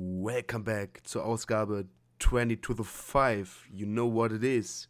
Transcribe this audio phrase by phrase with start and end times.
[0.00, 1.88] Welcome back zur Ausgabe
[2.20, 3.68] 20 to the 5.
[3.68, 4.88] You know what it is.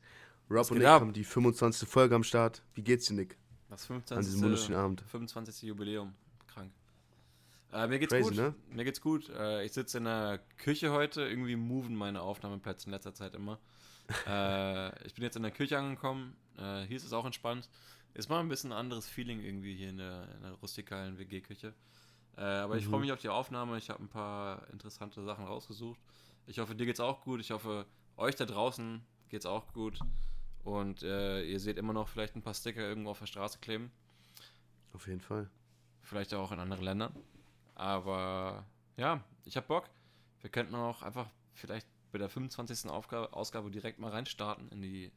[0.50, 1.00] Rob Was und Nick ab?
[1.00, 1.88] haben die 25.
[1.88, 2.62] Folge am Start.
[2.74, 3.38] Wie geht's dir, Nick?
[3.70, 4.26] An 25.
[4.26, 5.00] diesem wunderschönen Abend.
[5.00, 5.62] 25.
[5.62, 6.12] Jubiläum.
[6.46, 6.72] Krank.
[7.72, 8.36] Äh, mir geht's Crazy, gut.
[8.36, 8.54] ne?
[8.70, 9.30] Mir geht's gut.
[9.30, 11.22] Äh, ich sitze in der Küche heute.
[11.22, 13.58] Irgendwie moven meine Aufnahmeplätze in letzter Zeit immer.
[14.26, 16.36] äh, ich bin jetzt in der Küche angekommen.
[16.58, 17.70] Äh, hier ist es auch entspannt.
[18.12, 21.72] Ist mal ein bisschen ein anderes Feeling irgendwie hier in der, in der rustikalen WG-Küche.
[22.38, 22.90] Äh, aber ich Mhm.
[22.90, 23.76] freue mich auf die Aufnahme.
[23.78, 25.98] Ich habe ein paar interessante Sachen rausgesucht.
[26.46, 27.40] Ich hoffe, dir geht's auch gut.
[27.40, 27.84] Ich hoffe,
[28.16, 29.98] euch da draußen geht's auch gut.
[30.64, 33.90] Und äh, ihr seht immer noch vielleicht ein paar Sticker irgendwo auf der Straße kleben.
[34.94, 35.50] Auf jeden Fall.
[36.02, 37.12] Vielleicht auch in anderen Ländern.
[37.74, 38.64] Aber
[38.96, 39.88] ja, ich hab Bock.
[40.40, 42.88] Wir könnten auch einfach vielleicht bei der 25.
[42.90, 45.12] Aufgabe, Ausgabe direkt mal reinstarten in die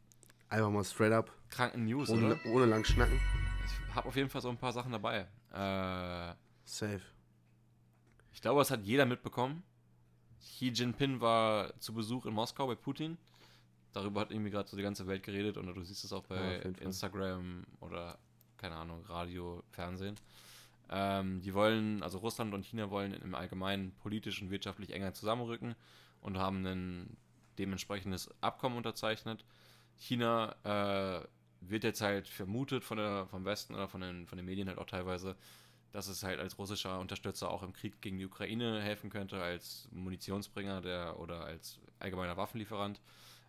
[0.49, 1.31] Einfach mal straight up.
[1.49, 2.45] kranken News, Ohne, oder?
[2.47, 3.19] ohne lang schnacken.
[3.65, 5.27] Ich habe auf jeden Fall so ein paar Sachen dabei.
[5.53, 6.33] Äh,
[6.71, 7.01] Safe.
[8.33, 9.63] ich glaube, das hat jeder mitbekommen.
[10.39, 13.17] Xi Jinping war zu Besuch in Moskau bei Putin.
[13.91, 16.35] Darüber hat irgendwie gerade so die ganze Welt geredet und du siehst es auch Ja,
[16.37, 16.73] bei Fall.
[16.79, 18.17] Instagram oder
[18.57, 20.15] keine Ahnung, Radio, Fernsehen.
[20.89, 25.75] Ähm, die wollen, also Russland und China wollen im Allgemeinen politisch und wirtschaftlich enger zusammenrücken
[26.21, 27.17] und haben ein
[27.59, 29.43] dementsprechendes Abkommen unterzeichnet.
[29.97, 31.27] China äh,
[31.61, 34.77] wird jetzt halt vermutet von der, vom Westen oder von den, von den Medien halt
[34.79, 35.35] auch teilweise,
[35.91, 39.87] dass es halt als russischer Unterstützer auch im Krieg gegen die Ukraine helfen könnte, als
[39.91, 43.01] Munitionsbringer der, oder als allgemeiner Waffenlieferant.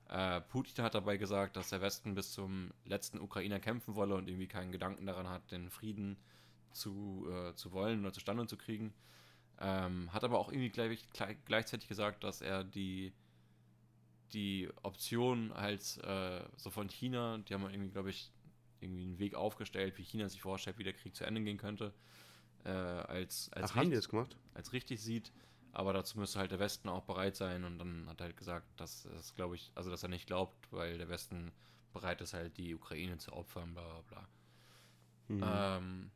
[0.09, 4.29] Äh, Putin hat dabei gesagt, dass der Westen bis zum letzten Ukrainer kämpfen wolle und
[4.29, 6.17] irgendwie keinen Gedanken daran hat, den Frieden
[6.73, 8.93] zu, äh, zu wollen oder zustande zu kriegen.
[9.61, 13.13] Ähm, hat aber auch irgendwie gleich, gleich, gleichzeitig gesagt, dass er die,
[14.33, 18.31] die Option als äh, so von China, die haben irgendwie, glaube ich,
[18.81, 21.95] irgendwie einen Weg aufgestellt, wie China sich vorstellt, wie der Krieg zu Ende gehen könnte,
[22.65, 24.37] äh, als, als, Ach, haben die richt- das gemacht?
[24.55, 25.33] als richtig sieht.
[25.73, 27.65] Aber dazu müsste halt der Westen auch bereit sein.
[27.65, 30.71] Und dann hat er halt gesagt, dass es, glaube ich, also dass er nicht glaubt,
[30.73, 31.51] weil der Westen
[31.93, 34.29] bereit ist, halt die Ukraine zu opfern, bla bla bla.
[35.29, 35.43] Mhm.
[35.43, 36.11] Ähm,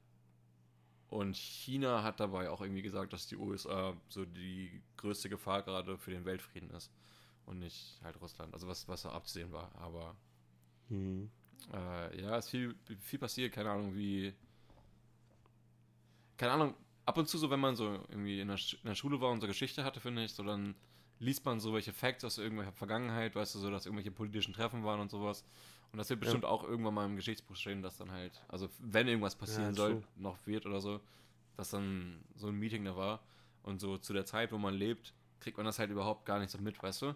[1.09, 5.97] und China hat dabei auch irgendwie gesagt, dass die USA so die größte Gefahr gerade
[5.99, 6.91] für den Weltfrieden ist.
[7.47, 8.53] Und nicht halt Russland.
[8.55, 9.71] Also was, was so abzusehen war.
[9.77, 10.17] Aber
[10.89, 11.31] Mhm.
[11.73, 14.35] äh, ja, ist viel, viel passiert, keine Ahnung, wie.
[16.37, 16.75] Keine Ahnung,
[17.05, 19.31] ab und zu so, wenn man so irgendwie in der, Sch- in der Schule war
[19.31, 20.75] und so Geschichte hatte, finde ich, so dann
[21.19, 24.85] liest man so welche Facts aus irgendwelcher Vergangenheit, weißt du, so, dass irgendwelche politischen Treffen
[24.85, 25.45] waren und sowas.
[25.93, 29.09] Und das wird bestimmt auch irgendwann mal im Geschichtsbuch stehen, dass dann halt, also wenn
[29.09, 31.01] irgendwas passieren Ja, soll, noch wird oder so,
[31.57, 33.21] dass dann so ein Meeting da war.
[33.63, 36.51] Und so zu der Zeit, wo man lebt, kriegt man das halt überhaupt gar nicht
[36.51, 37.15] so mit, weißt du?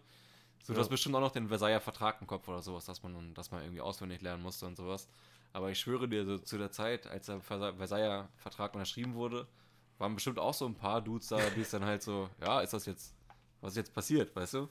[0.62, 0.80] So, du Ja.
[0.80, 3.62] hast bestimmt auch noch den Versailler Vertrag im Kopf oder sowas, dass man, dass man
[3.62, 5.08] irgendwie auswendig lernen musste und sowas.
[5.52, 9.46] Aber ich schwöre dir, so zu der Zeit, als der Versa- Versailler Vertrag unterschrieben wurde,
[9.98, 12.72] waren bestimmt auch so ein paar Dudes da, die es dann halt so, ja, ist
[12.72, 13.14] das jetzt,
[13.60, 14.68] was ist jetzt passiert, weißt du?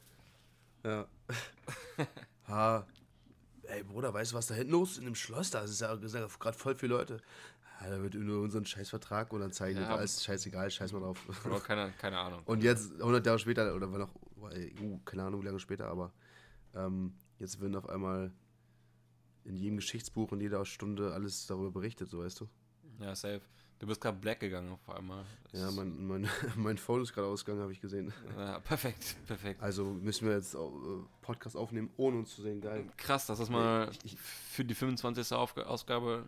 [0.83, 1.07] Ja.
[2.47, 2.87] ha.
[3.63, 5.51] Ey, Bruder, weißt du, was da hinten los ist in dem Schloss?
[5.51, 7.21] Da ist ja gerade voll viele Leute.
[7.81, 9.83] Ja, da wird nur unseren Scheißvertrag unterzeichnet.
[9.83, 9.95] Ja.
[9.95, 11.19] Alles scheißegal, scheiß mal drauf.
[11.45, 12.41] Oder keine, keine Ahnung.
[12.45, 16.11] Und jetzt, 100 Jahre später, oder war noch, uh, keine Ahnung, wie lange später, aber
[16.73, 18.31] ähm, jetzt werden auf einmal
[19.45, 22.47] in jedem Geschichtsbuch und jeder Stunde alles darüber berichtet, so weißt du.
[22.99, 23.41] Ja, safe.
[23.79, 25.23] Du bist gerade black gegangen auf einmal.
[25.51, 26.27] Das Ja, mein, mein,
[26.57, 28.11] mein Phone ist gerade ausgegangen, habe ich gesehen.
[28.37, 29.61] Ja, perfekt, perfekt.
[29.63, 30.57] Also müssen wir jetzt äh,
[31.21, 32.59] Podcast aufnehmen, ohne uns zu sehen.
[32.59, 32.85] Geil.
[32.97, 35.31] Krass, das ist mal Ich- ich- für die 25.
[35.33, 36.25] Aufga Ausgabe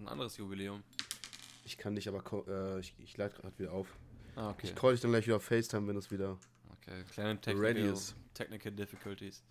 [0.00, 0.82] ein anderes Jubiläum.
[1.64, 3.86] Ich kann dich aber, äh, ich, ich leite gerade wieder auf.
[4.34, 4.66] Ah, okay.
[4.68, 6.36] Ich call dich dann gleich wieder auf FaceTime, wenn das wieder.
[6.72, 7.04] okay.
[7.12, 8.16] Kleine Ready ist.
[8.34, 9.44] technical difficulties.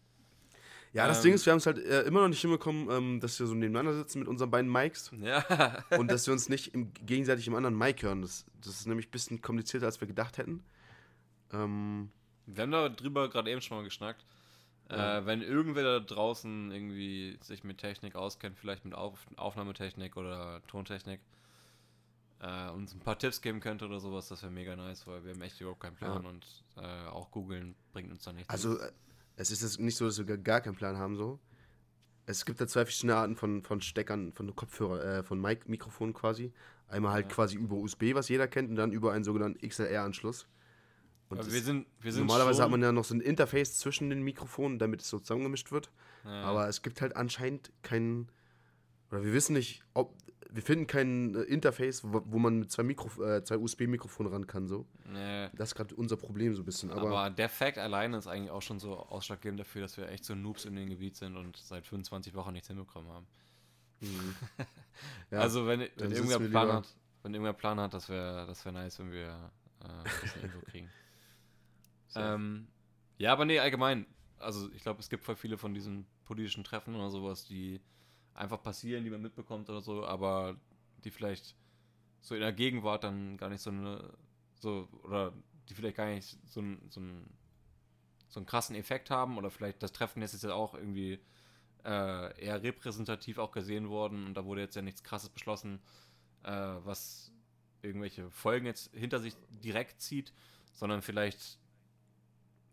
[0.94, 1.24] Ja, das Ähm.
[1.24, 3.54] Ding ist, wir haben es halt äh, immer noch nicht hinbekommen, ähm, dass wir so
[3.54, 5.84] nebeneinander sitzen mit unseren beiden Mics Ja.
[5.98, 8.22] und dass wir uns nicht im, gegenseitig im anderen Mic hören.
[8.22, 10.64] Das, das ist nämlich ein bisschen komplizierter, als wir gedacht hätten.
[11.54, 12.10] Ähm,
[12.46, 14.26] Wir haben da drüber gerade eben schon mal geschnackt.
[14.90, 15.18] Ja.
[15.20, 20.62] Äh, wenn irgendwer da draußen irgendwie sich mit Technik auskennt, vielleicht mit Auf Aufnahmetechnik oder
[20.68, 21.20] Tontechnik,
[22.40, 25.34] äh, uns ein paar Tipps geben könnte oder sowas, das wäre mega nice, weil wir
[25.34, 26.30] haben echt überhaupt keinen Plan Ja.
[26.30, 26.46] und
[26.78, 28.50] äh, auch googeln bringt uns da nichts.
[28.50, 28.92] also, äh,
[29.38, 31.40] es ist jetzt nicht so, dass wir gar- keinen Plan haben, so.
[32.26, 36.14] Es gibt da zwei verschiedene Arten von, von Steckern, von Kopfhörer, äh, von Mic Mikrofonen
[36.14, 36.52] quasi.
[36.90, 37.32] Einmal halt Ja.
[37.36, 40.46] quasi über USB, was jeder kennt, und dann über einen sogenannten XLR-Anschluss.
[41.30, 44.24] Und wir sind, wir sind normalerweise hat man ja noch so ein Interface zwischen den
[44.24, 45.92] Mikrofonen, damit es so zusammengemischt wird.
[46.26, 48.30] ja, Aber es gibt halt anscheinend keinen,
[49.12, 50.14] oder wir wissen nicht, ob,
[50.58, 54.48] wir finden kein äh, Interface, wo, wo man mit zwei, Mikro, äh, zwei USB-Mikrofone ran
[54.48, 54.88] kann, so.
[55.06, 58.26] nee, Das ist gerade unser Problem so ein bisschen, aber, aber, der Fact alleine ist
[58.26, 61.38] eigentlich auch schon so ausschlaggebend dafür, dass wir echt so Noobs in dem Gebiet sind
[61.38, 63.28] und seit 25 Wochen nichts hinbekommen haben.
[64.02, 64.36] Mhm.
[65.30, 68.66] Ja, also wenn, wenn irgendwer Plan lieber- hat, wenn irgendwer Plan hat, das wäre das
[68.66, 69.52] wär nice, wenn wir
[69.82, 70.90] äh, ein bisschen Info kriegen.
[72.16, 72.68] Ähm,
[73.20, 74.08] ja, aber nee, allgemein.
[74.40, 77.80] Also ich glaube, es gibt voll viele von diesen politischen Treffen oder sowas, die
[78.38, 80.56] einfach passieren, die man mitbekommt oder so, aber
[81.04, 81.56] die vielleicht
[82.22, 84.14] so in der Gegenwart dann gar nicht so eine,
[84.56, 85.34] so, oder
[85.70, 87.30] die vielleicht gar nicht so, so, ein,
[88.28, 91.20] so einen krassen Effekt haben oder vielleicht das Treffen jetzt ist ja auch irgendwie
[91.86, 95.80] äh, eher repräsentativ auch gesehen worden und da wurde jetzt ja nichts krasses beschlossen,
[96.44, 97.32] äh, was
[97.82, 100.34] irgendwelche Folgen jetzt hinter sich direkt zieht,
[100.74, 101.60] sondern vielleicht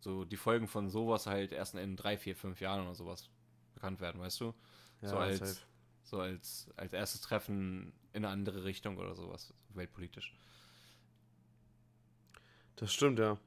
[0.01, 3.31] so die Folgen von sowas halt erst in drei, vier, fünf Jahren oder sowas
[3.75, 4.55] bekannt werden, weißt du?
[5.05, 5.61] Ja, so als, safe.
[6.03, 10.35] so als, als erstes Treffen in eine andere Richtung oder sowas, weltpolitisch.
[12.77, 13.39] Das stimmt, ja.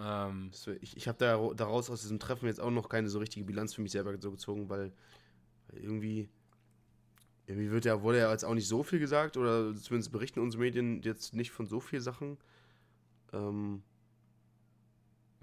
[0.00, 0.50] Ähm,
[0.80, 3.74] ich ich habe da, daraus aus diesem Treffen jetzt auch noch keine so richtige Bilanz
[3.74, 4.92] für mich selber so gezogen, weil,
[5.68, 6.28] weil irgendwie,
[7.46, 10.62] irgendwie wird ja, wurde ja jetzt auch nicht so viel gesagt, oder zumindest berichten unsere
[10.62, 12.38] Medien jetzt nicht von so vielen Sachen.
[13.32, 13.84] Ähm,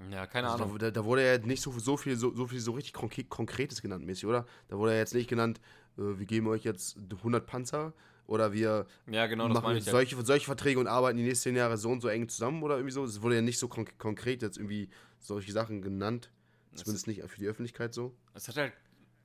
[0.09, 0.79] ja, keine also Ahnung.
[0.79, 4.05] Da, da, wurde ja nicht so, so, viel, so, so viel so richtig Konkretes genannt,
[4.05, 4.45] mäßig, oder?
[4.67, 5.59] Da wurde ja jetzt nicht genannt,
[5.97, 7.93] äh, wir geben euch jetzt 100 Panzer
[8.27, 10.23] oder wir ja, genau, machen jetzt solche, ja.
[10.23, 12.93] solche Verträge und arbeiten die nächsten zehn Jahre so und so eng zusammen oder irgendwie
[12.93, 13.03] so.
[13.03, 14.89] Es wurde ja nicht so kon konkret jetzt irgendwie
[15.19, 16.31] solche Sachen genannt.
[16.73, 18.15] Zumindest nicht für die Öffentlichkeit so.
[18.33, 18.73] Es hat halt,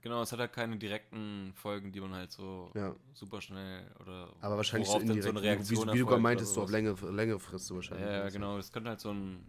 [0.00, 2.96] genau, es hat halt keine direkten Folgen, die man halt so ja.
[3.12, 4.32] super schnell oder.
[4.40, 6.96] Aber wahrscheinlich so indirekt, so eine Reaktion wie, wie du gerade meintest, so auf Länge,
[7.12, 8.06] Länge Frist so wahrscheinlich.
[8.06, 8.58] Ja, ja genau.
[8.58, 9.46] Es könnte halt so ein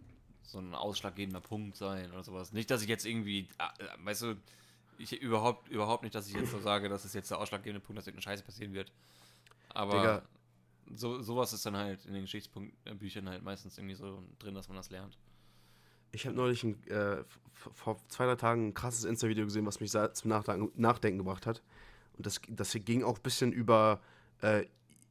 [0.48, 2.52] so ein ausschlaggebender Punkt sein oder sowas.
[2.52, 4.36] Nicht, dass ich jetzt irgendwie, ah, äh, weißt du,
[4.96, 7.98] ich überhaupt, überhaupt nicht, dass ich jetzt so sage, dass es jetzt der ausschlaggebende Punkt,
[7.98, 8.90] dass irgendeine Scheiße passieren wird.
[9.68, 10.22] Aber
[10.94, 14.76] so, sowas ist dann halt in den Geschichtsbüchern halt meistens irgendwie so drin, dass man
[14.76, 15.18] das lernt.
[16.10, 17.22] Ich habe neulich ein, äh,
[17.52, 21.62] vor zwei, drei Tagen ein krasses Insta-Video gesehen, was mich zum Nachdenken gebracht hat.
[22.16, 24.00] Und das, das ging auch ein bisschen über
[24.40, 24.64] äh,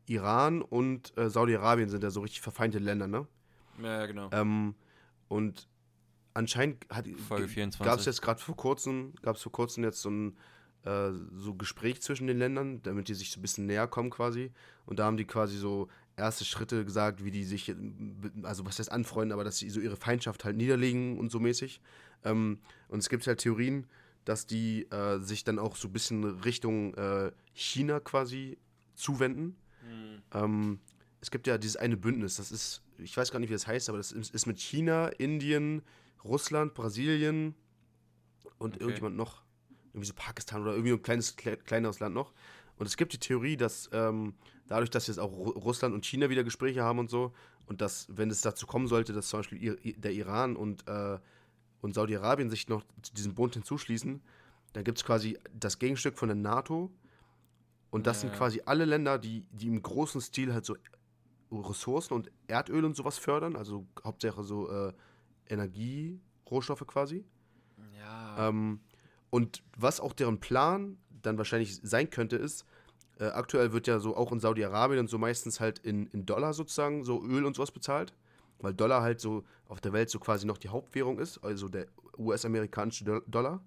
[0.07, 3.27] Iran und äh, Saudi-Arabien sind ja so richtig verfeindete Länder, ne?
[3.81, 4.29] Ja, genau.
[4.31, 4.73] Ähm,
[5.27, 5.67] und
[6.33, 10.37] anscheinend gab es jetzt gerade vor kurzem, gab es vor kurzem jetzt so ein
[10.83, 14.51] äh, so Gespräch zwischen den Ländern, damit die sich so ein bisschen näher kommen quasi.
[14.85, 17.75] Und da haben die quasi so erste Schritte gesagt, wie die sich,
[18.43, 21.81] also was heißt anfreunden, aber dass sie so ihre Feindschaft halt niederlegen und so mäßig.
[22.23, 23.87] Ähm, und es gibt halt Theorien,
[24.25, 28.57] dass die äh, sich dann auch so ein bisschen Richtung äh, China quasi
[28.95, 29.55] zuwenden.
[29.83, 30.21] Mhm.
[30.33, 30.79] Ähm,
[31.21, 33.89] es gibt ja dieses eine Bündnis, das ist, ich weiß gar nicht, wie das heißt,
[33.89, 35.81] aber das ist mit China, Indien,
[36.23, 37.55] Russland, Brasilien
[38.57, 38.83] und okay.
[38.83, 39.43] irgendjemand noch.
[39.93, 42.33] Irgendwie so Pakistan oder irgendwie ein kleines, kleineres Land noch.
[42.77, 44.35] Und es gibt die Theorie, dass ähm,
[44.67, 47.33] dadurch, dass jetzt auch Russland und China wieder Gespräche haben und so,
[47.65, 51.19] und dass, wenn es dazu kommen sollte, dass zum Beispiel der Iran und, äh,
[51.81, 54.21] und Saudi-Arabien sich noch zu diesem Bund hinzuschließen,
[54.73, 56.91] dann gibt es quasi das Gegenstück von der NATO.
[57.89, 58.29] Und das ja.
[58.29, 60.77] sind quasi alle Länder, die, die im großen Stil halt so
[61.51, 64.93] Ressourcen und Erdöl und sowas fördern, also Hauptsache so äh,
[65.47, 67.25] Energierohstoffe quasi.
[67.97, 68.49] Ja.
[68.49, 68.81] Ähm,
[69.29, 72.65] und was auch deren Plan dann wahrscheinlich sein könnte, ist,
[73.19, 76.53] äh, aktuell wird ja so auch in Saudi-Arabien und so meistens halt in, in Dollar
[76.53, 78.13] sozusagen so Öl und sowas bezahlt,
[78.59, 81.87] weil Dollar halt so auf der Welt so quasi noch die Hauptwährung ist, also der
[82.17, 83.61] US-amerikanische Dollar.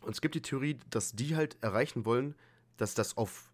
[0.00, 2.34] Und es gibt die Theorie, dass die halt erreichen wollen,
[2.76, 3.52] dass das auf,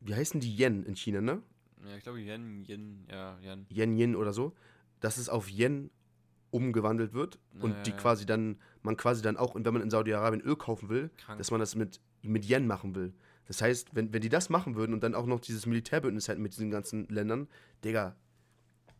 [0.00, 1.42] wie heißen die Yen in China, ne?
[1.86, 3.66] Ja, ich glaube Yen, Yen, ja, Yen.
[3.70, 4.54] Yen, Yen oder so.
[5.00, 5.90] Dass es auf Yen
[6.50, 7.96] umgewandelt wird und ja, die ja.
[7.96, 11.38] quasi dann, man quasi dann auch, wenn man in Saudi-Arabien Öl kaufen will, Krank.
[11.38, 13.12] dass man das mit, mit Yen machen will.
[13.46, 16.42] Das heißt, wenn, wenn die das machen würden und dann auch noch dieses Militärbündnis hätten
[16.42, 17.48] mit diesen ganzen Ländern,
[17.84, 18.14] Digga,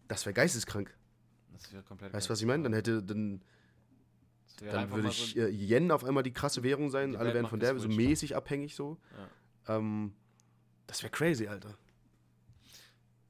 [0.08, 0.94] das wäre geisteskrank.
[1.52, 2.12] Das wäre komplett.
[2.12, 2.64] Weißt du, was ich meine?
[2.64, 3.40] Dann hätte, dann,
[4.60, 7.78] dann würde ich so Yen auf einmal die krasse Währung sein, alle wären von der
[7.78, 8.98] so mäßig abhängig so.
[9.68, 9.76] Ja.
[9.76, 10.12] Ähm,
[10.88, 11.78] das wäre crazy, Alter.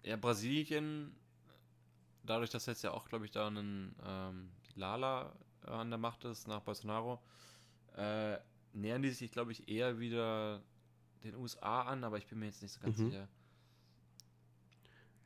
[0.05, 1.15] Ja, Brasilien,
[2.23, 6.47] dadurch, dass jetzt ja auch, glaube ich, da ein ähm, Lala an der Macht ist,
[6.47, 7.21] nach Bolsonaro,
[7.97, 8.37] äh,
[8.75, 10.63] nähern die sich, glaube ich, eher wieder
[11.23, 13.11] den USA an, aber ich bin mir jetzt nicht so ganz mhm.
[13.11, 13.29] sicher.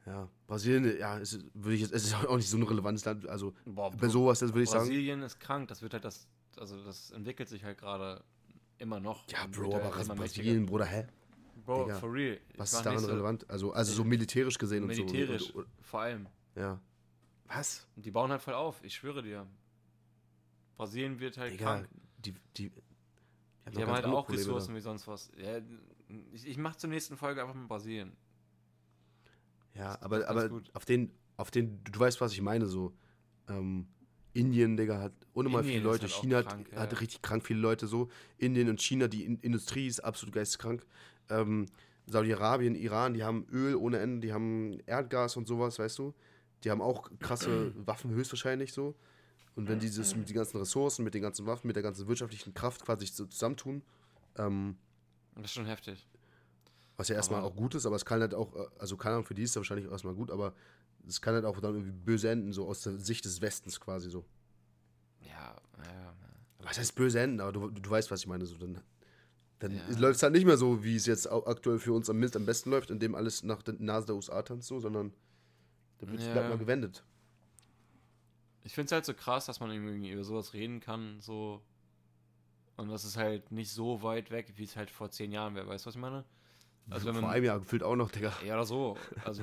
[0.06, 3.54] Ja, Brasilien, ja, ist, würde ich es ist auch nicht so ein relevantes Land, also
[3.66, 4.84] Boah, bei sowas, das würde ich sagen.
[4.84, 8.22] Brasilien ist krank, das wird halt das, also das entwickelt sich halt gerade
[8.78, 9.28] immer noch.
[9.28, 11.06] Ja, Bro, aber Brasilien, Bruder, hä?
[11.68, 12.40] Bro, Digga, for real.
[12.56, 13.50] Was ist daran so relevant?
[13.50, 15.52] Also, also so militärisch gesehen und militärisch, so.
[15.52, 16.26] Militärisch, vor allem.
[16.54, 16.80] Ja.
[17.46, 17.86] Was?
[17.94, 19.46] Und die bauen halt voll auf, ich schwöre dir.
[20.78, 21.88] Brasilien wird halt Digga, krank.
[22.16, 22.72] Die, die, die,
[23.66, 24.76] haben, die haben halt auch Probleme Ressourcen da.
[24.76, 25.30] wie sonst was.
[25.36, 25.58] Ja,
[26.32, 28.16] ich, ich mache zur nächsten Folge einfach mit Brasilien.
[29.74, 32.94] Ja, aber, aber auf den, auf den, du weißt, was ich meine, so.
[33.46, 33.86] Ähm,
[34.32, 36.02] Indien, Digga, hat unnormal viele Leute.
[36.02, 36.98] Halt China krank, hat, ja.
[36.98, 38.08] richtig krank viele Leute so.
[38.38, 40.86] Indien und China, die in Industrie ist absolut geisteskrank
[41.30, 41.66] ähm,
[42.06, 46.14] Saudi-Arabien, Iran, die haben Öl ohne Ende, die haben Erdgas und sowas, weißt du?
[46.64, 48.94] Die haben auch krasse Waffen höchstwahrscheinlich so.
[49.54, 52.54] Und wenn dieses mit den ganzen Ressourcen, mit den ganzen Waffen, mit der ganzen wirtschaftlichen
[52.54, 53.82] Kraft quasi zusammentun,
[54.36, 54.76] ähm,
[55.34, 56.06] das ist schon heftig.
[56.96, 59.26] Was ja erstmal auch gut ist, aber es kann halt auch, äh, also keine Ahnung,
[59.26, 60.54] für die ist es wahrscheinlich auch erstmal gut, aber
[61.06, 64.10] es kann halt auch dann irgendwie böse enden, so aus der Sicht des Westens quasi
[64.10, 64.24] so.
[65.20, 66.14] Ja, ja, ja.
[66.60, 67.40] Was heißt böse enden?
[67.40, 68.46] Aber du, du weißt, was ich meine.
[68.46, 68.80] So, dann
[69.58, 69.98] dann ja.
[69.98, 72.70] läuft es halt nicht mehr so, wie es jetzt aktuell für uns am, am besten
[72.70, 75.12] läuft, indem alles nach der Nase der USA tanzt, so, sondern
[75.98, 76.34] da wird es ja.
[76.34, 77.04] mal gewendet.
[78.62, 81.62] Ich finde es halt so krass, dass man irgendwie über sowas reden kann, so.
[82.76, 85.66] Und das ist halt nicht so weit weg, wie es halt vor zehn Jahren wäre.
[85.66, 86.24] Weißt du, was ich meine?
[86.90, 88.32] Also wenn man, vor einem Jahr gefühlt auch noch, Digga.
[88.46, 88.96] Ja, oder so.
[89.24, 89.42] Also,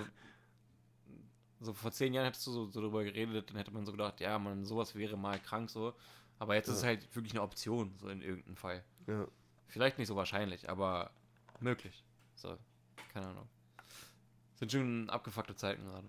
[1.59, 4.21] so vor zehn Jahren hättest du so, so darüber geredet, dann hätte man so gedacht,
[4.21, 5.93] ja, man, sowas wäre mal krank, so.
[6.39, 6.73] Aber jetzt ja.
[6.73, 8.83] ist es halt wirklich eine Option, so in irgendeinem Fall.
[9.07, 9.27] Ja.
[9.67, 11.11] Vielleicht nicht so wahrscheinlich, aber
[11.59, 12.03] möglich.
[12.35, 12.57] So,
[13.13, 13.47] keine Ahnung.
[14.55, 16.07] Sind schon abgefuckte Zeiten gerade.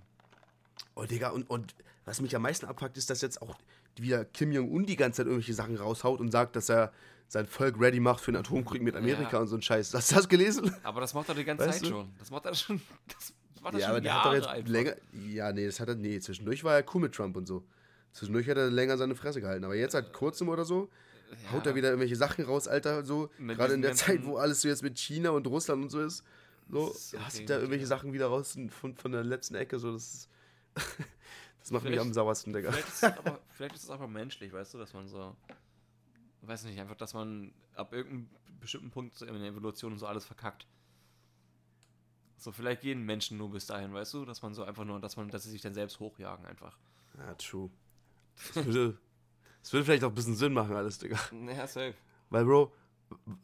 [0.94, 3.58] Oh, Digga, und, und was mich am meisten abfuckt, ist, dass jetzt auch
[3.96, 6.92] wieder Kim Jong-un die ganze Zeit irgendwelche Sachen raushaut und sagt, dass er
[7.28, 9.38] sein Volk ready macht für einen Atomkrieg mit Amerika ja.
[9.40, 9.92] und so ein Scheiß.
[9.94, 10.74] Hast du das gelesen?
[10.84, 11.94] Aber das macht er die ganze weißt Zeit du?
[11.94, 12.14] schon.
[12.18, 12.80] Das macht er schon.
[13.08, 13.32] Das
[13.62, 14.70] macht er ja, schon aber der Jahre hat doch jetzt einfach.
[14.70, 14.94] länger.
[15.28, 15.96] Ja, nee, das hat er.
[15.96, 17.66] Nee, zwischendurch war er cool mit Trump und so.
[18.12, 19.64] Zwischendurch hat er länger seine Fresse gehalten.
[19.64, 20.88] Aber jetzt seit kurzem oder so
[21.30, 21.52] ja.
[21.52, 23.04] haut er wieder irgendwelche Sachen raus, Alter.
[23.04, 26.00] So, gerade in der Zeit, wo alles so jetzt mit China und Russland und so
[26.00, 26.24] ist.
[26.68, 29.78] So, so hast du da irgendwelche Sachen wieder raus von, von der letzten Ecke.
[29.78, 30.28] So, das ist,
[30.74, 32.72] das macht vielleicht, mich am sauersten, Digga.
[32.72, 35.36] Vielleicht ist, aber, vielleicht ist es aber menschlich, weißt du, dass man so.
[36.42, 38.28] Weiß nicht, einfach, dass man ab irgendeinem
[38.60, 40.66] bestimmten Punkt in der Evolution so alles verkackt.
[42.36, 45.16] So, vielleicht gehen Menschen nur bis dahin, weißt du, dass man so einfach nur, dass
[45.16, 46.78] man, dass sie sich dann selbst hochjagen einfach.
[47.18, 47.70] Ja, true.
[48.54, 48.98] Das würde,
[49.66, 51.18] das würde vielleicht auch ein bisschen Sinn machen, alles, Digga.
[51.48, 51.94] Ja, safe.
[52.30, 52.72] Weil, Bro,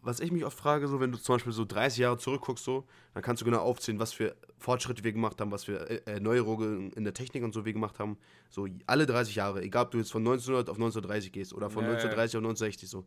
[0.03, 2.85] was ich mich oft frage, so, wenn du zum Beispiel so 30 Jahre zurückguckst, so,
[3.13, 6.93] dann kannst du genau aufzählen, was für Fortschritte wir gemacht haben, was für äh, Erneuerungen
[6.93, 8.19] in der Technik und so wir gemacht haben.
[8.51, 11.83] So, alle 30 Jahre, egal ob du jetzt von 1900 auf 1930 gehst oder von
[11.83, 12.39] ja, 1930 ja.
[12.39, 13.05] auf 1960, so.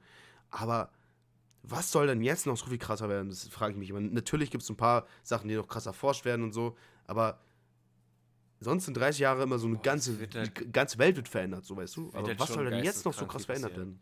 [0.50, 0.92] Aber
[1.64, 3.30] was soll denn jetzt noch so viel krasser werden?
[3.30, 4.02] Das frage ich mich immer.
[4.02, 6.76] Natürlich gibt es ein paar Sachen, die noch krasser erforscht werden und so,
[7.08, 7.40] aber
[8.66, 11.64] sonst sind 30 Jahre immer so eine Boah, ganze, halt, die ganze Welt wird verändert,
[11.64, 12.10] so weißt du.
[12.14, 14.00] Aber halt was soll denn jetzt noch so krass verändert werden?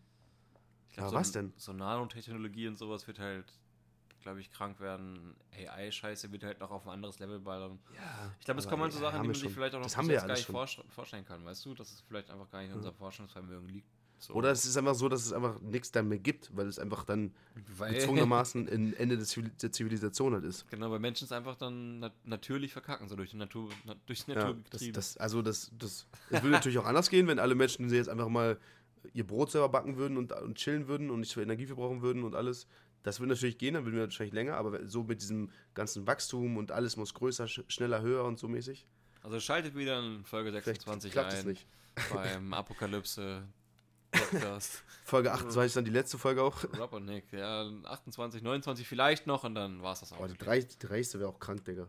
[0.88, 1.54] Ich glaub, ja, so was denn?
[1.58, 3.46] So Nanotechnologie und sowas wird halt,
[4.22, 5.36] glaube ich, krank werden.
[5.52, 7.80] AI-Scheiße wird halt noch auf ein anderes Level ballern.
[7.96, 9.98] Ja, ich glaube, das kommen halt so Sachen, die man sich vielleicht auch noch das
[9.98, 10.46] haben wir gar nicht
[10.90, 11.74] vorstellen kann, weißt du?
[11.76, 13.90] Dass es vielleicht einfach gar nicht in unserem Forschungsvermögen liegt.
[14.24, 14.36] So.
[14.36, 17.34] Oder es ist einfach so, dass es einfach nichts mehr gibt, weil es einfach dann
[17.76, 20.66] weil gezwungenermaßen ein Ende des, der Zivilisation halt ist.
[20.70, 24.24] Genau, weil Menschen es einfach dann nat natürlich verkacken, so durch die Natur, na, durch
[24.24, 27.38] die Natur ja, das, das, Also das, das, es würde natürlich auch anders gehen, wenn
[27.38, 28.58] alle Menschen jetzt einfach mal
[29.12, 32.24] ihr Brot selber backen würden und, und chillen würden und nicht so Energie verbrauchen würden
[32.24, 32.66] und alles.
[33.04, 36.56] Das würde natürlich gehen, dann würden wir wahrscheinlich länger, aber so mit diesem ganzen Wachstum
[36.56, 38.88] und alles muss größer, schneller, höher und so mäßig.
[39.22, 41.58] Also schaltet wieder in Folge 26 ein
[42.14, 43.44] beim Apokalypse
[44.14, 44.84] Podcast.
[45.06, 46.64] Folge 28 ist dann die letzte Folge auch.
[46.80, 50.20] Rob und Nick, ja, 28, 29 vielleicht noch und dann war es das auch.
[50.22, 50.78] Oh, die 30.
[50.78, 51.20] Die 30.
[51.20, 51.88] wäre auch krank, Digga.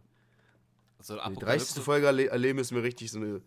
[0.99, 1.83] Also, die 30.
[1.83, 3.43] Folge erleben müssen wir richtig so eine,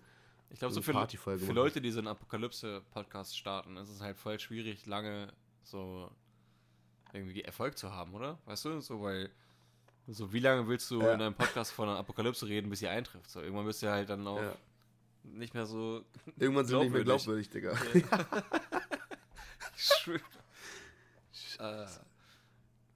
[0.49, 4.17] ich glaube, so, so für, für Leute, die so einen Apokalypse-Podcast starten, ist es halt
[4.17, 6.09] voll schwierig, lange so
[7.13, 8.37] irgendwie Erfolg zu haben, oder?
[8.45, 8.79] Weißt du?
[8.79, 9.29] So, weil,
[10.07, 11.13] so wie lange willst du ja.
[11.13, 13.29] in einem Podcast von einer Apokalypse reden, bis sie eintrifft?
[13.29, 14.55] So, irgendwann bist du halt dann auch ja.
[15.33, 16.03] Nicht mehr so.
[16.37, 17.77] Irgendwann sind nicht mehr glaubwürdig, Digga.
[17.93, 18.25] Ja.
[21.85, 21.87] äh,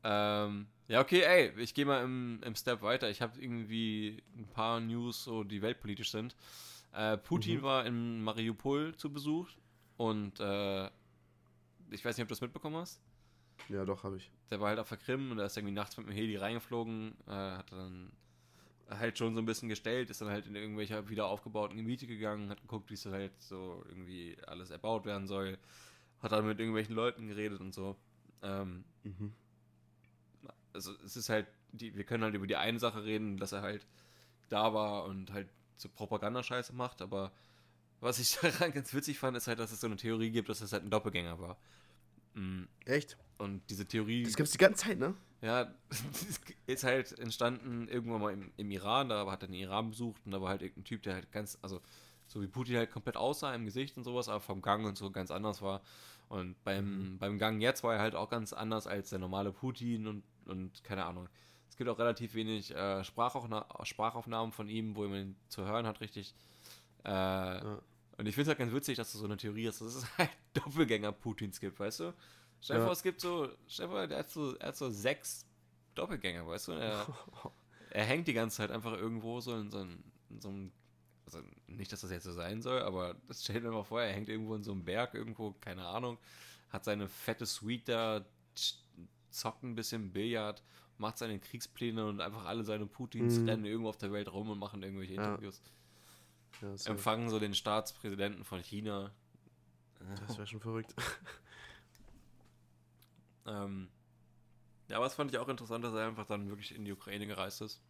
[0.03, 3.09] ähm, ja, okay, ey, ich gehe mal im, im Step weiter.
[3.09, 6.35] Ich habe irgendwie ein paar News, so die weltpolitisch sind.
[6.93, 7.63] Äh, Putin mhm.
[7.63, 9.50] war in Mariupol zu Besuch
[9.97, 10.88] und äh,
[11.91, 13.01] ich weiß nicht, ob du das mitbekommen hast.
[13.69, 14.31] Ja, doch, habe ich.
[14.50, 17.15] Der war halt auf der Krim und er ist irgendwie nachts mit dem Heli reingeflogen,
[17.27, 18.11] äh, hat dann
[18.98, 22.50] halt schon so ein bisschen gestellt, ist dann halt in irgendwelche wieder aufgebauten Gebiete gegangen,
[22.50, 25.57] hat geguckt, wie es halt so irgendwie alles erbaut werden soll,
[26.19, 27.95] hat dann mit irgendwelchen Leuten geredet und so.
[28.41, 29.33] Ähm, mhm.
[30.74, 33.62] Also es ist halt, die, wir können halt über die eine Sache reden, dass er
[33.62, 33.86] halt
[34.50, 37.31] da war und halt so Propagandascheiße macht, aber
[38.00, 40.62] was ich daran ganz witzig fand, ist halt, dass es so eine Theorie gibt, dass
[40.62, 41.57] es halt ein Doppelgänger war.
[42.33, 42.67] Mhm.
[42.86, 43.17] Echt?
[43.38, 44.24] Und diese Theorie.
[44.24, 45.15] Das gibt es die ganze Zeit, ne?
[45.41, 45.74] Ja,
[46.67, 50.31] ist halt entstanden irgendwann mal im, im Iran, da hat er den Iran besucht und
[50.31, 51.81] da war halt irgendein Typ, der halt ganz, also
[52.27, 55.12] so wie Putin halt komplett aussah im Gesicht und sowas, aber vom Gang und so
[55.12, 55.81] ganz anders war.
[56.29, 57.17] Und beim, mhm.
[57.17, 60.83] beim Gang jetzt war er halt auch ganz anders als der normale Putin und, und
[60.83, 61.27] keine Ahnung.
[61.69, 65.86] Es gibt auch relativ wenig äh, Sprachaufna Sprachaufnahmen von ihm, wo man ihn zu hören
[65.86, 66.33] hat, richtig.
[67.03, 67.81] Äh, ja.
[68.17, 70.05] Und ich finde es halt ganz witzig, dass du so eine Theorie hast, dass es
[70.17, 72.13] halt Doppelgänger Putins gibt, weißt du?
[72.62, 72.86] Stell dir ja.
[72.86, 75.46] vor, es gibt so, stell dir vor, der hat so, er hat so sechs
[75.96, 76.72] Doppelgänger, weißt du?
[76.74, 77.08] Er,
[77.89, 80.72] er hängt die ganze Zeit einfach irgendwo so in so, einem, in so einem
[81.25, 84.13] also nicht, dass das jetzt so sein soll, aber das stellt mir mal vor, er
[84.13, 86.18] hängt irgendwo in so einem Berg, irgendwo, keine Ahnung,
[86.70, 88.25] hat seine fette Suite da,
[89.30, 90.63] zockt ein bisschen Billard,
[90.98, 93.50] macht seine Kriegspläne und einfach alle seine Putins mhm.
[93.50, 95.30] rennen irgendwo auf der Welt rum und machen irgendwelche ja.
[95.30, 95.62] Interviews.
[96.62, 99.12] Ja, Empfangen so den Staatspräsidenten von China.
[100.27, 100.94] Das wäre schon verrückt.
[103.45, 103.89] ähm,
[104.88, 107.25] ja, aber das fand ich auch interessant, dass er einfach dann wirklich in die Ukraine
[107.25, 107.81] gereist ist.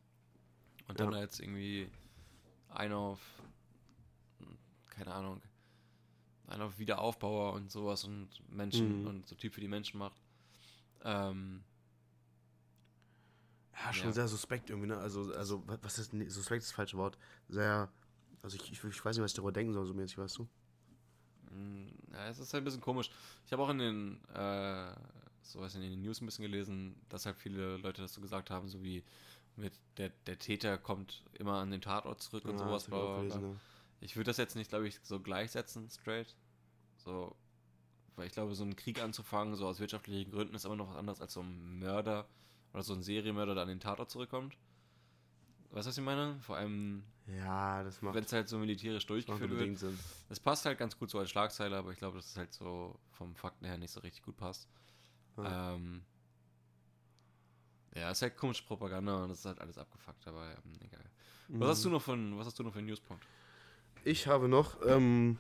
[0.88, 1.20] Und dann ja.
[1.20, 1.90] jetzt irgendwie
[2.70, 3.20] einer auf,
[4.90, 5.42] keine Ahnung,
[6.48, 9.08] einer auf Wiederaufbauer und sowas und Menschen mhm.
[9.08, 10.22] und so Typ für die Menschen macht.
[11.04, 11.64] Ähm,
[13.74, 14.14] ja, schon ja.
[14.14, 14.98] sehr suspekt irgendwie, ne?
[14.98, 17.18] Also, also was ist suspekt ist das falsche Wort.
[17.50, 17.90] Sehr,
[18.44, 20.48] also ich, ich, ich weiß nicht, was ich darüber denken soll, so mäßig, weißt du?
[21.50, 23.10] Mm, ja, es ist halt ein bisschen komisch.
[23.46, 24.94] Ich habe auch in den, äh,
[25.42, 28.50] so was in den News ein bisschen gelesen, dass halt viele Leute das so gesagt
[28.50, 29.04] haben, so wie
[29.56, 32.84] mit der, der Täter kommt immer an den Tatort zurück und ja, sowas.
[32.84, 33.56] Ich, gelesen, ja.
[34.00, 36.36] ich würde das jetzt nicht, glaube ich, so gleichsetzen, straight.
[36.98, 37.36] So,
[38.16, 40.98] weil ich glaube, so einen Krieg anzufangen, so aus wirtschaftlichen Gründen, ist immer noch was
[40.98, 42.28] anderes als so ein Mörder
[42.74, 44.58] oder so ein Serienmörder, der an den Tatort zurückkommt.
[45.72, 46.38] Weißt du, was ich meine?
[46.42, 48.16] Vor allem, ja, das macht.
[48.16, 49.78] Wenn es halt so militärisch durchgeführt wird.
[49.78, 49.98] Sinn.
[50.28, 53.00] Das passt halt ganz gut so als Schlagzeile, aber ich glaube, dass es halt so
[53.12, 54.68] vom Fakten her nicht so richtig gut passt.
[55.38, 55.76] Ja.
[55.76, 56.04] Ähm,
[57.96, 61.04] ja, ist halt komische Propaganda und das ist halt alles abgefuckt, aber ähm, egal.
[61.50, 61.70] Was mhm.
[61.70, 63.26] hast du noch von, was hast du noch für einen Newspunkt?
[64.04, 65.38] Ich habe noch, ähm,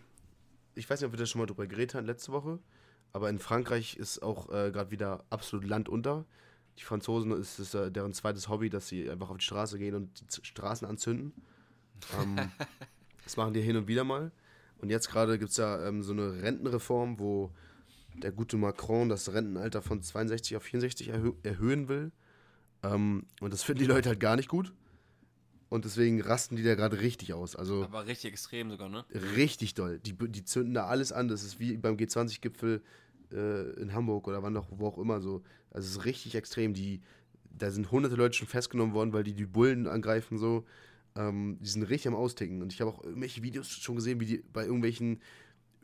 [0.75, 2.60] ich weiß nicht, ob wir da schon mal drüber geredet haben letzte Woche,
[3.13, 6.25] aber in Frankreich ist auch äh, gerade wieder absolut Land unter.
[6.77, 9.95] Die Franzosen ist es äh, deren zweites Hobby, dass sie einfach auf die Straße gehen
[9.95, 11.33] und die Straßen anzünden.
[12.19, 12.51] ähm,
[13.24, 14.31] das machen die hin und wieder mal.
[14.79, 17.51] Und jetzt gerade gibt es ja ähm, so eine Rentenreform, wo
[18.15, 22.12] der gute Macron das Rentenalter von 62 auf 64 erhö erhöhen will.
[22.84, 24.74] Ähm, und das finden die Leute halt gar nicht gut.
[25.70, 27.56] Und deswegen rasten die da gerade richtig aus.
[27.56, 29.06] Also Aber richtig extrem sogar, ne?
[29.38, 30.00] Richtig doll.
[30.00, 31.30] Die, die zünden da alles an.
[31.30, 32.82] Das ist wie beim G20-Gipfel
[33.32, 35.43] äh, in Hamburg oder wann auch, wo auch immer so.
[35.69, 36.74] Also es ist richtig extrem.
[36.74, 37.02] Die,
[37.45, 40.65] da sind hunderte Leute schon festgenommen worden, weil die die Bullen angreifen so.
[41.15, 42.62] Ähm, die sind richtig am Austicken.
[42.62, 45.21] Und ich habe auch irgendwelche Videos schon gesehen, wie die bei irgendwelchen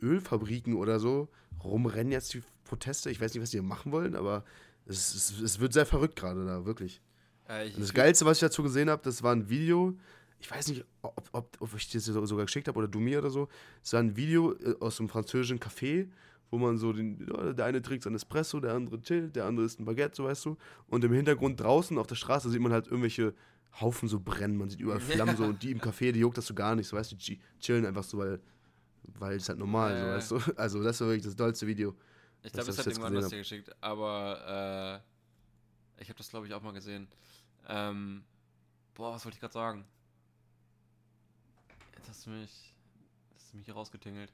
[0.02, 1.28] Ölfabriken oder so
[1.62, 3.10] rumrennen jetzt die Proteste.
[3.10, 4.44] Ich weiß nicht, was die machen wollen, aber
[4.86, 7.00] es, es, es wird sehr verrückt gerade da, wirklich.
[7.46, 9.96] Äh, das Geilste, was ich dazu gesehen habe, das war ein Video.
[10.40, 13.30] Ich weiß nicht, ob, ob, ob ich das sogar geschickt habe oder du mir oder
[13.30, 13.48] so.
[13.82, 16.08] Es war ein Video äh, aus einem französischen Café,
[16.50, 19.80] wo man so den, der eine trinkt sein Espresso, der andere chillt, der andere isst
[19.80, 20.56] ein Baguette, so weißt du.
[20.88, 23.34] Und im Hintergrund draußen auf der Straße sieht man halt irgendwelche
[23.80, 26.46] Haufen so brennen, man sieht überall Flammen so und die im Café, die juckt das
[26.46, 28.40] so gar nicht, so weißt du, die chillen einfach so, weil
[29.18, 30.20] weil es halt normal äh.
[30.20, 30.52] so, weißt du.
[30.56, 31.94] Also das war wirklich das dollste Video.
[32.42, 35.02] Ich glaube, das hat irgendwann was dir geschickt, aber
[35.98, 37.08] äh, ich habe das glaube ich auch mal gesehen.
[37.66, 38.24] Ähm,
[38.94, 39.84] boah, was wollte ich gerade sagen?
[41.96, 42.74] Jetzt hast du mich,
[43.34, 44.32] hast du mich hier rausgetingelt.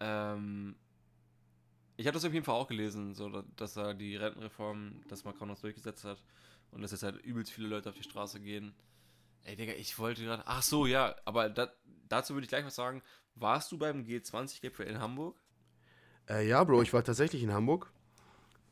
[0.00, 0.74] Ähm,
[1.96, 5.48] ich habe das auf jeden Fall auch gelesen, so dass er die Rentenreform, dass Macron
[5.48, 6.22] das durchgesetzt hat
[6.72, 8.74] und dass jetzt halt übelst viele Leute auf die Straße gehen.
[9.44, 10.42] Ey, Digga, ich wollte gerade.
[10.46, 11.72] Ach so, ja, aber da,
[12.08, 13.02] dazu würde ich gleich was sagen.
[13.34, 15.36] Warst du beim G20-Gipfel in Hamburg?
[16.28, 17.92] Äh, ja, Bro, ich war tatsächlich in Hamburg.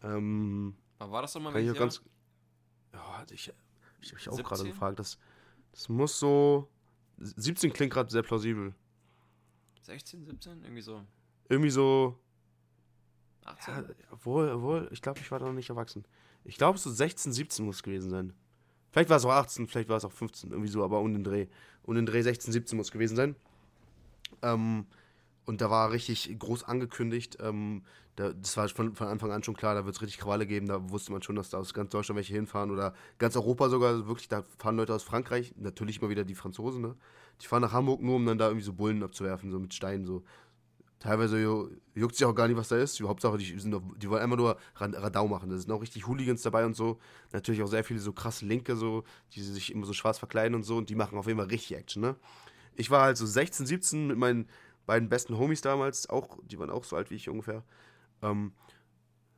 [0.03, 2.03] Ähm, Aber war das doch mal mit ganz,
[2.93, 4.99] Ja, ich, ich habe mich auch gerade gefragt.
[4.99, 5.19] Das,
[5.73, 6.69] das muss so.
[7.19, 8.75] 17 klingt gerade sehr plausibel.
[9.83, 10.63] 16, 17?
[10.63, 11.05] Irgendwie so.
[11.49, 12.19] Irgendwie so.
[13.45, 13.75] 18?
[13.75, 16.05] Ja, obwohl, obwohl, ich glaube, ich war da noch nicht erwachsen.
[16.45, 18.33] Ich glaube, so 16, 17 muss es gewesen sein.
[18.91, 21.25] Vielleicht war es auch 18, vielleicht war es auch 15, irgendwie so, aber um den
[21.25, 21.47] Dreh.
[21.83, 23.37] Um den Dreh 16, 17 muss es gewesen sein.
[24.43, 24.87] Ähm,
[25.47, 27.83] und da war richtig groß angekündigt, ähm,
[28.17, 30.67] da, das war von, von Anfang an schon klar, da wird es richtig Krawalle geben.
[30.67, 33.91] Da wusste man schon, dass da aus ganz Deutschland welche hinfahren oder ganz Europa sogar.
[33.91, 36.97] Also wirklich, da fahren Leute aus Frankreich, natürlich immer wieder die Franzosen, ne?
[37.41, 40.05] Die fahren nach Hamburg nur, um dann da irgendwie so Bullen abzuwerfen, so mit Steinen,
[40.05, 40.23] so.
[40.99, 42.99] Teilweise juckt sich auch gar nicht, was da ist.
[42.99, 45.49] Die Hauptsache, die, sind doch, die wollen einfach nur Radau machen.
[45.49, 46.99] Da sind auch richtig Hooligans dabei und so.
[47.33, 50.63] Natürlich auch sehr viele so krasse Linke, so, die sich immer so schwarz verkleiden und
[50.65, 50.77] so.
[50.77, 52.17] Und die machen auf jeden Fall richtig Action, ne?
[52.81, 54.49] Ich war halt so 16, 17 mit meinen
[54.87, 57.63] beiden besten Homies damals, auch, die waren auch so alt wie ich ungefähr.
[58.23, 58.53] Ähm,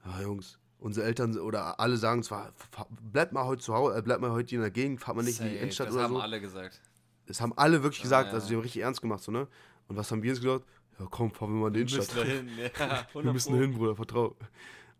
[0.04, 2.52] ja, Jungs, unsere Eltern oder alle sagen zwar,
[3.00, 5.36] bleibt mal heute zu Hause, äh, bleibt mal heute in der Gegend, fahrt mal nicht
[5.36, 5.98] Safe, in die Innenstadt oder so.
[5.98, 6.80] Das haben alle gesagt.
[7.26, 8.34] Das haben alle wirklich gesagt, ja.
[8.34, 9.48] also die haben richtig ernst gemacht, so, ne?
[9.88, 10.62] Und was haben wir uns gedacht?
[10.98, 12.14] Ja, komm, fahren wir mal in die Innenstadt.
[12.24, 13.06] Wir müssen hin, ja.
[13.12, 14.36] wir müssen hin, Bruder, vertrau.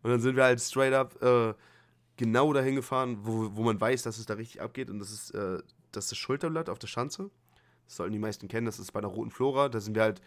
[0.01, 1.53] Und dann sind wir halt straight up äh,
[2.17, 4.89] genau dahin gefahren, wo, wo man weiß, dass es da richtig abgeht.
[4.89, 5.59] Und das ist äh,
[5.93, 7.29] das, ist das Schulterblatt auf der Schanze.
[7.93, 9.69] Das sollten die meisten kennen, das ist bei der Roten Flora.
[9.69, 10.19] Da sind wir halt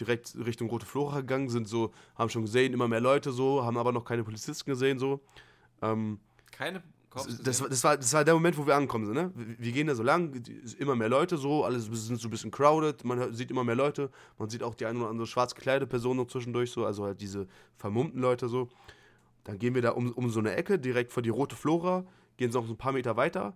[0.00, 3.78] direkt Richtung Rote Flora gegangen, sind so, haben schon gesehen, immer mehr Leute so, haben
[3.78, 5.20] aber noch keine Polizisten gesehen so.
[5.82, 6.18] Ähm,
[6.50, 6.82] keine,
[7.14, 9.14] das, das, war, das war der Moment, wo wir angekommen sind.
[9.14, 9.30] Ne?
[9.36, 10.42] Wir, gehen da so lang,
[10.80, 14.10] immer mehr Leute so, alles sind so ein bisschen crowded, man sieht immer mehr Leute,
[14.36, 17.20] man sieht auch die eine oder andere schwarz gekleidete Person noch zwischendurch so, also halt
[17.20, 18.68] diese vermummten Leute so.
[19.44, 22.04] Dann gehen wir da um, um so eine Ecke, direkt vor die rote Flora,
[22.36, 23.54] gehen so noch so ein paar Meter weiter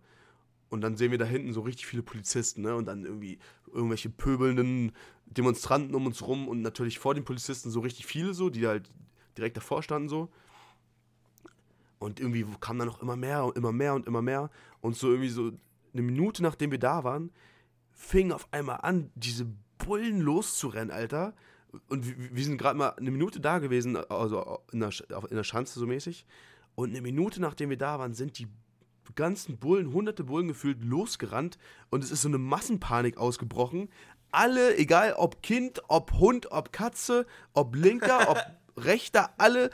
[0.68, 2.74] und dann sehen wir da hinten so richtig viele Polizisten, ne?
[2.74, 3.38] Und dann irgendwie
[3.72, 4.92] irgendwelche pöbelnden
[5.26, 8.90] Demonstranten um uns rum und natürlich vor den Polizisten so richtig viele so, die halt
[9.36, 10.28] direkt davor standen so.
[11.98, 14.50] Und irgendwie kam dann noch immer mehr und immer mehr und immer mehr.
[14.80, 15.52] Und so irgendwie so
[15.92, 17.30] eine Minute nachdem wir da waren,
[17.92, 19.46] fing auf einmal an, diese
[19.78, 21.34] Bullen loszurennen, Alter.
[21.88, 24.90] Und wir, wir sind gerade mal eine Minute da gewesen, also in der,
[25.30, 26.26] in der Schanze so mäßig.
[26.74, 28.48] Und eine Minute nachdem wir da waren, sind die
[29.14, 31.58] ganzen Bullen, hunderte Bullen gefühlt, losgerannt.
[31.90, 33.88] Und es ist so eine Massenpanik ausgebrochen.
[34.30, 38.38] Alle, egal ob Kind, ob Hund, ob Katze, ob Linker, ob
[38.76, 39.70] Rechter, alle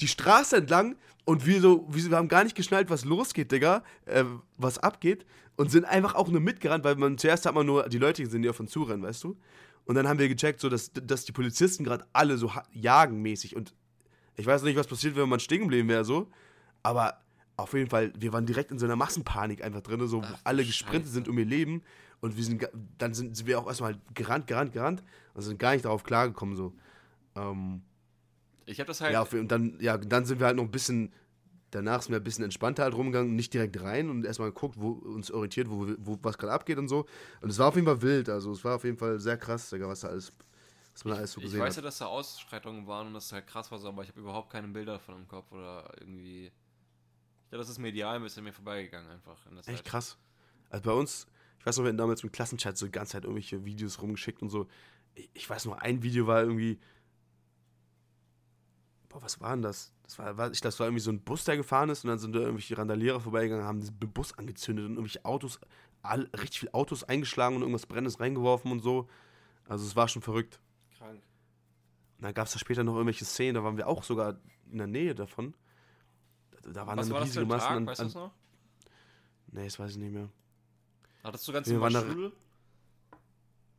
[0.00, 4.24] die Straße entlang und wir so, wir haben gar nicht geschnallt, was losgeht, Digga, äh,
[4.56, 7.98] was abgeht und sind einfach auch nur mitgerannt, weil man zuerst hat man nur die
[7.98, 9.36] Leute gesehen, die auf uns zurennen, weißt du?
[9.84, 13.56] Und dann haben wir gecheckt, so dass, dass die Polizisten gerade alle so jagen mäßig
[13.56, 13.74] und
[14.36, 16.30] ich weiß nicht, was passiert, wenn man stehen geblieben wäre, so,
[16.82, 17.20] aber
[17.58, 20.64] auf jeden Fall, wir waren direkt in so einer Massenpanik einfach drin, so Ach, alle
[20.64, 21.14] gesprintet Scheiße.
[21.14, 21.82] sind um ihr Leben
[22.20, 22.68] und wir sind,
[22.98, 25.02] dann sind wir auch erstmal gerannt, gerannt, gerannt
[25.34, 26.72] und sind gar nicht darauf klargekommen, so.
[27.34, 27.82] Ähm,
[28.64, 29.12] ich habe das halt.
[29.12, 31.12] Ja, und dann, ja, dann sind wir halt noch ein bisschen,
[31.72, 34.90] danach sind wir ein bisschen entspannter halt rumgegangen, nicht direkt rein und erstmal geguckt, wo
[34.90, 37.06] uns orientiert, wo, wo was gerade abgeht und so.
[37.40, 39.72] Und es war auf jeden Fall wild, also es war auf jeden Fall sehr krass,
[39.72, 40.32] was da alles,
[40.92, 41.66] was man da alles so gesehen hat.
[41.66, 44.10] Ich weiß ja, dass da Ausschreitungen waren und dass es halt krass war, aber ich
[44.10, 46.52] habe überhaupt keine Bilder davon im Kopf oder irgendwie.
[47.50, 49.38] Ja, das ist medial ein bisschen mir vorbeigegangen einfach.
[49.66, 50.18] Echt krass.
[50.70, 51.26] Also bei uns,
[51.58, 54.42] ich weiß noch, wir hatten damals im Klassenchat so die ganze Zeit irgendwelche Videos rumgeschickt
[54.42, 54.68] und so.
[55.14, 56.78] Ich, ich weiß noch, ein Video war irgendwie,
[59.08, 59.92] boah, was war denn das?
[60.02, 62.18] Das war, ich glaube, das war irgendwie so ein Bus, der gefahren ist und dann
[62.18, 65.58] sind da irgendwelche Randalierer vorbeigegangen, haben den Bus angezündet und irgendwelche Autos,
[66.02, 69.08] all, richtig viele Autos eingeschlagen und irgendwas Brennendes reingeworfen und so.
[69.66, 70.60] Also es war schon verrückt.
[70.96, 71.22] Krank.
[72.18, 74.38] Und dann gab es da später noch irgendwelche Szenen, da waren wir auch sogar
[74.70, 75.54] in der Nähe davon.
[76.72, 77.66] Da, waren Was dann war riesige Massen.
[77.66, 77.76] Tag?
[77.76, 78.32] An, weißt du das noch?
[79.52, 80.28] Nee, das weiß ich nicht mehr.
[81.22, 82.32] Hattest du ganz normal Schule?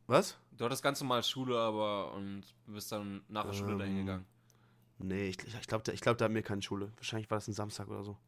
[0.06, 0.38] Was?
[0.52, 4.26] Du hattest ganz normal Schule, aber und bist dann nach der Schule ähm, dahin gegangen.
[4.98, 6.92] Nee, ich, ich glaube, ich glaub, da haben wir keine Schule.
[6.96, 8.18] Wahrscheinlich war das ein Samstag oder so.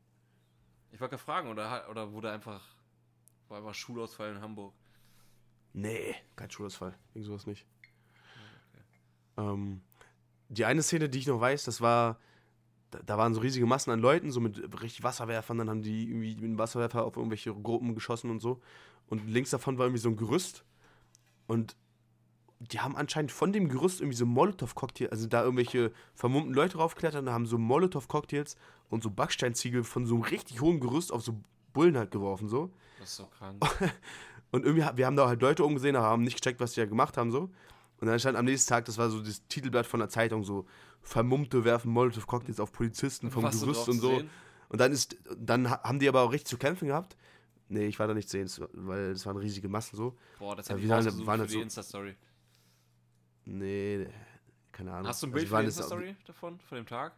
[0.90, 2.62] Ich wollte fragen, oder, oder wurde einfach,
[3.48, 4.72] war einfach Schulausfall in Hamburg?
[5.74, 6.94] Nee, kein Schulausfall.
[7.14, 7.66] Irgend sowas nicht.
[8.70, 8.82] Okay.
[9.48, 9.82] Ähm,
[10.48, 12.18] die eine Szene, die ich noch weiß, das war,
[13.04, 16.34] da, waren so riesige Massen an Leuten, so mit richtig Wasserwerfern, dann haben die irgendwie
[16.34, 18.60] mit dem Wasserwerfer auf irgendwelche Gruppen geschossen und so.
[19.06, 20.64] Und links davon war irgendwie so ein Gerüst.
[21.46, 21.76] Und
[22.70, 27.26] die haben anscheinend von dem Gerüst irgendwie so Molotow-Cocktails, also da irgendwelche vermummten Leute draufklettern,
[27.26, 28.56] da haben so Molotow-Cocktails
[28.88, 31.40] und so Backsteinziegel von so einem richtig hohen Gerüst auf so
[31.72, 32.70] Bullen halt geworfen, so.
[33.00, 33.64] Das ist so krank.
[34.52, 36.86] und irgendwie, wir haben da halt Leute umgesehen, aber haben nicht gecheckt, was die da
[36.86, 37.50] gemacht haben, so.
[38.00, 40.66] Und dann stand am nächsten Tag, das war so das Titelblatt von der Zeitung, so
[41.02, 44.22] Vermummte werfen Molotow-Cocktails auf Polizisten vom was Gerüst und so.
[44.68, 47.16] Und dann ist, dann haben die aber auch richtig zu kämpfen gehabt.
[47.68, 50.16] Nee, ich war da nicht sehen, weil es waren riesige Massen so.
[50.38, 52.16] Boah, das hat ich waren, waren für die so, Insta-Story.
[53.44, 54.06] Nee,
[54.70, 55.08] keine Ahnung.
[55.08, 57.12] Hast du ein Bild also, für Story davon, von dem Tag?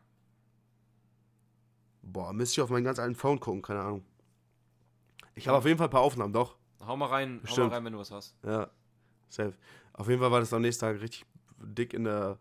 [2.03, 4.05] Boah, müsste ich auf meinen ganz alten Phone gucken, keine Ahnung.
[5.35, 6.57] Ich habe auf jeden Fall ein paar Aufnahmen, doch.
[6.87, 8.37] Hau mal rein, hau mal rein, wenn du was hast.
[8.45, 8.71] Ja,
[9.29, 9.55] safe.
[9.93, 11.25] Auf jeden Fall war das am nächsten Tag richtig
[11.59, 12.39] dick in der,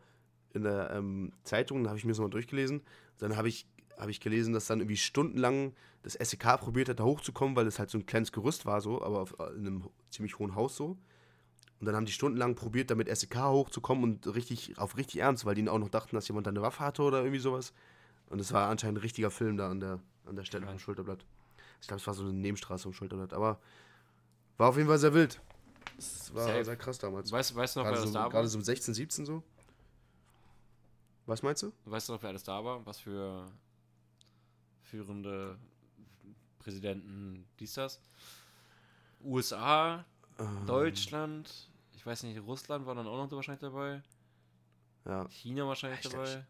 [0.53, 2.81] in der ähm, Zeitung, da habe ich mir das mal durchgelesen.
[3.19, 7.03] Dann habe ich, hab ich gelesen, dass dann irgendwie stundenlang das SEK probiert hat, da
[7.03, 10.37] hochzukommen, weil es halt so ein kleines Gerüst war, so, aber auf, in einem ziemlich
[10.37, 10.97] hohen Haus so.
[11.79, 15.55] Und dann haben die stundenlang probiert, damit SEK hochzukommen und richtig auf richtig ernst, weil
[15.55, 17.73] die auch noch dachten, dass jemand da eine Waffe hatte oder irgendwie sowas.
[18.29, 20.69] Und es war anscheinend ein richtiger Film da an der, an der Stelle ja.
[20.69, 21.25] vom Schulterblatt.
[21.81, 23.33] Ich glaube, es war so eine Nebenstraße vom Schulterblatt.
[23.33, 23.59] Aber
[24.57, 25.41] war auf jeden Fall sehr wild.
[25.97, 26.63] Es war Safe.
[26.63, 27.31] sehr krass damals.
[27.31, 28.29] Weißt, weißt du noch, gerade so, da war?
[28.29, 29.43] Gerade so um 16, 17 so.
[31.25, 31.71] Was meinst du?
[31.85, 32.85] Weißt du noch, wer alles da war?
[32.85, 33.51] Was für
[34.81, 35.57] führende
[36.59, 38.01] Präsidenten dies, das?
[39.23, 40.05] USA,
[40.39, 40.65] ähm.
[40.65, 44.01] Deutschland, ich weiß nicht, Russland war dann auch noch wahrscheinlich dabei.
[45.05, 45.27] Ja.
[45.29, 46.45] China wahrscheinlich ja, dabei.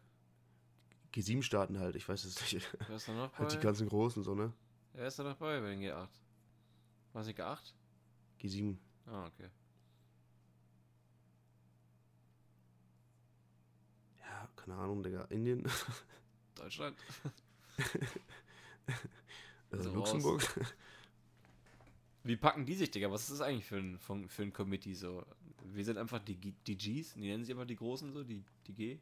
[1.12, 2.68] G7-Staaten halt, ich weiß es nicht.
[2.88, 3.38] Wer ist da noch bei?
[3.38, 4.52] Halt die ganzen Großen so, ne?
[4.94, 6.08] Wer ist da noch bei bei den G8?
[7.12, 7.72] War es nicht G8?
[8.40, 8.76] G7.
[9.06, 9.48] Ah, okay.
[14.18, 15.24] Ja, keine Ahnung, Digga.
[15.24, 15.62] Indien?
[16.54, 16.96] Deutschland?
[19.70, 20.42] also Luxemburg?
[22.22, 23.10] Wie packen die sich, Digga?
[23.10, 25.24] Was ist das eigentlich für ein, für ein Committee so?
[25.64, 28.72] Wir sind einfach die, die Gs, die nennen sie immer die Großen so, die, die
[28.72, 28.98] G.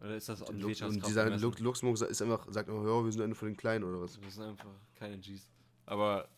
[0.00, 3.36] Oder ist das und, und dieser Luxemburg ist einfach, sagt immer, ja, wir sind eine
[3.36, 4.20] von den Kleinen oder was?
[4.20, 5.48] Wir sind einfach keine Gs.
[5.86, 6.28] Aber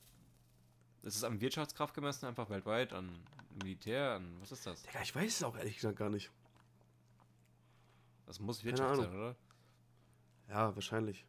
[1.02, 3.08] ist es am Wirtschaftskraft gemessen, einfach weltweit, an
[3.62, 4.82] Militär, an was ist das?
[4.82, 6.30] Digga, ich weiß es auch ehrlich gesagt gar nicht.
[8.26, 9.36] Das muss Wirtschaft sein, oder?
[10.48, 11.26] Ja, wahrscheinlich.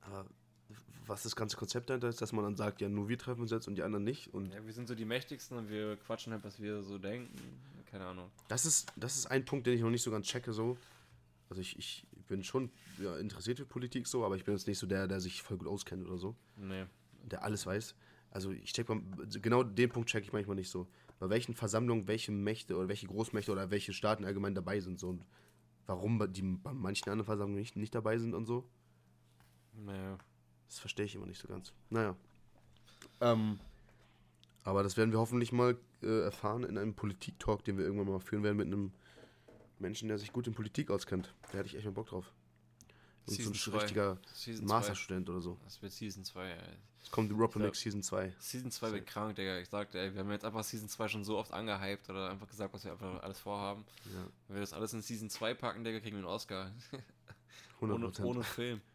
[0.00, 0.26] Aber
[1.06, 3.50] was das ganze Konzept dahinter ist, dass man dann sagt, ja, nur wir treffen uns
[3.50, 4.32] jetzt und die anderen nicht.
[4.32, 7.34] Und ja, wir sind so die Mächtigsten und wir quatschen halt, was wir so denken.
[7.90, 8.30] Keine Ahnung.
[8.48, 10.76] Das ist, das ist ein Punkt, den ich noch nicht so ganz checke, so.
[11.48, 12.70] Also ich, ich bin schon
[13.02, 15.56] ja, interessiert für Politik so, aber ich bin jetzt nicht so der, der sich voll
[15.56, 16.36] gut auskennt oder so.
[16.56, 16.84] Nee.
[17.24, 17.94] Der alles weiß.
[18.30, 19.00] Also ich check mal,
[19.40, 20.86] genau den Punkt check ich manchmal nicht so.
[21.18, 25.08] Bei welchen Versammlungen welche Mächte oder welche Großmächte oder welche Staaten allgemein dabei sind so
[25.08, 25.26] und
[25.86, 28.68] warum die bei manchen anderen Versammlungen nicht, nicht dabei sind und so.
[29.74, 30.18] Naja.
[30.68, 31.72] Das verstehe ich immer nicht so ganz.
[31.88, 32.14] Naja.
[33.20, 33.58] Ähm,
[34.64, 38.20] aber das werden wir hoffentlich mal äh, erfahren in einem Politik-Talk, den wir irgendwann mal
[38.20, 38.92] führen werden mit einem
[39.78, 41.34] Menschen, der sich gut in Politik auskennt.
[41.50, 42.32] Da hätte ich echt mal Bock drauf.
[43.28, 44.18] Und Season so ein richtiger
[44.62, 45.58] Masterstudent oder so.
[45.64, 46.58] Das wird Season 2, ey.
[47.02, 48.34] Es kommt Robin Season 2.
[48.38, 49.58] Season 2 wird krank, Digga.
[49.58, 52.48] Ich sagte, ey, wir haben jetzt einfach Season 2 schon so oft angehypt oder einfach
[52.48, 53.84] gesagt, was wir einfach alles vorhaben.
[54.06, 54.26] Ja.
[54.48, 56.72] Wenn wir das alles in Season 2 packen, Digga, kriegen wir einen Oscar.
[57.80, 57.82] 100%.
[57.82, 58.80] ohne, ohne Film.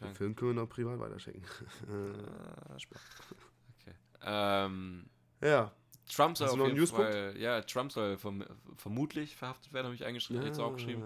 [0.00, 1.42] Den Film können wir noch privat weiterschicken.
[1.88, 2.76] ah,
[3.80, 3.94] okay.
[4.22, 5.06] Ähm,
[5.40, 5.72] ja.
[6.08, 8.44] Trump soll auf jeden Fall, ja, Trump soll verm
[8.76, 10.48] vermutlich verhaftet werden, habe ich eingeschrieben, ja.
[10.48, 11.02] jetzt auch geschrieben.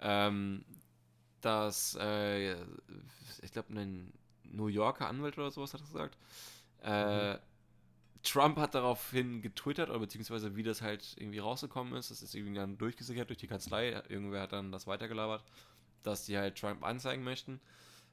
[0.00, 0.64] Ähm,
[1.40, 2.54] dass, äh,
[3.42, 4.12] ich glaube, ein
[4.44, 6.16] New Yorker Anwalt oder sowas hat das gesagt.
[6.82, 7.38] Äh, mhm.
[8.22, 12.10] Trump hat daraufhin getwittert, oder beziehungsweise wie das halt irgendwie rausgekommen ist.
[12.10, 14.02] Das ist irgendwie dann durchgesichert durch die Kanzlei.
[14.08, 15.44] Irgendwer hat dann das weitergelabert
[16.04, 17.60] dass die halt Trump anzeigen möchten.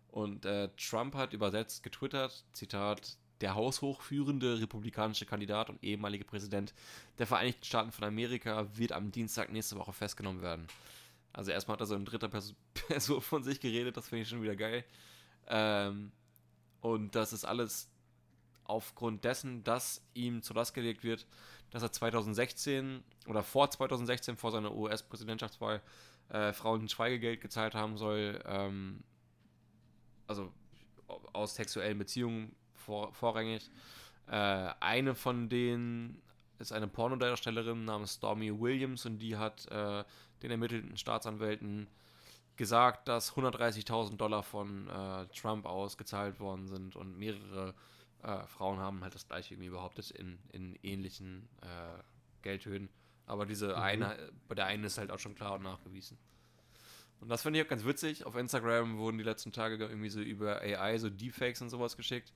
[0.10, 6.74] Und äh, Trump hat übersetzt getwittert, Zitat, der haushochführende republikanische Kandidat und ehemalige Präsident
[7.18, 10.68] der Vereinigten Staaten von Amerika wird am Dienstag nächste Woche festgenommen werden.
[11.34, 12.30] Also erstmal hat er so in dritter
[12.74, 14.84] Person, von sich geredet, das finde ich schon wieder geil.
[15.48, 16.12] Ähm,
[16.82, 17.90] und das ist alles
[18.64, 21.26] aufgrund dessen, dass ihm zur Last gelegt wird,
[21.72, 25.82] dass er 2016 oder vor 2016, vor seiner US-Präsidentschaftswahl,
[26.30, 29.04] äh, Frauen Schweigegeld gezahlt haben soll, ähm,
[30.28, 30.52] also
[31.34, 33.70] aus sexuellen Beziehungen vor, vorrangig.
[34.28, 36.22] Äh, eine von denen
[36.60, 40.04] ist eine Pornodarstellerin namens Stormy Williams und die hat äh,
[40.44, 41.88] den ermittelten Staatsanwälten
[42.58, 47.74] gesagt, dass 130.000 Dollar von äh, Trump ausgezahlt worden sind und mehrere
[48.24, 52.02] äh, Frauen haben halt das gleiche irgendwie behauptet in, in ähnlichen äh,
[52.42, 52.90] Geldhöhen.
[53.26, 53.76] Aber diese mhm.
[53.76, 56.18] eine, bei der einen ist halt auch schon klar und nachgewiesen.
[57.20, 58.26] Und das finde ich auch ganz witzig.
[58.26, 62.34] Auf Instagram wurden die letzten Tage irgendwie so über AI so Deepfakes und sowas geschickt.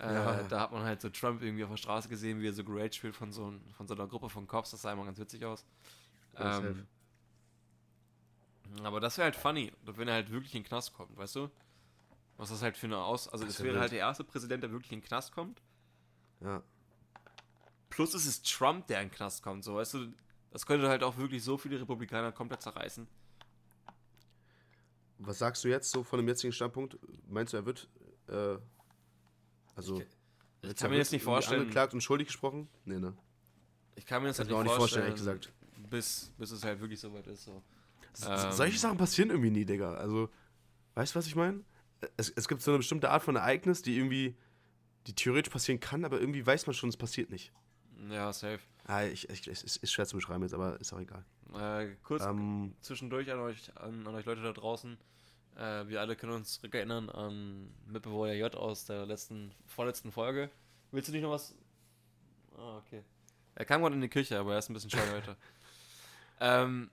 [0.00, 0.42] Äh, ja.
[0.42, 2.92] Da hat man halt so Trump irgendwie auf der Straße gesehen, wie er so gerage
[2.92, 4.72] spielt von so, von so einer Gruppe von Cops.
[4.72, 5.64] Das sah immer ganz witzig aus.
[6.36, 6.86] Ähm,
[8.84, 11.50] aber das wäre halt funny, wenn er halt wirklich in den Knast kommt, weißt du?
[12.36, 13.28] Was das halt für eine Aus...
[13.28, 15.62] Also es wäre halt der erste Präsident, der wirklich in den Knast kommt.
[16.40, 16.62] Ja.
[17.88, 20.12] Plus es ist Trump, der in den Knast kommt, so, weißt du?
[20.50, 23.06] Das könnte halt auch wirklich so viele Republikaner komplett zerreißen.
[25.18, 26.98] Was sagst du jetzt so von dem jetzigen Standpunkt?
[27.28, 27.88] Meinst du, er wird...
[28.28, 28.58] Äh,
[29.74, 30.00] also...
[30.00, 31.62] Ich, ich kann mir jetzt nicht vorstellen...
[31.62, 32.68] Angeklagt und schuldig gesprochen?
[32.84, 33.16] Nee, ne?
[33.94, 35.52] Ich kann mir das halt nicht, nicht vorstellen, ehrlich gesagt.
[35.88, 37.44] Bis, bis es halt wirklich so weit ist.
[37.44, 37.62] So.
[38.24, 39.94] Ähm, Solche Sachen passieren irgendwie nie, Digga.
[39.94, 40.30] Also,
[40.94, 41.64] weißt du, was ich meine?
[42.16, 44.36] es, es gibt so eine bestimmte Art von Ereignis, die irgendwie,
[45.06, 47.52] die theoretisch passieren kann, aber irgendwie weiß man schon, es passiert nicht.
[48.10, 48.60] Ja, safe.
[48.84, 51.24] Ah, ich, ich, es ist schwer zu beschreiben jetzt, aber ist auch egal.
[51.54, 54.96] Äh, kurz ähm, zwischendurch an euch, an, an, euch Leute da draußen.
[55.56, 60.50] Äh, wir alle können uns erinnern an Mitbewohner J aus der letzten, vorletzten Folge.
[60.92, 61.54] Willst du nicht noch was?
[62.56, 63.02] Ah, okay.
[63.54, 65.36] Er kam gerade in die Küche, aber er ist ein bisschen scheu heute.
[66.40, 66.90] ähm,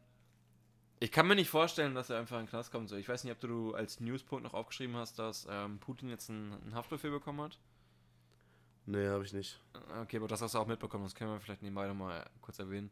[1.03, 2.89] ich kann mir nicht vorstellen, dass er einfach in den Knast kommt.
[2.93, 6.53] Ich weiß nicht, ob du als Newspunkt noch aufgeschrieben hast, dass ähm, Putin jetzt einen,
[6.53, 7.59] einen, Haftbefehl bekommen hat.
[8.85, 9.59] Nee, habe ich nicht.
[10.01, 11.03] Okay, aber das hast du auch mitbekommen.
[11.03, 12.89] Das können wir vielleicht nebenbei nochmal kurz erwähnen.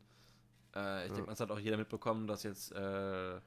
[0.75, 1.15] Äh, ich ja.
[1.15, 3.37] denke, das hat auch jeder mitbekommen, dass jetzt äh,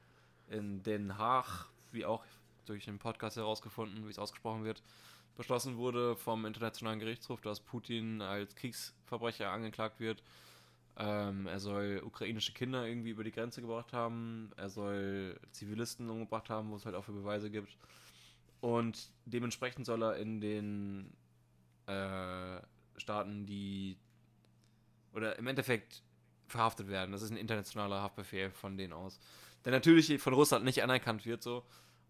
[0.49, 2.23] in Den Haag, wie auch
[2.65, 4.81] durch den Podcast herausgefunden, wie es ausgesprochen wird,
[5.35, 10.23] beschlossen wurde vom Internationalen Gerichtshof, dass Putin als Kriegsverbrecher angeklagt wird
[10.97, 14.51] ähm, er soll ukrainische Kinder irgendwie über die Grenze gebracht haben.
[14.55, 17.77] Er soll Zivilisten umgebracht haben, wo es halt auch für Beweise gibt.
[18.61, 21.13] Und dementsprechend soll er in den
[21.87, 22.61] äh,
[22.97, 23.97] Staaten, die
[25.13, 26.03] oder im Endeffekt
[26.47, 27.11] verhaftet werden.
[27.11, 29.19] Das ist ein internationaler Haftbefehl von denen aus.
[29.63, 31.63] Der natürlich von Russland nicht anerkannt wird so.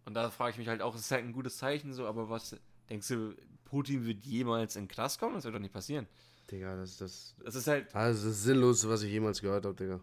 [0.05, 2.55] Und da frage ich mich halt auch, ist halt ein gutes Zeichen so, aber was
[2.89, 5.35] denkst du, Putin wird jemals in den Knast kommen?
[5.35, 6.07] Das wird doch nicht passieren.
[6.51, 7.93] Digga, das, das, das ist halt.
[7.95, 9.99] Ah, das ist das Sinnloseste, was ich jemals gehört habe, Digga.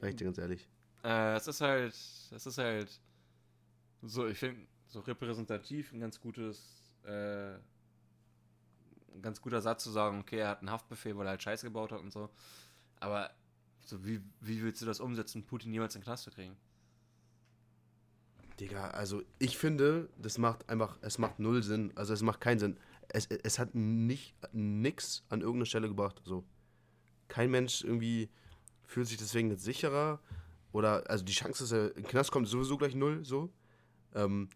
[0.00, 0.68] Sag ich dir ganz ehrlich.
[1.04, 3.00] Äh, es ist halt, es ist halt
[4.02, 10.20] so, ich finde, so repräsentativ ein ganz gutes, äh, ein ganz guter Satz zu sagen,
[10.20, 12.30] okay, er hat einen Haftbefehl, weil er halt Scheiße gebaut hat und so.
[13.00, 13.30] Aber
[13.84, 16.56] so, wie, wie willst du das umsetzen, Putin niemals in den Knast zu kriegen?
[18.60, 21.92] Digga, also ich finde, das macht einfach, es macht null Sinn.
[21.96, 22.78] Also es macht keinen Sinn.
[23.08, 26.22] Es, es hat nicht nix an irgendeiner Stelle gebracht.
[26.24, 26.44] So.
[27.28, 28.30] Kein Mensch irgendwie
[28.84, 30.20] fühlt sich deswegen jetzt sicherer.
[30.72, 33.50] Oder, also die Chance, dass er in den Knast kommt, ist sowieso gleich null, so.
[34.14, 34.48] Ähm,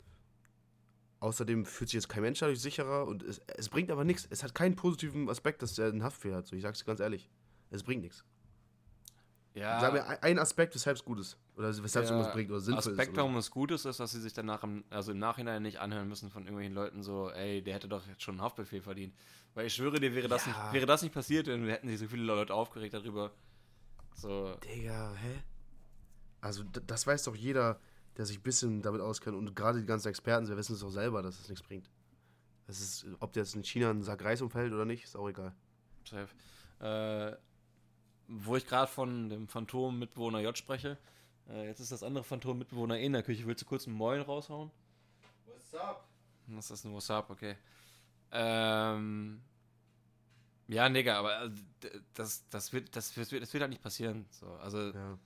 [1.20, 4.26] außerdem fühlt sich jetzt kein Mensch dadurch sicherer und es, es bringt aber nichts.
[4.30, 6.46] Es hat keinen positiven Aspekt, dass er einen Haftbefehl hat.
[6.46, 7.28] So, ich sag's dir ganz ehrlich.
[7.70, 8.24] Es bringt nichts.
[9.58, 9.80] Ja.
[9.80, 11.36] Sag mir ein Aspekt, weshalb es gut ist.
[11.56, 13.16] Oder weshalb es irgendwas bringt oder sinnvoll Aspekt, ist.
[13.16, 16.08] warum es gut ist, ist, dass sie sich danach im, also im Nachhinein nicht anhören
[16.08, 19.14] müssen von irgendwelchen Leuten so, ey, der hätte doch jetzt schon einen Haftbefehl verdient.
[19.54, 20.52] Weil ich schwöre dir, wäre das, ja.
[20.52, 23.32] nicht, wäre das nicht passiert, dann hätten sich so viele Leute aufgeregt darüber.
[24.14, 24.54] So.
[24.64, 25.42] Digga, hä?
[26.40, 27.80] Also, das weiß doch jeder,
[28.16, 29.36] der sich ein bisschen damit auskennt.
[29.36, 31.90] Und gerade die ganzen Experten, sie wissen es auch selber, dass es nichts bringt.
[32.66, 35.28] Das ist, ob der jetzt in China einen Sack Reis umfällt oder nicht, ist auch
[35.28, 35.54] egal.
[36.04, 36.28] Safe.
[36.80, 37.36] Äh,
[38.28, 40.98] wo ich gerade von dem Phantom-Mitbewohner J spreche,
[41.48, 43.46] äh, jetzt ist das andere Phantom-Mitbewohner eh in der Küche.
[43.46, 44.70] Willst du kurz einen Moin raushauen?
[45.46, 46.06] What's up?
[46.46, 47.56] Das ist ein What's up, okay.
[48.30, 49.40] Ähm.
[50.68, 51.50] Ja, Digga, aber äh,
[52.12, 54.26] das, das, wird, das, wird, das wird halt nicht passieren.
[54.30, 54.90] So, also.
[54.90, 55.18] Ja.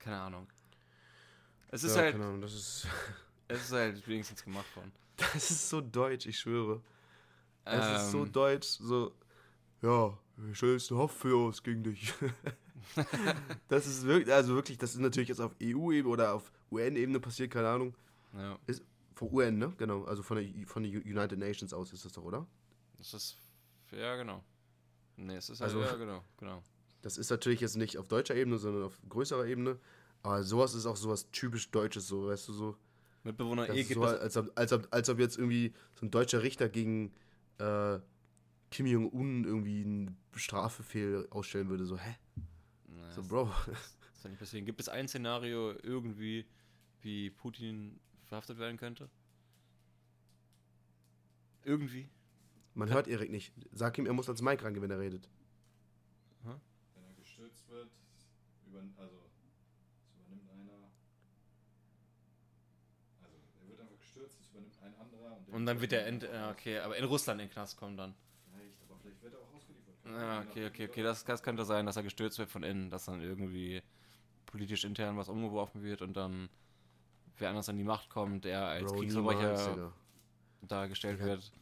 [0.00, 0.48] Keine Ahnung.
[1.68, 2.12] Es ist ja, halt.
[2.12, 2.88] Keine Ahnung, das ist.
[3.48, 4.92] es ist halt wenigstens gemacht worden.
[5.16, 6.80] Das ist so deutsch, ich schwöre.
[7.64, 8.32] Es ähm, ist so ähm.
[8.32, 9.12] deutsch, so.
[9.82, 10.16] Ja,
[10.54, 12.12] stellst eine Haftbefehl aus gegen dich.
[13.68, 17.50] das ist wirklich, also wirklich, das ist natürlich jetzt auf EU-Ebene oder auf UN-Ebene passiert,
[17.50, 17.94] keine Ahnung.
[18.34, 18.58] Ja.
[18.66, 18.82] Ist
[19.14, 19.72] von UN, ne?
[19.78, 22.46] Genau, also von der, von der United Nations aus ist das doch, oder?
[22.96, 23.36] Das ist,
[23.90, 24.44] ja, genau.
[25.16, 26.62] Nee, es ist also, ja, genau, genau.
[27.02, 29.78] Das ist natürlich jetzt nicht auf deutscher Ebene, sondern auf größerer Ebene.
[30.22, 32.76] Aber sowas ist auch sowas typisch Deutsches, so, weißt du, so.
[33.24, 36.42] Mitbewohner E gibt so, als, ob, als, ob, als ob jetzt irgendwie so ein deutscher
[36.42, 37.12] Richter gegen
[37.58, 37.98] äh,
[38.70, 42.16] Kim Jong-un irgendwie einen Strafbefehl ausstellen würde, so, hä?
[42.86, 43.50] Naja, so, Bro.
[43.66, 43.78] Das
[44.18, 44.66] ist nicht passieren.
[44.66, 46.46] Gibt es ein Szenario irgendwie,
[47.00, 49.08] wie Putin verhaftet werden könnte?
[51.64, 52.08] Irgendwie?
[52.74, 53.52] Man hört Erik nicht.
[53.72, 55.28] Sag ihm, er muss ans Mic rangehen, wenn er redet.
[56.44, 57.90] Wenn er gestürzt wird,
[58.66, 60.90] über, also es übernimmt einer.
[63.22, 65.36] Also er wird einfach gestürzt, es übernimmt ein anderer.
[65.46, 68.14] Und, und dann wird er, end, okay, aber in Russland in den Knast kommen dann.
[69.20, 69.94] Wird er auch ausgeliefert.
[70.04, 71.02] Ja, okay, okay, okay.
[71.02, 73.82] Das, das könnte sein, dass er gestürzt wird von innen, dass dann irgendwie
[74.46, 76.48] politisch intern was umgeworfen wird und dann
[77.36, 79.92] wer anders an die Macht kommt, der als Bro, Kriegsverbrecher
[80.62, 81.28] dargestellt Digga.
[81.28, 81.52] wird,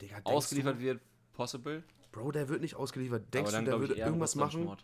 [0.00, 0.80] Digga, ausgeliefert du?
[0.80, 1.00] wird,
[1.32, 1.82] possible.
[2.12, 3.32] Bro, der wird nicht ausgeliefert.
[3.34, 4.76] Denkst du, der würde irgendwas machen?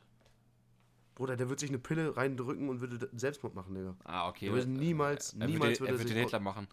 [1.15, 3.97] Bruder, der wird sich eine Pille reindrücken und würde Selbstmord machen, Digga.
[4.05, 4.47] Ah, okay.
[4.47, 6.67] Der würde niemals, er niemals würde, er würde den Hitler machen.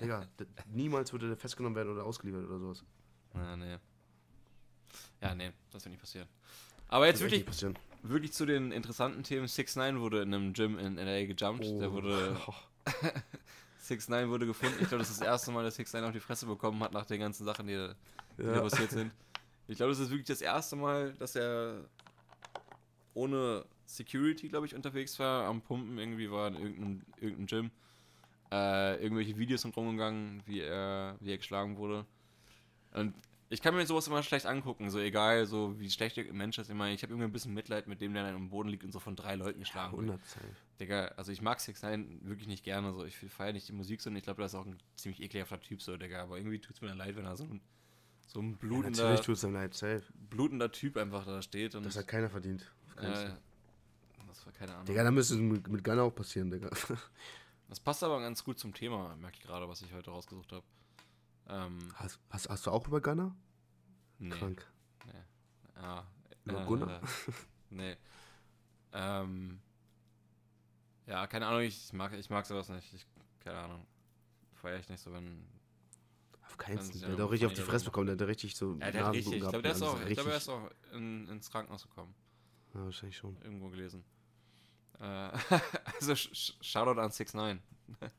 [0.00, 0.26] Digga,
[0.66, 2.84] niemals würde der festgenommen werden oder ausgeliefert oder sowas.
[3.34, 3.78] Ja, nee.
[5.20, 6.28] Ja, nee, das wird nicht passieren.
[6.88, 7.44] Aber jetzt wirklich,
[8.02, 9.48] wirklich zu den interessanten Themen.
[9.48, 11.64] 6 9 wurde in einem Gym in LA gejumpt.
[11.64, 11.80] Oh.
[11.80, 12.36] Der wurde.
[13.80, 14.76] 6 9 wurde gefunden.
[14.80, 16.92] Ich glaube, das ist das erste Mal, dass 6 9 auf die Fresse bekommen hat
[16.92, 17.88] nach den ganzen Sachen, die,
[18.38, 18.60] die ja.
[18.60, 19.12] passiert sind.
[19.68, 21.88] Ich glaube, das ist wirklich das erste Mal, dass er
[23.14, 25.46] ohne Security, glaube ich, unterwegs war.
[25.46, 27.70] Am Pumpen irgendwie war in irgendeinem, irgendeinem Gym.
[28.52, 32.06] Äh, irgendwelche Videos sind rumgegangen, wie er, wie er geschlagen wurde.
[32.92, 33.14] Und
[33.48, 36.68] ich kann mir sowas immer schlecht angucken, so egal, so wie schlecht der Mensch ist.
[36.68, 38.82] Ich meine, ich habe irgendwie ein bisschen Mitleid mit dem, der dann im Boden liegt
[38.82, 40.56] und so von drei Leuten geschlagen ja, 100 wird.
[40.80, 44.00] Digga, also ich mag Six Nine wirklich nicht gerne, so ich feiere nicht die Musik
[44.00, 46.58] so und ich glaube, das ist auch ein ziemlich ekelhafter Typ, so, Digga, aber irgendwie
[46.58, 47.60] tut es mir dann leid, wenn er so ein,
[48.26, 50.02] so ein blutender, ja, natürlich tut's ihm leid, safe.
[50.30, 51.76] blutender Typ einfach da steht.
[51.76, 52.62] Und, das hat keiner verdient.
[52.96, 53.30] Äh,
[54.26, 54.86] das war keine Ahnung.
[54.86, 56.70] Digga, da müsste es mit, mit Gunner auch passieren, Digga.
[57.68, 60.64] Das passt aber ganz gut zum Thema, merke ich gerade, was ich heute rausgesucht habe.
[61.48, 63.34] Ähm, hast, hast, hast, du auch über Gunner?
[64.18, 64.30] Nee.
[64.30, 64.66] Krank.
[65.04, 65.80] Nee.
[65.82, 66.06] Ja.
[66.44, 67.00] Über äh, Gunnar?
[67.70, 67.96] nee.
[68.92, 69.60] Ähm,
[71.06, 72.92] ja, keine Ahnung, ich mag, ich mag sowas nicht.
[72.94, 73.06] Ich,
[73.40, 73.86] keine Ahnung.
[74.54, 75.46] Feier ich nicht so, wenn.
[76.42, 77.00] Auf keinen Fall.
[77.00, 78.76] Der hat auch richtig auf die Fresse bekommen, der hat richtig so.
[78.80, 79.34] Ja, der hat richtig.
[79.34, 82.14] Ich glaube, der ist auch, ich glaub, er ist auch in, ins Krankenhaus gekommen.
[82.74, 83.36] Ja, wahrscheinlich schon.
[83.42, 84.04] Irgendwo gelesen.
[84.98, 85.04] Äh,
[86.00, 87.62] also, Shoutout an 6 9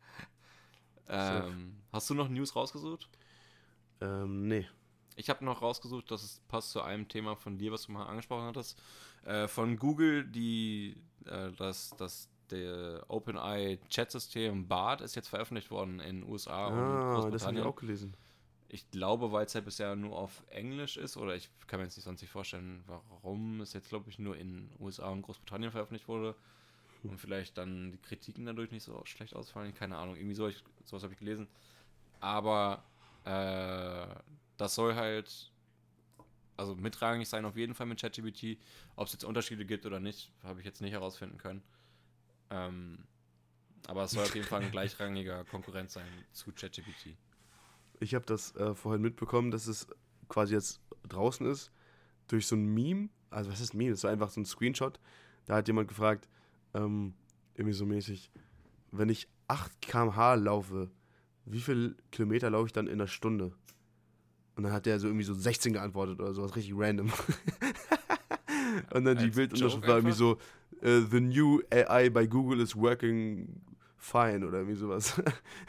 [1.09, 3.09] ähm, hast du noch News rausgesucht?
[4.01, 4.67] Ähm, nee.
[5.15, 8.05] Ich habe noch rausgesucht, dass es passt zu einem Thema von dir, was du mal
[8.05, 8.79] angesprochen hattest.
[9.25, 15.99] Äh, von Google, die äh, das, das der OpenEye Chat-System BART ist jetzt veröffentlicht worden
[15.99, 17.31] in den USA ah, und Großbritannien.
[17.31, 18.15] das habe ich auch gelesen.
[18.69, 21.97] Ich glaube, weil es ja bisher nur auf Englisch ist, oder ich kann mir jetzt
[21.97, 26.07] nicht sonst nicht vorstellen, warum es jetzt, glaube ich, nur in USA und Großbritannien veröffentlicht
[26.07, 26.35] wurde
[27.09, 29.73] und vielleicht dann die Kritiken dadurch nicht so schlecht ausfallen.
[29.73, 31.47] Keine Ahnung, irgendwie so, ich, sowas habe ich gelesen.
[32.19, 32.83] Aber
[33.25, 34.07] äh,
[34.57, 35.51] das soll halt
[36.57, 38.57] also mitrangig sein auf jeden Fall mit ChatGPT.
[38.95, 41.61] Ob es jetzt Unterschiede gibt oder nicht, habe ich jetzt nicht herausfinden können.
[42.49, 43.05] Ähm,
[43.87, 47.15] aber es soll auf jeden Fall ein gleichrangiger Konkurrent sein zu ChatGPT.
[47.99, 49.87] Ich habe das äh, vorhin mitbekommen, dass es
[50.29, 51.71] quasi jetzt draußen ist
[52.27, 53.09] durch so ein Meme.
[53.29, 53.91] Also was ist ein Meme?
[53.91, 54.99] Das war einfach so ein Screenshot.
[55.45, 56.27] Da hat jemand gefragt,
[56.73, 57.13] ähm,
[57.55, 58.31] irgendwie so mäßig,
[58.91, 60.89] wenn ich 8 km/h laufe,
[61.45, 63.53] wie viel Kilometer laufe ich dann in einer Stunde?
[64.55, 67.11] Und dann hat der so irgendwie so 16 geantwortet oder sowas, richtig random.
[68.93, 70.37] Und dann die Bildunterschrift war irgendwie so,
[70.83, 73.61] uh, the new AI by Google is working
[73.97, 75.21] fine oder irgendwie sowas.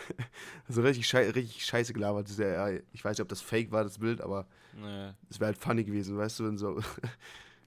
[0.68, 2.82] also richtig, schei richtig scheiße gelabert, diese AI.
[2.92, 5.40] Ich weiß nicht, ob das fake war, das Bild, aber es nee.
[5.40, 6.80] wäre halt funny gewesen, weißt du, wenn so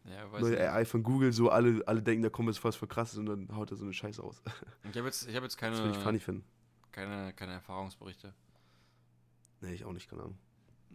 [0.05, 3.19] ja, neue AI von Google so alle, alle denken, da kommt jetzt was für krasses
[3.19, 4.41] und dann haut er so eine Scheiße aus.
[4.91, 6.43] ich habe jetzt, hab jetzt keine, das ich funny finden.
[6.91, 8.33] Keine, keine Erfahrungsberichte.
[9.61, 10.37] Nee, ich auch nicht, keine Ahnung.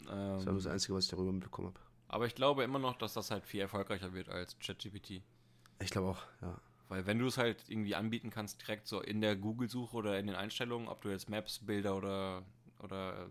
[0.08, 1.80] Ähm, das war das Einzige, was ich darüber mitbekommen habe.
[2.08, 5.22] Aber ich glaube immer noch, dass das halt viel erfolgreicher wird als ChatGPT.
[5.80, 6.60] Ich glaube auch, ja.
[6.88, 10.26] Weil wenn du es halt irgendwie anbieten kannst, direkt so in der Google-Suche oder in
[10.26, 12.44] den Einstellungen, ob du jetzt Maps, Bilder oder,
[12.80, 13.28] oder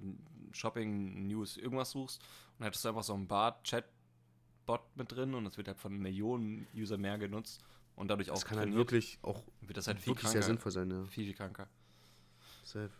[0.51, 2.21] Shopping, News, irgendwas suchst,
[2.57, 3.27] und hättest du einfach so ein
[4.65, 7.63] Bart-Chat-Bot mit drin und es wird halt von Millionen User mehr genutzt
[7.95, 8.41] und dadurch das auch.
[8.41, 11.05] Das kann halt wirklich auch wird das halt viel kranker, sehr sinnvoll sein, ja.
[11.05, 11.67] Viel, viel kranker.
[12.63, 12.91] Safe.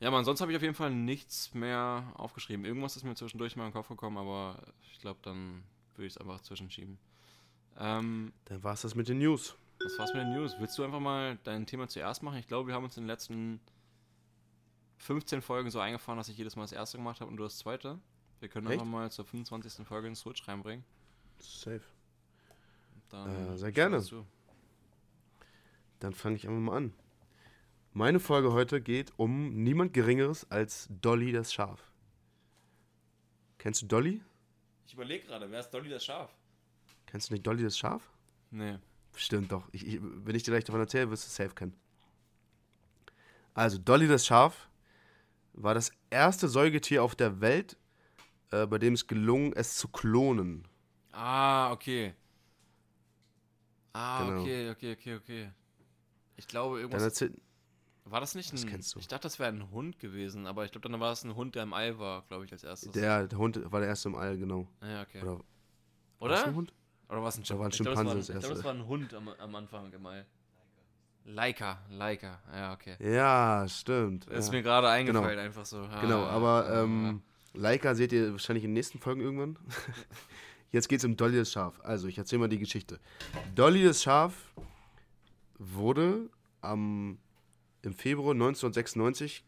[0.00, 2.64] Ja, aber ansonsten habe ich auf jeden Fall nichts mehr aufgeschrieben.
[2.64, 4.60] Irgendwas ist mir zwischendurch mal in den Kopf gekommen, aber
[4.92, 5.62] ich glaube, dann
[5.94, 6.98] würde ich es einfach zwischenschieben.
[7.78, 9.56] Ähm, dann war es das mit den News.
[9.78, 10.56] Das war's mit den News.
[10.58, 12.38] Willst du einfach mal dein Thema zuerst machen?
[12.38, 13.60] Ich glaube, wir haben uns in den letzten
[14.98, 17.58] 15 Folgen so eingefahren, dass ich jedes Mal das erste gemacht habe und du das
[17.58, 17.98] zweite.
[18.40, 18.74] Wir können Echt?
[18.74, 19.86] einfach mal zur 25.
[19.86, 20.84] Folge einen Switch reinbringen.
[21.38, 21.80] Safe.
[23.08, 24.02] Dann äh, sehr gerne.
[26.00, 26.94] Dann fange ich einfach mal an.
[27.92, 31.92] Meine Folge heute geht um niemand Geringeres als Dolly das Schaf.
[33.58, 34.20] Kennst du Dolly?
[34.86, 36.34] Ich überlege gerade, wer ist Dolly das Schaf?
[37.06, 38.10] Kennst du nicht Dolly das Schaf?
[38.50, 38.78] Nee.
[39.14, 39.68] Stimmt doch.
[39.72, 41.74] Ich, ich, wenn ich dir gleich davon erzähle, wirst du es safe kennen.
[43.54, 44.68] Also, Dolly das Schaf
[45.52, 47.76] war das erste Säugetier auf der Welt,
[48.54, 50.66] äh, bei dem es gelungen, es zu klonen.
[51.12, 52.14] Ah, okay.
[53.92, 54.40] Ah, genau.
[54.40, 55.50] okay, okay, okay, okay.
[56.36, 57.02] Ich glaube, irgendwas.
[58.06, 58.56] War das nicht ein.
[58.56, 58.98] Das kennst du.
[58.98, 61.54] Ich dachte, das wäre ein Hund gewesen, aber ich glaube, dann war es ein Hund,
[61.54, 62.92] der im All war, glaube ich, als erstes.
[62.92, 64.68] Der, der, Hund war der erste im All, genau.
[64.82, 65.22] Ja, okay.
[65.22, 65.40] Oder?
[66.18, 66.46] Oder?
[66.46, 66.74] ein Hund?
[67.08, 68.32] Oder war es ein, Sch war ein Schimpanse das erste?
[68.32, 70.26] Ich glaube, das war ein Hund am, am Anfang im All.
[71.26, 72.96] Leica, Leica, ja, okay.
[73.00, 74.26] Ja, stimmt.
[74.26, 74.52] Ist ja.
[74.52, 75.42] mir gerade eingefallen, genau.
[75.42, 75.78] einfach so.
[75.78, 77.22] Ah, genau, aber ähm,
[77.54, 79.58] Leica seht ihr wahrscheinlich in den nächsten Folgen irgendwann.
[80.72, 81.80] Jetzt geht es um Dolly das Schaf.
[81.82, 82.98] Also, ich erzähle mal die Geschichte.
[83.54, 84.52] Dolly das Schaf
[85.58, 86.28] wurde
[86.60, 87.18] am
[87.82, 89.44] im Februar 1996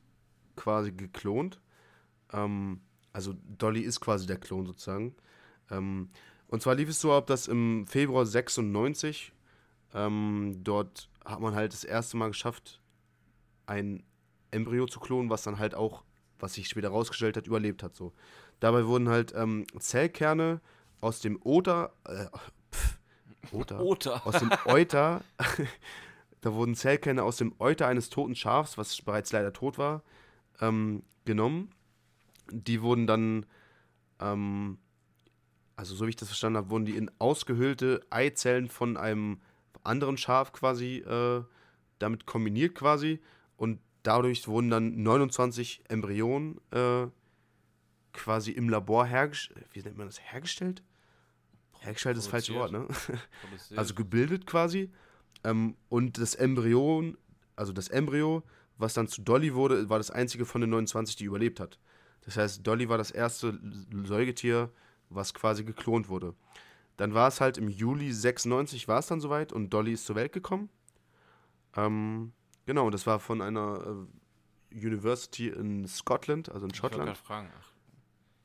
[0.57, 1.61] quasi geklont.
[2.33, 2.81] Ähm,
[3.13, 5.15] also Dolly ist quasi der Klon sozusagen.
[5.71, 6.11] Ähm,
[6.49, 9.33] und zwar lief es so ab, dass im Februar 96
[9.95, 12.81] ähm, dort hat man halt das erste Mal geschafft,
[13.67, 14.03] ein
[14.51, 16.05] Embryo zu klonen, was dann halt auch,
[16.39, 17.95] was sich später rausgestellt hat, überlebt hat.
[17.95, 18.13] So.
[18.61, 20.61] Dabei wurden halt ähm, Zellkerne
[21.01, 22.27] aus dem Oter, äh,
[22.75, 22.99] pff,
[23.53, 24.27] Oter, Oter.
[24.27, 25.23] aus dem Euter
[26.47, 30.05] Da wurden Zellkerne aus dem Euter eines toten Schafs, was bereits leider tot war,
[30.61, 31.73] ähm, genommen.
[32.53, 33.47] Die wurden dann,
[34.21, 34.79] ähm,
[35.75, 39.41] also so wie ich das verstanden habe, wurden die in ausgehöhlte Eizellen von einem
[39.83, 41.43] anderen Schaf quasi äh,
[41.99, 43.21] damit kombiniert quasi.
[44.07, 47.09] Dadurch wurden dann 29 Embryonen äh,
[48.13, 49.67] quasi im Labor hergestellt.
[49.73, 50.21] Wie nennt man das?
[50.21, 50.85] Hergestellt?
[51.81, 52.87] Hergestellt ist das falsche Wort, ne?
[53.77, 54.93] also gebildet quasi.
[55.43, 57.19] Ähm, und das Embryon,
[57.57, 58.45] also das Embryo,
[58.79, 61.81] was dann zu Dolly wurde, war das einzige von den 29, die überlebt hat.
[62.21, 63.59] Das heißt, Dolly war das erste
[64.05, 64.71] Säugetier,
[65.11, 66.35] was quasi geklont wurde.
[66.97, 70.15] Dann war es halt im Juli 96 war es dann soweit und Dolly ist zur
[70.15, 70.71] Welt gekommen.
[71.75, 72.33] Ähm,
[72.67, 74.07] genau, das war von einer
[74.73, 77.11] äh, University in Scotland, also in ich Schottland.
[77.13, 77.49] Ich fragen.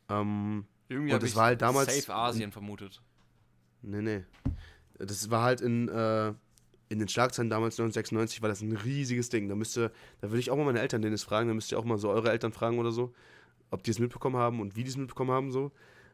[0.10, 3.02] Ähm, Irgendwie habe ich war halt damals Safe Asien vermutet.
[3.82, 4.24] Nee, nee.
[4.98, 6.34] Das war halt in äh,
[6.92, 9.48] in den Schlagzeilen damals 1996 war das ein riesiges Ding.
[9.48, 11.86] Da müsste, da würde ich auch mal meine Eltern Dennis fragen, da müsst ihr auch
[11.86, 13.14] mal so eure Eltern fragen oder so,
[13.70, 15.72] ob die es mitbekommen haben und wie die es mitbekommen haben so.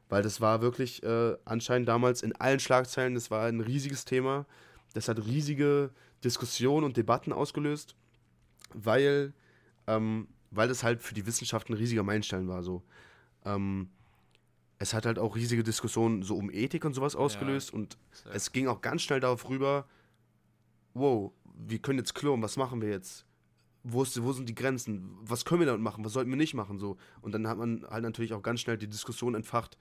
[0.07, 4.45] Weil das war wirklich äh, anscheinend damals in allen Schlagzeilen, das war ein riesiges Thema.
[4.93, 5.89] Das hat riesige
[6.27, 7.95] Diskussionen und Debatten ausgelöst,
[8.73, 9.33] weil
[9.87, 12.63] ähm, weil das halt für die Wissenschaft ein riesiger Meilenstein war.
[12.63, 12.83] So.
[13.45, 13.89] Ähm,
[14.79, 18.33] es hat halt auch riesige Diskussionen so um Ethik und sowas ausgelöst ja, und sehr.
[18.33, 19.87] es ging auch ganz schnell darauf rüber,
[20.93, 23.25] wow, wir können jetzt klonen, was machen wir jetzt?
[23.83, 25.17] Wo, ist, wo sind die Grenzen?
[25.21, 26.03] Was können wir damit machen?
[26.03, 26.77] Was sollten wir nicht machen?
[26.77, 26.97] So.
[27.21, 29.77] Und dann hat man halt natürlich auch ganz schnell die Diskussion entfacht,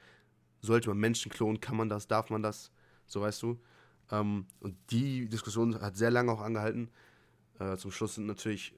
[0.60, 2.70] sollte man Menschen klonen, kann man das, darf man das?
[3.06, 3.58] So weißt du.
[4.10, 6.90] Ähm, und die Diskussion hat sehr lange auch angehalten.
[7.58, 8.74] Äh, zum Schluss sind natürlich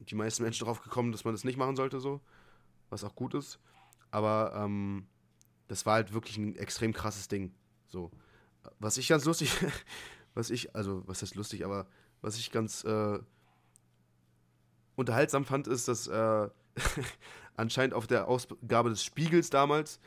[0.00, 2.20] die meisten Menschen darauf gekommen, dass man das nicht machen sollte, so,
[2.90, 3.58] was auch gut ist.
[4.10, 5.06] Aber ähm,
[5.68, 7.52] das war halt wirklich ein extrem krasses Ding.
[7.86, 8.10] So.
[8.78, 9.50] Was ich ganz lustig,
[10.34, 11.86] was ich, also was heißt lustig, aber
[12.20, 13.18] was ich ganz äh,
[14.96, 16.48] unterhaltsam fand, ist, dass äh,
[17.56, 20.00] anscheinend auf der Ausgabe des Spiegels damals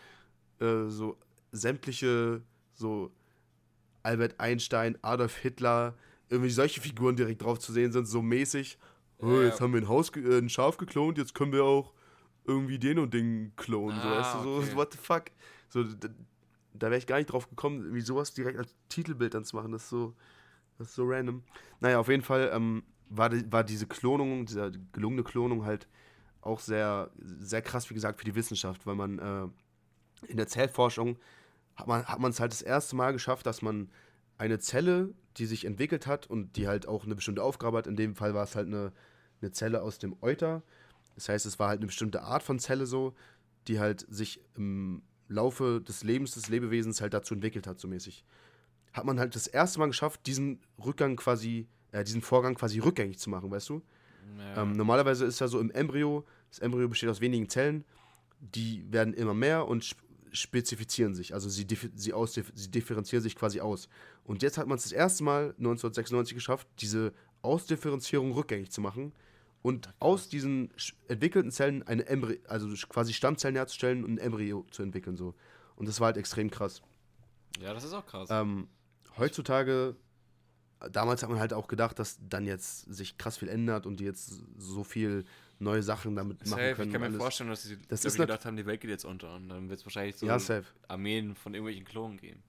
[0.60, 1.18] äh, so
[1.52, 2.42] sämtliche
[2.74, 3.12] so
[4.08, 5.96] Albert Einstein, Adolf Hitler,
[6.30, 8.78] irgendwie solche Figuren direkt drauf zu sehen sind, so mäßig
[9.20, 11.94] oh, jetzt haben wir ein, Haus, äh, ein Schaf geklont, jetzt können wir auch
[12.46, 13.98] irgendwie den und den klonen.
[14.00, 14.76] Ah, so, weißt du, so, okay.
[14.76, 15.24] what the fuck?
[15.70, 16.08] So, da,
[16.74, 19.72] da wäre ich gar nicht drauf gekommen, wie sowas direkt als Titelbild dann zu machen.
[19.72, 20.14] Das ist so,
[20.78, 21.44] das ist so random.
[21.80, 25.88] Naja, auf jeden Fall ähm, war, die, war diese Klonung, diese gelungene Klonung halt
[26.42, 31.18] auch sehr, sehr krass, wie gesagt, für die Wissenschaft, weil man äh, in der Zellforschung
[31.78, 33.90] hat man hat es halt das erste Mal geschafft, dass man
[34.38, 37.88] eine Zelle, die sich entwickelt hat und die halt auch eine bestimmte Aufgabe hat.
[37.88, 38.92] In dem Fall war es halt eine,
[39.42, 40.64] eine Zelle aus dem Euter.
[41.16, 43.14] Das heißt, es war halt eine bestimmte Art von Zelle so,
[43.68, 48.24] die halt sich im Laufe des Lebens des Lebewesens halt dazu entwickelt hat, so mäßig.
[48.94, 53.20] Hat man halt das erste Mal geschafft, diesen Rückgang quasi, äh, diesen Vorgang quasi rückgängig
[53.20, 53.82] zu machen, weißt du?
[54.38, 54.64] Ja.
[54.64, 57.84] Ähm, normalerweise ist ja so im Embryo, das Embryo besteht aus wenigen Zellen,
[58.40, 59.96] die werden immer mehr und
[60.32, 61.66] spezifizieren sich, also sie,
[61.96, 63.90] sie, aus, sie differenzieren sich quasi aus.
[64.24, 69.14] Und jetzt hat man es das erste Mal 1996 geschafft, diese Ausdifferenzierung rückgängig zu machen
[69.62, 70.72] und aus diesen
[71.08, 75.18] entwickelten Zellen eine Embryo, also quasi Stammzellen herzustellen und ein Embryo zu entwickeln.
[75.18, 75.34] So.
[75.76, 76.82] Und das war halt extrem krass.
[77.60, 78.30] Ja, das ist auch krass.
[78.32, 78.68] Ähm,
[79.18, 79.96] heutzutage,
[80.92, 84.06] damals hat man halt auch gedacht, dass dann jetzt sich krass viel ändert und die
[84.06, 85.26] jetzt so viel
[85.60, 86.88] neue Sachen damit safe, machen können.
[86.90, 87.18] Ich kann mir alles.
[87.18, 89.80] vorstellen, dass sie das ist gedacht haben, die Welt geht jetzt unter und dann wird
[89.80, 90.38] es wahrscheinlich so ja,
[90.88, 92.44] Armeen von irgendwelchen Klonen geben.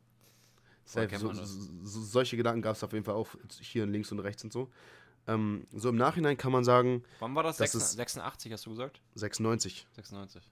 [0.84, 1.18] Safe.
[1.18, 3.28] So, so, solche Gedanken gab es auf jeden Fall auch
[3.60, 4.70] hier links und rechts und so.
[5.26, 7.04] Ähm, so im Nachhinein kann man sagen.
[7.20, 7.58] Wann war das?
[7.58, 9.02] 86 hast du gesagt?
[9.14, 9.86] 96.
[9.92, 10.50] 96.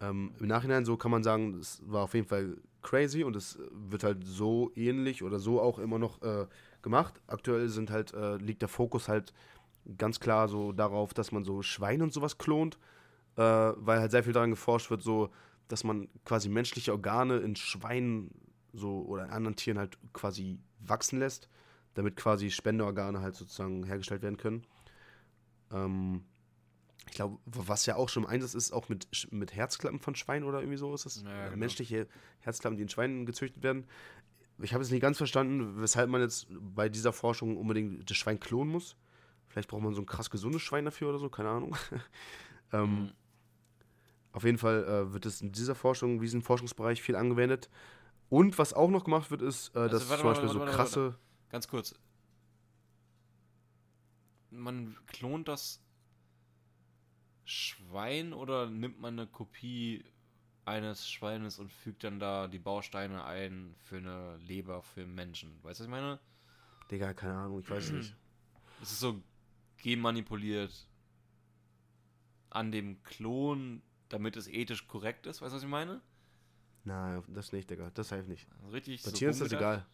[0.00, 3.58] Ähm, Im Nachhinein so kann man sagen, es war auf jeden Fall crazy und es
[3.70, 6.46] wird halt so ähnlich oder so auch immer noch äh,
[6.82, 7.20] gemacht.
[7.26, 9.34] Aktuell sind halt, äh, liegt der Fokus halt
[9.96, 12.78] ganz klar so darauf, dass man so Schweine und sowas klont,
[13.36, 15.30] äh, weil halt sehr viel daran geforscht wird, so
[15.68, 18.30] dass man quasi menschliche Organe in Schweinen
[18.72, 21.48] so oder in anderen Tieren halt quasi wachsen lässt,
[21.94, 24.66] damit quasi Spendeorgane halt sozusagen hergestellt werden können.
[25.70, 26.24] Ähm,
[27.06, 30.44] ich glaube, was ja auch schon im Einsatz ist, auch mit, mit Herzklappen von Schweinen
[30.44, 31.22] oder irgendwie so ist das.
[31.22, 31.56] Ja, genau.
[31.56, 32.06] Menschliche
[32.40, 33.84] Herzklappen, die in Schweinen gezüchtet werden.
[34.60, 38.40] Ich habe es nicht ganz verstanden, weshalb man jetzt bei dieser Forschung unbedingt das Schwein
[38.40, 38.96] klonen muss.
[39.48, 41.76] Vielleicht braucht man so ein krass gesundes Schwein dafür oder so, keine Ahnung.
[42.72, 43.12] ähm, mhm.
[44.32, 47.68] Auf jeden Fall äh, wird es in dieser Forschung, in diesem Forschungsbereich viel angewendet.
[48.28, 50.72] Und was auch noch gemacht wird, ist, äh, also, dass warte, zum Beispiel warte, warte,
[50.72, 51.18] so krasse.
[51.50, 51.94] Ganz kurz.
[54.50, 55.80] Man klont das
[57.44, 60.04] Schwein oder nimmt man eine Kopie
[60.66, 65.52] eines Schweines und fügt dann da die Bausteine ein für eine Leber für Menschen?
[65.62, 66.20] Weißt du, was ich meine?
[66.90, 68.16] Digga, keine Ahnung, ich weiß es nicht.
[68.82, 69.22] Es ist so
[69.78, 70.86] genmanipuliert
[72.50, 75.42] an dem Klon, damit es ethisch korrekt ist.
[75.42, 76.00] Weißt du, was ich meine?
[76.84, 77.90] Nein, das nicht, Digga.
[77.94, 78.46] Das hilft nicht.
[78.58, 79.86] Also richtig Bei so Tieren ist das egal.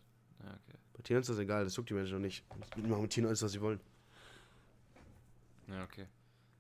[0.43, 0.79] Ja, okay.
[0.93, 1.65] Bei Tieren ist das egal.
[1.65, 2.45] Das juckt die Menschen noch nicht.
[2.77, 3.81] Die machen mit Tieren alles, was sie wollen.
[5.69, 6.07] Ja, okay.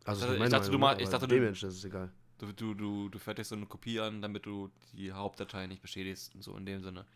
[0.04, 2.10] Also, ich, ich dachte, du mal, ich dachte, du, Menschen ist es egal.
[2.38, 6.32] Du, du, du, du fertigst so eine Kopie an, damit du die Hauptdatei nicht beschädigst.
[6.40, 7.06] So in dem Sinne.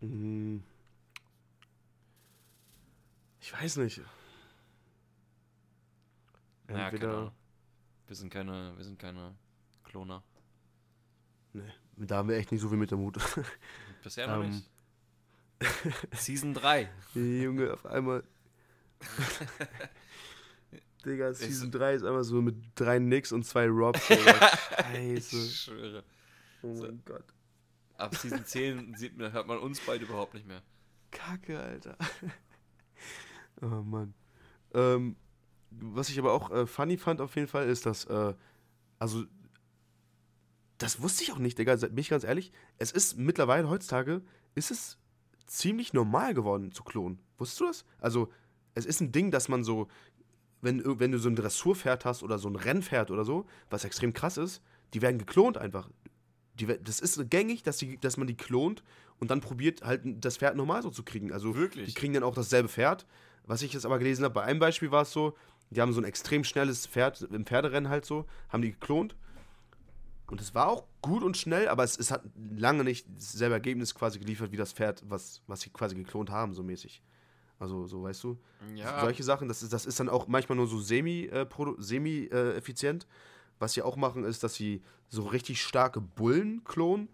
[0.00, 0.62] Hm.
[3.40, 4.00] Ich weiß nicht.
[6.70, 7.24] Entweder.
[7.24, 7.32] Ja,
[8.06, 9.34] wir sind keine, wir sind keine
[9.84, 10.22] Kloner.
[11.52, 11.62] Nee,
[11.96, 13.18] da haben wir echt nicht so viel mit der Mut.
[14.02, 14.68] Bisher noch um, nicht.
[16.12, 16.88] Season 3.
[17.14, 18.24] Junge, auf einmal.
[21.04, 24.06] Digga, Season 3 ist einfach so mit drei Nicks und zwei Robs.
[24.06, 25.36] Scheiße.
[25.36, 26.04] Ich schwöre.
[26.62, 26.82] Oh so.
[26.82, 27.24] mein Gott.
[27.96, 30.62] Ab Season 10 sieht man, hört man uns beide überhaupt nicht mehr.
[31.10, 31.96] Kacke, Alter.
[33.62, 34.14] oh Mann.
[34.74, 35.16] Ähm,
[35.70, 38.34] was ich aber auch äh, funny fand auf jeden Fall, ist, dass, äh,
[38.98, 39.24] also,
[40.78, 42.52] das wusste ich auch nicht, Digga, bin ich ganz ehrlich.
[42.78, 44.22] Es ist mittlerweile, heutzutage,
[44.54, 44.98] ist es
[45.46, 47.20] ziemlich normal geworden zu klonen.
[47.38, 47.84] Wusstest du das?
[47.98, 48.32] Also,
[48.74, 49.88] es ist ein Ding, dass man so
[50.62, 54.12] wenn, wenn du so ein Dressurpferd hast oder so ein Rennpferd oder so, was extrem
[54.12, 54.62] krass ist,
[54.94, 55.88] die werden geklont einfach.
[56.54, 58.82] Die, das ist gängig, dass, die, dass man die klont
[59.18, 61.32] und dann probiert halt das Pferd normal so zu kriegen.
[61.32, 61.86] Also Wirklich?
[61.88, 63.06] die kriegen dann auch dasselbe Pferd.
[63.46, 65.34] Was ich jetzt aber gelesen habe, bei einem Beispiel war es so,
[65.70, 69.16] die haben so ein extrem schnelles Pferd im Pferderennen halt so, haben die geklont.
[70.26, 72.22] Und es war auch gut und schnell, aber es, es hat
[72.56, 76.54] lange nicht dasselbe Ergebnis quasi geliefert wie das Pferd, was, was sie quasi geklont haben,
[76.54, 77.02] so mäßig.
[77.58, 78.38] Also, so weißt du.
[78.74, 79.00] Ja.
[79.00, 81.78] Solche Sachen, das ist, das ist dann auch manchmal nur so semi-effizient.
[81.78, 82.98] Äh, semi, äh,
[83.58, 87.08] was sie auch machen, ist, dass sie so richtig starke Bullen klonen,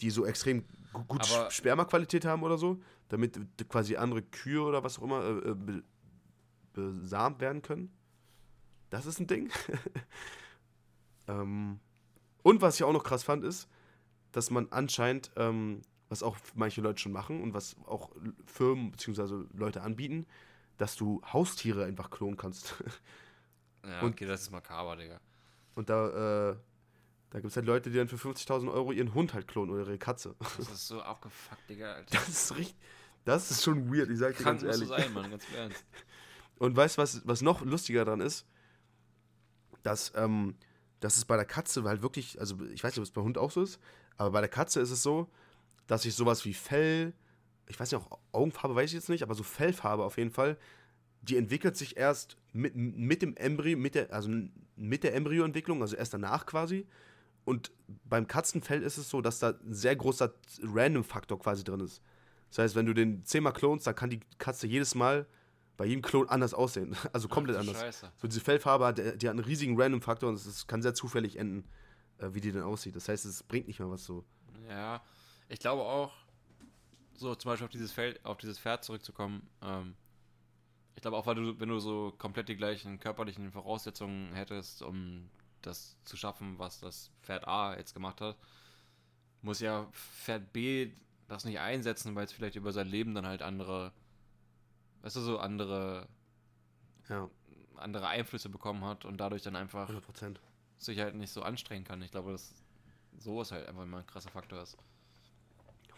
[0.00, 0.64] die so extrem
[1.08, 3.38] gut Spermaqualität haben oder so, damit
[3.68, 5.82] quasi andere Kühe oder was auch immer äh, äh,
[6.72, 7.92] besamt werden können.
[8.90, 9.50] Das ist ein Ding.
[11.28, 11.80] ähm,
[12.42, 13.68] und was ich auch noch krass fand, ist,
[14.32, 18.10] dass man anscheinend, ähm, was auch manche Leute schon machen und was auch
[18.46, 19.44] Firmen bzw.
[19.54, 20.26] Leute anbieten,
[20.78, 22.74] dass du Haustiere einfach klonen kannst.
[23.84, 25.20] ja, okay, und, das ist makaber, Digga.
[25.74, 26.56] Und da, äh,
[27.30, 29.84] da gibt es halt Leute, die dann für 50.000 Euro ihren Hund halt klonen oder
[29.84, 30.34] ihre Katze.
[30.58, 32.18] Das ist so abgefuckt, Digga, Alter.
[32.18, 32.76] Das ist richtig.
[33.24, 34.88] Das ist schon weird, ich sag dir Kann ganz ehrlich.
[34.88, 35.84] So sein, Mann, ganz ernst.
[36.58, 38.46] Und weißt du, was, was noch lustiger dran ist?
[39.82, 40.54] Dass, ähm,
[41.00, 43.38] dass es bei der Katze halt wirklich, also ich weiß nicht, ob es bei Hund
[43.38, 43.80] auch so ist,
[44.16, 45.28] aber bei der Katze ist es so,
[45.86, 47.12] dass sich sowas wie Fell,
[47.66, 50.56] ich weiß nicht, auch Augenfarbe weiß ich jetzt nicht, aber so Fellfarbe auf jeden Fall,
[51.22, 54.30] die entwickelt sich erst mit, mit dem Embryo, mit der, also
[54.76, 56.86] mit der Embryoentwicklung, also erst danach quasi.
[57.44, 57.72] Und
[58.04, 60.32] beim Katzenfell ist es so, dass da ein sehr großer
[60.62, 62.00] Random-Faktor quasi drin ist.
[62.50, 65.26] Das heißt, wenn du den zehnmal klonst, dann kann die Katze jedes Mal
[65.82, 66.94] bei jedem Klon anders aussehen.
[67.12, 67.76] Also komplett Ach, anders.
[67.76, 68.12] Scheiße.
[68.18, 71.68] So diese Fellfarbe, die, die hat einen riesigen Random-Faktor und es kann sehr zufällig enden,
[72.18, 72.94] äh, wie die denn aussieht.
[72.94, 74.24] Das heißt, es bringt nicht mal was so.
[74.68, 75.02] Ja,
[75.48, 76.12] ich glaube auch,
[77.14, 79.96] so zum Beispiel auf dieses Feld, auf dieses Pferd zurückzukommen, ähm,
[80.94, 85.30] ich glaube auch, weil du, wenn du so komplett die gleichen körperlichen Voraussetzungen hättest, um
[85.62, 88.36] das zu schaffen, was das Pferd A jetzt gemacht hat,
[89.40, 90.92] muss ja Pferd B
[91.26, 93.92] das nicht einsetzen, weil es vielleicht über sein Leben dann halt andere,
[95.02, 96.08] weißt du, so andere,
[97.08, 97.28] ja.
[97.76, 100.36] andere Einflüsse bekommen hat und dadurch dann einfach 100%.
[100.78, 102.02] sich halt nicht so anstrengen kann.
[102.02, 102.54] Ich glaube, dass
[103.18, 104.76] so ist halt einfach mal ein krasser Faktor ist.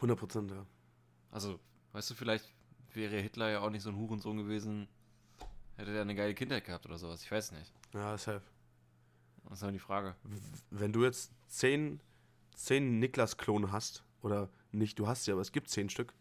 [0.00, 0.66] 100%, ja.
[1.30, 1.59] Also,
[1.92, 2.52] weißt du, vielleicht
[2.92, 4.88] wäre Hitler ja auch nicht so ein Hurensohn gewesen,
[5.76, 7.22] hätte er eine geile Kindheit gehabt oder sowas.
[7.22, 7.72] Ich weiß nicht.
[7.92, 8.42] Ja, safe.
[9.44, 10.16] Das ist halt die Frage.
[10.70, 12.00] Wenn du jetzt zehn,
[12.55, 16.14] zehn Niklas-Klone hast, oder nicht, du hast sie, aber es gibt zehn Stück,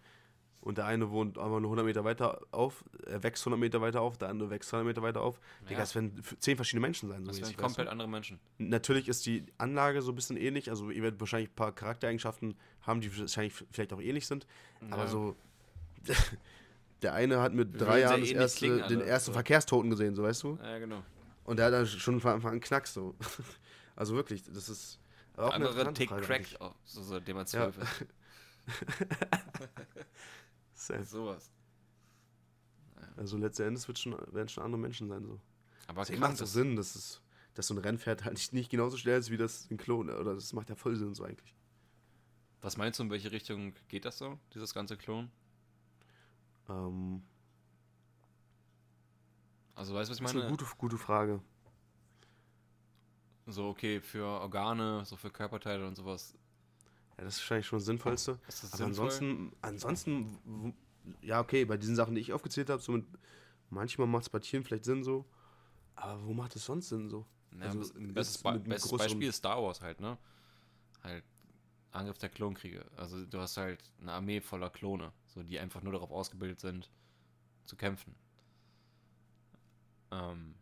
[0.64, 4.01] und der eine wohnt aber nur 100 Meter weiter auf, er wächst 100 Meter weiter
[4.01, 5.39] auf, der andere wächst 200 Meter weiter auf.
[5.64, 5.70] Ja.
[5.70, 7.26] Digga, das werden zehn verschiedene Menschen sein.
[7.26, 8.39] So das werden komplett andere Menschen.
[8.57, 12.55] Natürlich ist die Anlage so ein bisschen ähnlich, also ihr werdet wahrscheinlich ein paar Charaktereigenschaften
[12.82, 14.47] haben, die wahrscheinlich vielleicht auch ähnlich sind,
[14.82, 14.93] ja.
[14.93, 15.36] aber so
[17.01, 19.34] der eine hat mit drei Jahren das erste, klingen, den ersten so.
[19.34, 20.57] Verkehrstoten gesehen, so weißt du?
[20.64, 21.03] Ja, genau.
[21.43, 23.16] Und der hat dann schon von Anfang an Knacks so.
[23.97, 24.99] also wirklich, das ist.
[25.36, 27.84] Auch der andere Take Crack, auch, so, seitdem er zwölf ja.
[30.89, 31.11] ist.
[31.11, 31.51] Sowas.
[33.17, 35.39] Also letzten Endes wird schon, werden schon andere Menschen sein so.
[35.88, 37.21] Aber das macht so Sinn, dass, es,
[37.53, 40.09] dass so ein Rennpferd halt nicht, nicht genauso schnell ist wie das ein Klon.
[40.09, 41.53] Oder das macht ja voll Sinn so eigentlich.
[42.61, 45.29] Was meinst du, in welche Richtung geht das so, dieses ganze Klon?
[46.69, 47.21] Ähm,
[49.75, 50.34] also weißt du, was ich meine?
[50.34, 51.41] Das ist eine gute, gute Frage.
[53.45, 56.38] So, okay, für Organe, so für Körperteile und sowas.
[57.18, 58.39] Ja, das ist wahrscheinlich schon das Sinnvollste.
[58.45, 59.05] Das Aber sinnvoll?
[59.05, 60.74] ansonsten, ansonsten,
[61.22, 63.05] ja, okay, bei diesen Sachen, die ich aufgezählt habe, so mit,
[63.70, 65.26] manchmal macht es bei Tieren vielleicht Sinn so.
[65.95, 67.26] Aber wo macht es sonst Sinn so?
[67.59, 70.18] Ja, also, bestes, Be bestes Beispiel ist Star Wars halt, ne?
[71.03, 71.24] Halt
[71.91, 72.86] Angriff der Klonkriege.
[72.97, 76.89] Also du hast halt eine Armee voller Klone, so die einfach nur darauf ausgebildet sind,
[77.66, 78.16] zu kämpfen.
[80.11, 80.55] Ähm,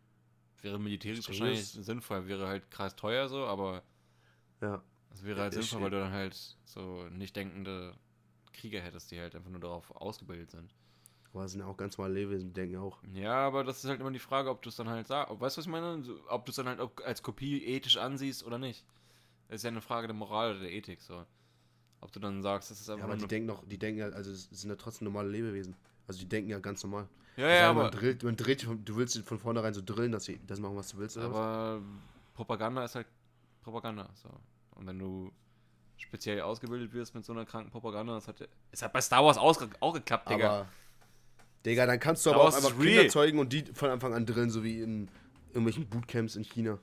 [0.60, 3.82] wäre militärisch wahrscheinlich sinnvoll, wäre halt krass teuer so, aber
[4.60, 4.82] ja.
[5.12, 6.34] Es wäre halt sinnvoll, weil du dann halt
[6.64, 7.94] so nicht denkende
[8.52, 10.74] Krieger hättest, die halt einfach nur darauf ausgebildet sind.
[11.32, 13.02] Aber sind ja auch ganz normale Lebewesen, denken auch.
[13.14, 15.30] Ja, aber das ist halt immer die Frage, ob du es dann halt sagst.
[15.40, 16.04] Weißt du, was ich meine?
[16.28, 18.84] Ob du es dann halt als Kopie ethisch ansiehst oder nicht.
[19.48, 21.24] Das ist ja eine Frage der Moral oder der Ethik, so.
[22.02, 23.06] Ob du dann sagst, das ist einfach.
[23.06, 25.74] Ja, aber die denken doch, die denken ja, also es sind ja trotzdem normale Lebewesen.
[26.06, 27.08] Also die denken ja ganz normal.
[27.36, 27.82] Ja, also ja, aber.
[27.84, 30.90] Man drillt, man drillt, du willst von vornherein so drillen, dass sie das machen, was
[30.90, 31.16] du willst.
[31.16, 31.82] Aber was?
[32.34, 33.06] Propaganda ist halt
[33.62, 34.10] Propaganda.
[34.14, 34.28] So.
[34.74, 35.32] Und wenn du
[35.96, 39.38] speziell ausgebildet wirst mit so einer kranken Propaganda, das hat, es hat bei Star Wars
[39.38, 40.50] auch, auch geklappt, Digga.
[40.50, 40.68] Aber,
[41.64, 44.26] Digga, dann kannst du Star aber auch einfach Kinder zeugen und die von Anfang an
[44.26, 45.08] drillen, so wie in
[45.48, 46.78] irgendwelchen Bootcamps in China.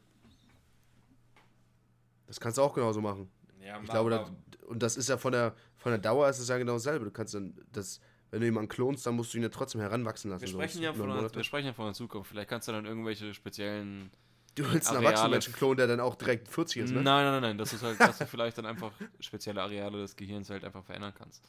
[2.28, 3.30] Das kannst du auch genauso machen.
[3.62, 4.32] Ja, ich glaube, das,
[4.68, 7.06] und das ist ja von der, von der Dauer ist es ja genau dasselbe.
[7.06, 8.00] Du kannst dann das
[8.32, 10.42] wenn du jemanden klonst, dann musst du ihn ja trotzdem heranwachsen lassen.
[10.42, 10.84] Wir sprechen, so.
[10.84, 12.30] ja, von der, wir sprechen ja von der Zukunft.
[12.30, 14.12] Vielleicht kannst du dann irgendwelche speziellen.
[14.60, 17.02] Du willst einen erwachsenen Menschen klonen, der dann auch direkt 40 ist, ne?
[17.02, 17.58] Nein, nein, nein, nein.
[17.58, 18.92] Das ist halt, dass du vielleicht dann einfach
[19.22, 21.42] spezielle Areale des Gehirns halt einfach verändern kannst.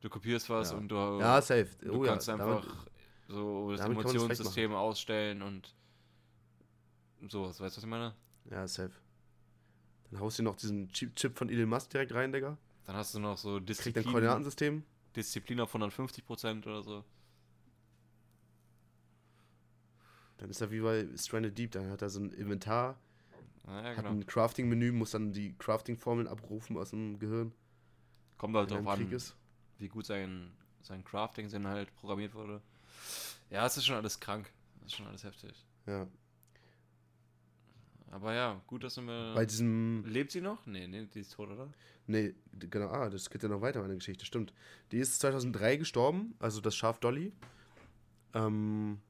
[0.00, 0.78] Du kopierst was ja.
[0.78, 1.68] und du, ja, safe.
[1.80, 2.34] du oh, kannst ja.
[2.34, 2.86] einfach damit,
[3.28, 5.74] so das Emotionssystem ausstellen und
[7.28, 7.60] sowas.
[7.60, 8.14] Weißt du, was ich meine?
[8.50, 8.92] Ja, safe.
[10.10, 12.56] Dann haust du noch diesen Chip von Elon Musk direkt rein, Digga.
[12.86, 13.92] Dann hast du noch so Disziplin.
[13.92, 14.82] Kriegt ein Koordinatensystem.
[15.14, 17.04] Disziplin auf 150% oder so.
[20.38, 22.98] Dann ist er wie bei Stranded Deep, dann hat er so ein Inventar,
[23.66, 24.10] ah, ja, hat genau.
[24.10, 27.52] ein Crafting-Menü, muss dann die Crafting-Formeln abrufen aus dem Gehirn.
[28.38, 29.36] Kommt halt drauf an, ist.
[29.78, 32.62] wie gut sein, sein Crafting-Sinn halt programmiert wurde.
[33.50, 34.50] Ja, es ist schon alles krank.
[34.80, 35.66] Das ist schon alles heftig.
[35.86, 36.06] Ja.
[38.10, 39.34] Aber ja, gut, dass du mir.
[39.34, 40.04] Bei diesem.
[40.06, 40.64] Lebt sie noch?
[40.66, 41.68] Nee, nee, die ist tot, oder?
[42.06, 42.88] Nee, genau.
[42.88, 44.54] Ah, das geht ja noch weiter, meine Geschichte, stimmt.
[44.92, 47.32] Die ist 2003 gestorben, also das Schaf Dolly.
[48.34, 49.00] Ähm,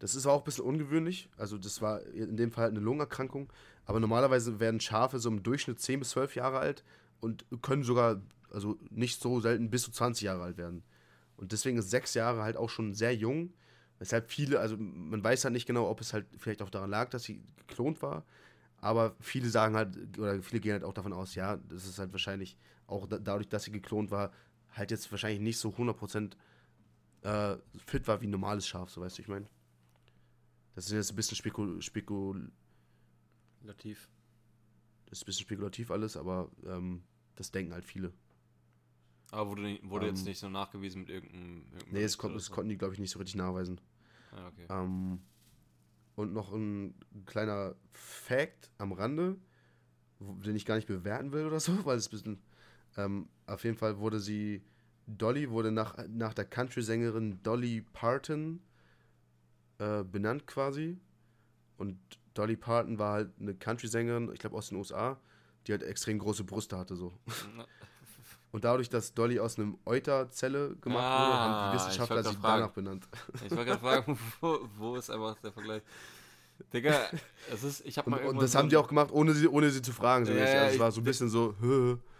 [0.00, 1.28] das ist auch ein bisschen ungewöhnlich.
[1.36, 3.52] Also, das war in dem Fall eine Lungenerkrankung.
[3.84, 6.84] Aber normalerweise werden Schafe so im Durchschnitt 10 bis 12 Jahre alt
[7.20, 8.20] und können sogar,
[8.50, 10.82] also nicht so selten, bis zu 20 Jahre alt werden.
[11.36, 13.52] Und deswegen ist sechs Jahre halt auch schon sehr jung.
[13.98, 17.10] Weshalb viele, also man weiß halt nicht genau, ob es halt vielleicht auch daran lag,
[17.10, 18.24] dass sie geklont war.
[18.80, 22.12] Aber viele sagen halt, oder viele gehen halt auch davon aus, ja, das ist halt
[22.12, 24.32] wahrscheinlich auch da, dadurch, dass sie geklont war,
[24.72, 26.32] halt jetzt wahrscheinlich nicht so 100%
[27.22, 29.46] äh, fit war wie ein normales Schaf, so weißt du, ich meine.
[30.74, 32.52] Das ist jetzt ein bisschen spekul spekulativ.
[35.06, 37.02] Das ist ein bisschen spekulativ alles, aber ähm,
[37.36, 38.12] das denken halt viele.
[39.32, 41.62] Aber wurde, wurde ähm, jetzt nicht so nachgewiesen mit irgendeinem.
[41.62, 43.80] irgendeinem nee, das, kon das konnten die, glaube ich, nicht so richtig nachweisen.
[44.32, 44.66] Ah, okay.
[44.68, 45.20] Ähm,
[46.16, 46.94] und noch ein
[47.26, 49.36] kleiner Fact am Rande,
[50.18, 52.42] den ich gar nicht bewerten will oder so, weil es ein bisschen.
[52.96, 54.62] Ähm, auf jeden Fall wurde sie.
[55.06, 58.60] Dolly wurde nach, nach der Country-Sängerin Dolly Parton
[59.80, 60.98] äh, benannt quasi.
[61.78, 61.98] Und
[62.34, 65.18] Dolly Parton war halt eine Country-Sängerin, ich glaube aus den USA,
[65.66, 67.12] die halt extrem große Brüste hatte so.
[68.52, 72.70] Und dadurch, dass Dolly aus einem Euterzelle gemacht ah, wurde, haben die Wissenschaftler sie danach
[72.72, 73.08] benannt.
[73.44, 75.82] Ich wollte gerade fragen, wo, wo, ist einfach der Vergleich?
[76.72, 77.08] Digga,
[77.50, 79.70] es ist, ich habe mal Und das so haben die auch gemacht, ohne sie, ohne
[79.70, 80.26] sie zu fragen.
[80.26, 81.54] So ja, also es war so ein bisschen so,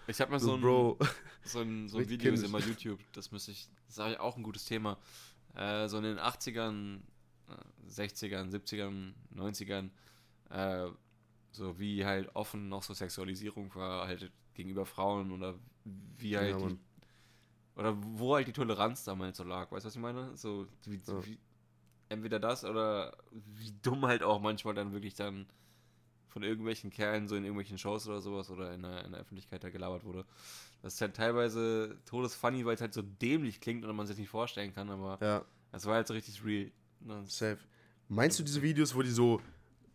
[0.07, 0.99] Ich habe mal so, so, ein, Bro.
[1.43, 4.45] so ein, so ein Video gesehen bei YouTube, das müsste ich, das ist auch ein
[4.45, 4.99] gutes Thema.
[5.57, 7.01] Äh, so in den 80ern,
[7.89, 9.91] 60ern, 70ern, 90ern,
[10.51, 10.91] äh,
[11.53, 16.69] so wie halt offen noch so Sexualisierung war, halt gegenüber Frauen oder wie halt ja,
[16.69, 16.79] die,
[17.77, 20.37] oder wo halt die Toleranz damals so lag, weißt du, was ich meine?
[20.37, 21.27] So, wie, ja.
[21.27, 21.39] wie,
[22.09, 25.47] entweder das oder wie dumm halt auch manchmal dann wirklich dann
[26.29, 29.65] von irgendwelchen Kerlen so in irgendwelchen Shows oder sowas oder in der, in der Öffentlichkeit
[29.65, 30.25] da gelabert wurde.
[30.83, 34.29] Das ist halt teilweise todesfunny, weil es halt so dämlich klingt und man sich nicht
[34.29, 35.45] vorstellen kann, aber ja.
[35.73, 36.71] es war halt so richtig real.
[37.25, 37.59] Safe.
[38.09, 39.41] Meinst du diese Videos, wo die so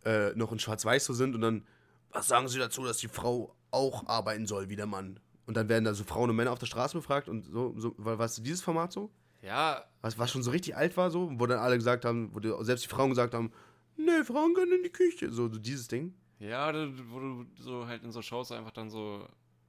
[0.04, 1.66] äh, noch in Schwarz-Weiß so sind und dann,
[2.10, 5.20] was sagen sie dazu, dass die Frau auch arbeiten soll wie der Mann?
[5.46, 7.94] Und dann werden da so Frauen und Männer auf der Straße befragt und so, so
[7.96, 9.10] was dieses Format so?
[9.42, 9.84] Ja.
[10.00, 12.52] Was, was schon so richtig alt war, so, wo dann alle gesagt haben, wo die,
[12.62, 13.52] selbst die Frauen gesagt haben,
[13.96, 15.30] nee, Frauen können in die Küche.
[15.30, 16.14] So, so dieses Ding.
[16.38, 16.72] Ja,
[17.08, 19.26] wo du so halt in so Shows einfach dann so,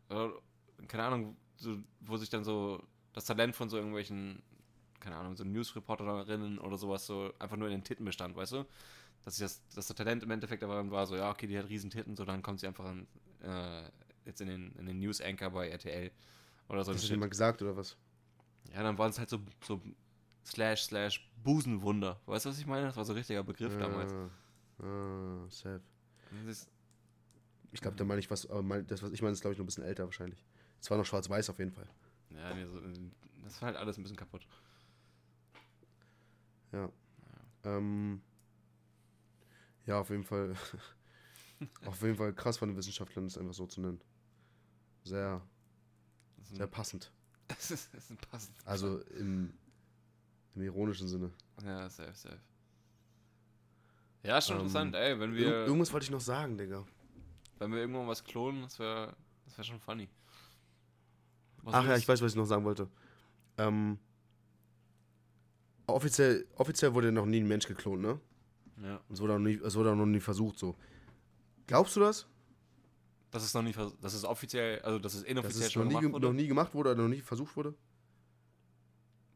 [0.10, 0.30] äh,
[0.88, 2.84] keine Ahnung, so, wo sich dann so
[3.14, 4.42] das Talent von so irgendwelchen,
[5.00, 8.66] keine Ahnung, so News-Reporterinnen oder sowas so einfach nur in den Titten bestand, weißt du?
[9.24, 11.90] Dass, das, dass das Talent im Endeffekt aber war so, ja, okay, die hat riesen
[11.90, 13.08] Titten, so dann kommt sie einfach in,
[13.42, 13.84] äh,
[14.26, 16.12] jetzt in den, in den News Anchor bei RTL
[16.70, 16.94] oder so.
[16.94, 17.98] Hast du jemand gesagt oder was?
[18.74, 19.82] Ja, dann waren es halt so, so
[20.46, 22.20] slash slash Busenwunder.
[22.26, 22.88] Weißt du, was ich meine?
[22.88, 24.14] Das war so ein richtiger Begriff ja, damals.
[24.80, 25.82] Ah, safe.
[27.72, 29.64] Ich glaube, da meine ich was, aber das, was ich meine, ist, glaube ich, noch
[29.64, 30.46] ein bisschen älter wahrscheinlich.
[30.80, 31.88] Es war noch schwarz-weiß auf jeden Fall.
[32.30, 32.80] Ja, nee, so,
[33.44, 34.46] das war halt alles ein bisschen kaputt.
[36.72, 36.84] Ja.
[36.84, 38.22] Ja, ähm,
[39.86, 40.54] ja auf jeden Fall.
[41.86, 44.02] auf jeden Fall krass von den Wissenschaftlern, das einfach so zu nennen.
[45.04, 45.42] Sehr,
[46.44, 47.12] sehr passend.
[47.60, 48.58] Es ist, ist passend.
[48.66, 49.54] Also im,
[50.54, 51.32] im ironischen Sinne.
[51.64, 52.42] Ja, safe, safe.
[54.24, 55.66] Ja, schon ähm, interessant, ey, wenn wir.
[55.66, 56.86] Irgendwas wollte ich noch sagen, Digga.
[57.60, 59.16] Wenn wir irgendwann was klonen, das wäre
[59.46, 60.10] das wär schon funny.
[61.64, 62.90] Was Ach ja, ich weiß, was ich noch sagen wollte.
[63.58, 63.98] Ähm,
[65.88, 68.20] offiziell, offiziell wurde noch nie ein Mensch geklont, ne?
[68.84, 69.02] Ja.
[69.10, 70.76] Es wurde, auch nie, es wurde auch noch nie versucht, so.
[71.66, 72.28] Glaubst du das?
[73.32, 76.02] Das ist noch nie, das ist offiziell, also das ist inoffiziell dass es schon noch
[76.02, 76.28] nie, wurde?
[76.28, 77.74] noch nie gemacht wurde oder noch nie versucht wurde?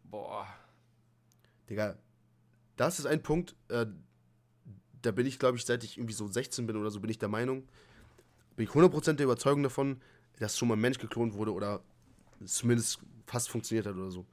[0.03, 0.47] Boah.
[1.69, 1.97] Digga,
[2.77, 3.85] das ist ein Punkt, äh,
[5.01, 7.19] da bin ich, glaube ich, seit ich irgendwie so 16 bin oder so, bin ich
[7.19, 7.67] der Meinung,
[8.55, 10.01] bin ich 100% der Überzeugung davon,
[10.39, 11.83] dass schon mal ein Mensch geklont wurde oder
[12.45, 14.25] zumindest fast funktioniert hat oder so.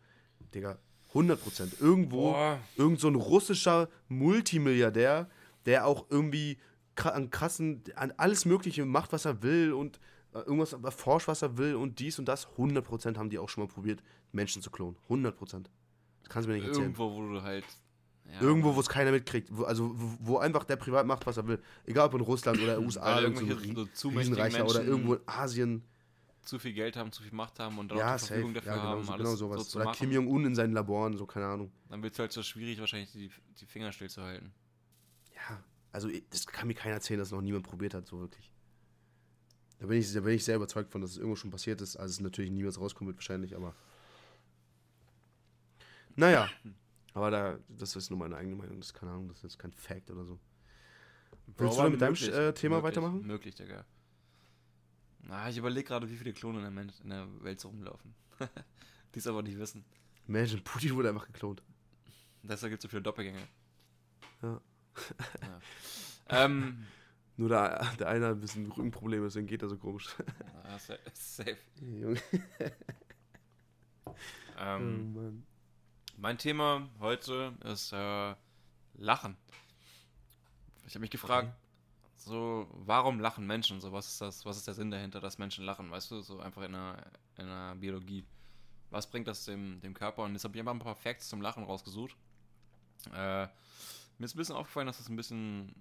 [0.54, 0.78] Digga,
[1.09, 1.80] 100 Prozent.
[1.80, 2.59] Irgendwo, Boah.
[2.76, 5.28] irgend so ein russischer Multimilliardär,
[5.66, 6.59] der auch irgendwie
[6.96, 10.00] an krassen, an alles Mögliche macht, was er will und
[10.34, 12.48] äh, irgendwas erforscht, was er will und dies und das.
[12.52, 14.02] 100 Prozent haben die auch schon mal probiert,
[14.32, 14.96] Menschen zu klonen.
[15.04, 15.70] 100 Prozent.
[16.22, 16.86] Das kannst du mir nicht erzählen.
[16.86, 17.64] Irgendwo, wo du halt
[18.34, 19.48] ja, Irgendwo, wo es keiner mitkriegt.
[19.50, 21.59] Wo, also, wo, wo, einfach der privat macht, was er will.
[21.86, 23.30] Egal ob in Russland oder USA, ja,
[23.94, 25.82] so Riesenreicher oder irgendwo in Asien.
[26.49, 28.64] Zu viel Geld haben, zu viel Macht haben und auch ja, die Verfügung safe.
[28.64, 29.70] dafür ja, genau, haben, so, alles genau sowas.
[29.70, 31.70] So oder Kim Jong-un in seinen Laboren, so keine Ahnung.
[31.90, 33.30] Dann wird es halt so schwierig, wahrscheinlich die,
[33.61, 34.51] die Finger stillzuhalten.
[35.34, 38.51] Ja, also das kann mir keiner erzählen, dass noch niemand probiert hat, so wirklich.
[39.78, 41.99] Da bin ich, da bin ich sehr überzeugt von, dass es irgendwo schon passiert ist.
[41.99, 43.74] Also es natürlich niemals rauskommen wird wahrscheinlich, aber.
[46.16, 46.49] Naja.
[47.12, 49.59] Aber da, das ist nur meine eigene Meinung, das ist keine Ahnung, das ist jetzt
[49.59, 50.38] kein Fact oder so.
[51.59, 53.26] Willst Bro, du mit deinem äh, Thema möglich, weitermachen?
[53.26, 53.84] Möglich, Digga.
[55.29, 58.14] Na, ich überlege gerade, wie viele Klone in der, Mensch, in der Welt so rumlaufen.
[59.14, 59.85] Die es aber nicht wissen.
[60.26, 61.62] Imagine, Putin wurde einfach geklont.
[62.43, 63.47] Deshalb gibt es so viele Doppelgänge.
[64.43, 64.61] Ja.
[65.43, 65.61] ja.
[66.29, 66.87] ähm,
[67.37, 70.09] Nur der, der eine hat ein bisschen Rückenprobleme, deswegen geht er so komisch.
[70.64, 70.79] Ah,
[71.12, 71.57] safe.
[71.81, 72.20] Junge.
[74.59, 75.47] ähm, oh Mann.
[76.16, 78.35] Mein Thema heute ist äh,
[78.95, 79.37] Lachen.
[80.87, 81.67] Ich habe mich gefragt, okay.
[82.18, 83.80] So, warum lachen Menschen?
[83.80, 85.90] So, was ist das, was ist der Sinn dahinter, dass Menschen lachen?
[85.90, 86.96] Weißt du, so einfach in der,
[87.36, 88.24] in der Biologie.
[88.90, 90.24] Was bringt das dem, dem Körper?
[90.24, 92.16] Und jetzt habe ich einfach ein paar Facts zum Lachen rausgesucht.
[93.12, 93.46] Äh,
[94.18, 95.74] mir ist ein bisschen aufgefallen, dass das ein bisschen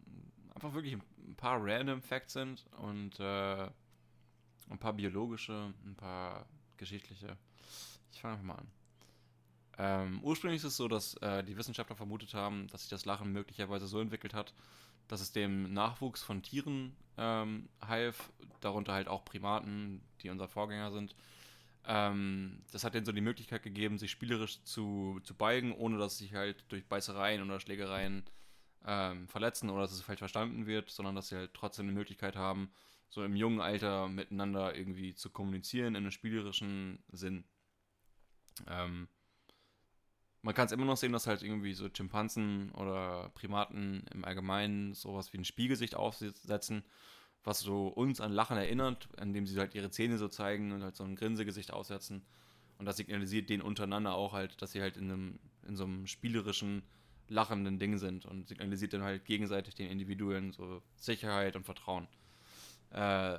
[0.54, 3.64] einfach wirklich ein paar random Facts sind und äh,
[4.70, 6.46] ein paar biologische, ein paar
[6.78, 7.38] geschichtliche.
[8.12, 8.72] Ich fange einfach mal an.
[9.80, 13.32] Ähm, ursprünglich ist es so, dass äh, die Wissenschaftler vermutet haben, dass sich das Lachen
[13.32, 14.54] möglicherweise so entwickelt hat,
[15.08, 18.32] dass es dem Nachwuchs von Tieren ähm, half,
[18.62, 21.16] darunter halt auch Primaten, die unser Vorgänger sind.
[21.86, 26.18] Ähm, das hat denen so die Möglichkeit gegeben, sich spielerisch zu, zu beugen, ohne dass
[26.18, 28.24] sie sich halt durch Beißereien oder Schlägereien
[28.86, 32.36] ähm, verletzen oder dass es falsch verstanden wird, sondern dass sie halt trotzdem eine Möglichkeit
[32.36, 32.72] haben,
[33.10, 37.46] so im jungen Alter miteinander irgendwie zu kommunizieren in einem spielerischen Sinn.
[38.68, 39.08] Ähm,
[40.42, 44.94] man kann es immer noch sehen, dass halt irgendwie so Schimpansen oder Primaten im Allgemeinen
[44.94, 46.84] sowas wie ein Spielgesicht aufsetzen,
[47.44, 50.96] was so uns an Lachen erinnert, indem sie halt ihre Zähne so zeigen und halt
[50.96, 52.24] so ein Grinsegesicht aufsetzen.
[52.78, 56.06] Und das signalisiert denen untereinander auch halt, dass sie halt in, einem, in so einem
[56.08, 56.84] spielerischen,
[57.30, 62.08] lachenden Ding sind und signalisiert dann halt gegenseitig den Individuen so Sicherheit und Vertrauen.
[62.92, 63.38] Äh,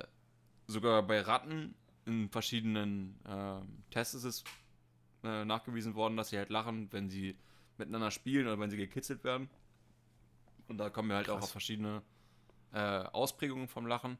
[0.67, 1.73] sogar bei Ratten
[2.05, 4.43] in verschiedenen äh, Tests ist es
[5.23, 7.35] äh, nachgewiesen worden, dass sie halt lachen, wenn sie
[7.77, 9.49] miteinander spielen oder wenn sie gekitzelt werden.
[10.67, 11.37] Und da kommen wir halt Krass.
[11.37, 12.01] auch auf verschiedene
[12.73, 14.17] äh, Ausprägungen vom Lachen.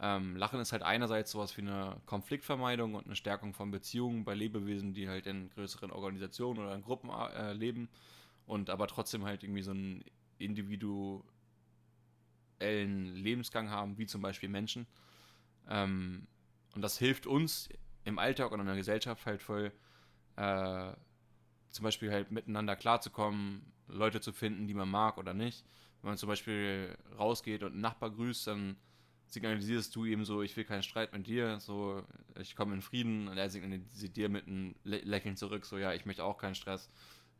[0.00, 4.34] Ähm, Lachen ist halt einerseits sowas wie eine Konfliktvermeidung und eine Stärkung von Beziehungen bei
[4.34, 7.88] Lebewesen, die halt in größeren Organisationen oder in Gruppen äh, leben
[8.46, 10.04] und aber trotzdem halt irgendwie so einen
[10.38, 11.22] individuellen
[13.14, 14.86] Lebensgang haben, wie zum Beispiel Menschen.
[15.68, 16.26] Ähm,
[16.74, 17.68] und das hilft uns
[18.04, 19.72] im Alltag und in der Gesellschaft halt voll,
[20.36, 20.92] äh,
[21.70, 25.64] zum Beispiel halt miteinander klarzukommen, Leute zu finden, die man mag oder nicht.
[26.00, 28.76] Wenn man zum Beispiel rausgeht und einen Nachbar grüßt, dann
[29.26, 32.04] signalisierst du ihm so, ich will keinen Streit mit dir, so,
[32.38, 36.06] ich komme in Frieden und er signalisiert dir mit einem Lächeln zurück, so, ja, ich
[36.06, 36.88] möchte auch keinen Stress,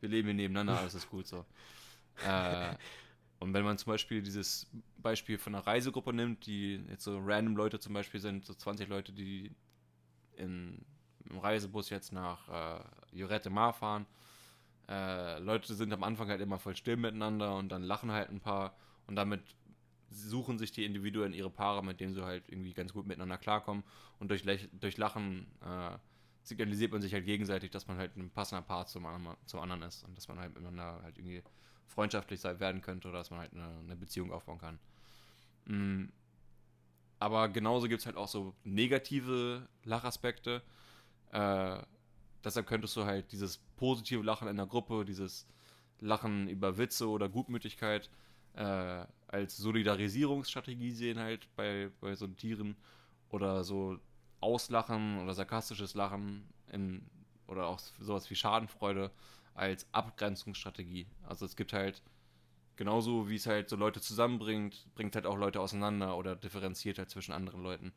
[0.01, 1.45] wir leben hier nebeneinander, alles ist gut, so.
[2.27, 2.75] äh,
[3.39, 4.67] und wenn man zum Beispiel dieses
[4.97, 8.89] Beispiel von einer Reisegruppe nimmt, die jetzt so random Leute zum Beispiel sind, so 20
[8.89, 9.51] Leute, die
[10.37, 10.83] in
[11.29, 14.05] im Reisebus jetzt nach äh, Jurette Mar fahren.
[14.87, 18.39] Äh, Leute sind am Anfang halt immer voll still miteinander und dann lachen halt ein
[18.39, 18.75] paar
[19.07, 19.41] und damit
[20.11, 23.83] suchen sich die Individuen ihre Paare, mit denen sie halt irgendwie ganz gut miteinander klarkommen
[24.19, 25.97] und durch, durch Lachen äh,
[26.43, 29.07] signalisiert man sich halt gegenseitig, dass man halt ein passender Paar zum,
[29.45, 31.41] zum anderen ist und dass man halt miteinander halt irgendwie
[31.87, 34.79] freundschaftlich werden könnte oder dass man halt eine, eine Beziehung aufbauen kann.
[35.65, 36.11] Mhm.
[37.19, 40.61] Aber genauso gibt es halt auch so negative Lachaspekte.
[41.35, 41.83] Äh,
[42.43, 45.45] deshalb könntest du halt dieses positive Lachen in der Gruppe, dieses
[45.99, 48.09] Lachen über Witze oder Gutmütigkeit
[48.53, 52.77] äh, als Solidarisierungsstrategie sehen halt bei, bei so Tieren
[53.29, 53.99] oder so
[54.39, 57.05] Auslachen oder sarkastisches Lachen in,
[57.47, 59.11] oder auch sowas wie Schadenfreude
[59.55, 61.07] als Abgrenzungsstrategie.
[61.23, 62.01] Also es gibt halt
[62.77, 67.09] genauso wie es halt so Leute zusammenbringt, bringt halt auch Leute auseinander oder differenziert halt
[67.09, 67.91] zwischen anderen Leuten.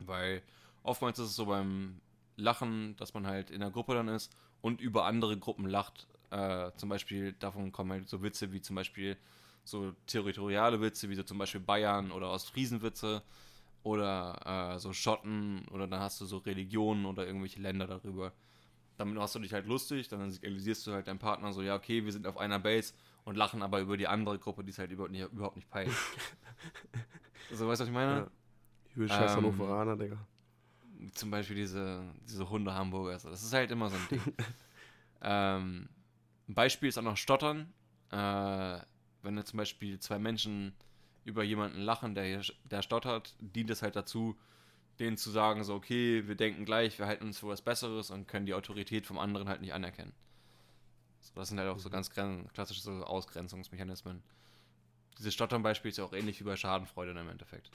[0.00, 0.42] Weil
[0.82, 2.00] oftmals ist es so beim
[2.36, 6.06] Lachen, dass man halt in der Gruppe dann ist und über andere Gruppen lacht.
[6.30, 9.16] Äh, zum Beispiel davon kommen halt so Witze wie zum Beispiel
[9.64, 13.22] so territoriale Witze, wie so zum Beispiel Bayern oder Ostfriesenwitze
[13.82, 18.32] oder äh, so Schotten oder dann hast du so Religionen oder irgendwelche Länder darüber.
[18.96, 22.04] Damit hast du dich halt lustig, dann signalisierst du halt deinem Partner so, ja, okay,
[22.04, 24.90] wir sind auf einer Base und lachen aber über die andere Gruppe, die es halt
[24.90, 25.90] überhaupt nicht, überhaupt nicht peilt.
[27.50, 28.12] so, weißt du, was ich meine?
[28.12, 28.30] Ja.
[28.90, 30.18] Ich will scheiß ähm, Hannoveraner, Digga.
[31.14, 33.12] Zum Beispiel diese, diese Hunde-Hamburger.
[33.12, 34.34] Das ist halt immer so ein Ding.
[35.22, 35.88] ähm,
[36.48, 37.72] ein Beispiel ist auch noch Stottern.
[38.10, 38.78] Äh,
[39.22, 40.74] wenn du zum Beispiel zwei Menschen
[41.24, 44.36] über jemanden lachen, der, hier, der stottert, dient es halt dazu,
[44.98, 48.26] denen zu sagen, so, okay, wir denken gleich, wir halten uns für was Besseres und
[48.26, 50.12] können die Autorität vom anderen halt nicht anerkennen.
[51.20, 51.92] So, das sind halt auch so mhm.
[51.92, 54.22] ganz klassische so Ausgrenzungsmechanismen.
[55.18, 57.70] Dieses Stottern-Beispiel ist ja auch ähnlich wie bei Schadenfreude im Endeffekt.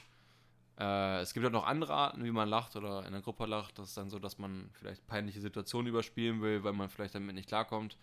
[0.79, 3.79] Äh, es gibt auch noch andere Arten, wie man lacht oder in einer Gruppe lacht.
[3.79, 7.35] Das ist dann so, dass man vielleicht peinliche Situationen überspielen will, weil man vielleicht damit
[7.35, 7.97] nicht klarkommt.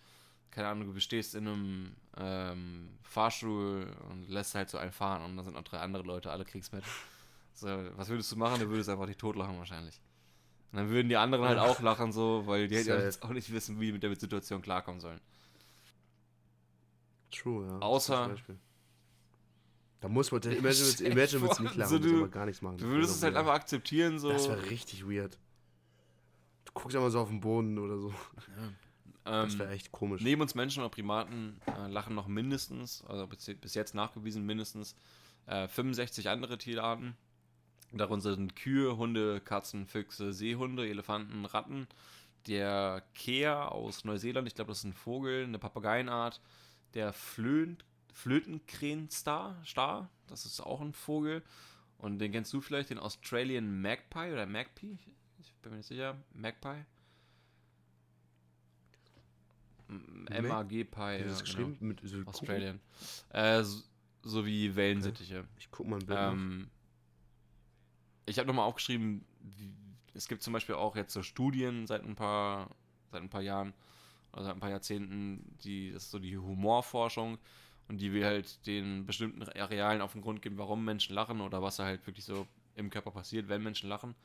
[0.51, 5.35] Keine Ahnung, du stehst in einem ähm, Fahrstuhl und lässt halt so einen fahren und
[5.35, 6.83] dann sind noch drei andere Leute, alle kriegst mit.
[7.53, 8.59] So, was würdest du machen?
[8.59, 10.01] Du würdest einfach die totlachen wahrscheinlich.
[10.71, 13.51] Und dann würden die anderen halt auch lachen, so, weil die halt jetzt auch nicht
[13.53, 15.21] wissen, wie die mit der Situation klarkommen sollen.
[17.31, 17.79] True, ja.
[17.79, 18.35] Außer.
[20.05, 22.77] Da muss man, Imagine, Imagine wird es nicht lachen, so du, aber gar nichts machen.
[22.77, 24.29] Du würdest es halt einfach akzeptieren, so.
[24.29, 25.39] Das wäre richtig weird.
[26.65, 28.09] Du guckst einfach so auf den Boden oder so.
[29.25, 29.45] Ja.
[29.45, 30.21] Das wäre ähm, echt komisch.
[30.21, 34.95] Neben uns Menschen oder Primaten äh, lachen noch mindestens, also bis, jetzt nachgewiesen mindestens,
[35.47, 37.17] äh, 65 andere Tierarten.
[37.91, 41.87] Darunter sind Kühe, Hunde, Katzen, Füchse, Seehunde, Elefanten, Ratten.
[42.45, 46.41] Der Kea aus Neuseeland, ich glaube, das ist ein Vogel, eine Papageienart.
[46.93, 47.79] Der Flöhen,
[48.15, 51.43] Flötenkrenstar, Star, das ist auch ein Vogel.
[51.97, 54.97] Und den kennst du vielleicht, den Australian Magpie oder Magpie?
[55.37, 56.15] Ich bin mir nicht sicher.
[56.33, 56.85] Magpie?
[60.29, 61.25] M-A-G-Pie.
[61.27, 61.89] Ja, geschrieben genau.
[61.89, 62.79] mit so Australian.
[63.29, 63.83] Äh, so,
[64.23, 65.45] so, wie Wellensittiche.
[65.59, 66.19] Ich guck mal ein Bild.
[66.19, 66.69] Ähm,
[68.25, 69.25] ich habe nochmal aufgeschrieben,
[70.13, 72.69] es gibt zum Beispiel auch jetzt so Studien seit ein paar,
[73.11, 73.73] seit ein paar Jahren
[74.31, 77.37] oder seit ein paar Jahrzehnten, die, das ist so die Humorforschung
[77.87, 81.61] und die will halt den bestimmten Arealen auf den Grund gehen, warum Menschen lachen oder
[81.61, 84.15] was da halt wirklich so im Körper passiert, wenn Menschen lachen.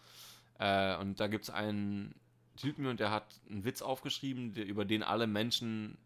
[0.58, 2.14] Äh, und da gibt es einen
[2.56, 5.96] Typen und der hat einen Witz aufgeschrieben, der, über den alle Menschen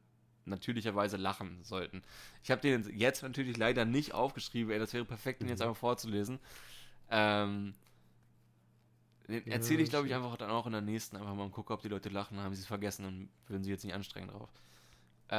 [0.46, 2.02] natürlicherweise lachen sollten.
[2.42, 5.68] Ich habe den jetzt natürlich leider nicht aufgeschrieben, ey, das wäre perfekt, den jetzt mhm.
[5.68, 6.38] einfach vorzulesen.
[7.10, 7.74] Ähm,
[9.46, 11.82] erzähle ich, glaube ich, einfach dann auch in der nächsten einfach mal und gucke, ob
[11.82, 14.50] die Leute lachen, haben sie es vergessen und würden sie jetzt nicht anstrengen drauf.
[15.28, 15.36] Äh,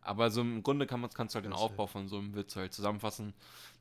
[0.00, 2.56] aber so im Grunde kann man, kannst du halt den Aufbau von so einem Witz
[2.56, 3.34] halt zusammenfassen,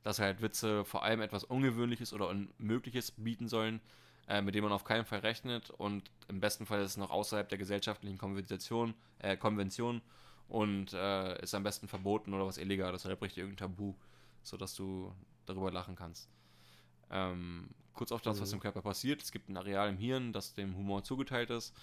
[0.03, 3.81] dass halt Witze vor allem etwas Ungewöhnliches oder Unmögliches bieten sollen,
[4.27, 7.09] äh, mit dem man auf keinen Fall rechnet und im besten Fall ist es noch
[7.09, 10.01] außerhalb der gesellschaftlichen Konvention, äh, Konvention
[10.47, 13.95] und äh, ist am besten verboten oder was Illegales oder bricht irgendein Tabu,
[14.43, 15.11] sodass du
[15.47, 16.29] darüber lachen kannst.
[17.09, 18.55] Ähm, kurz auf das, was mhm.
[18.55, 19.23] im Körper passiert.
[19.23, 21.75] Es gibt ein Areal im Hirn, das dem Humor zugeteilt ist.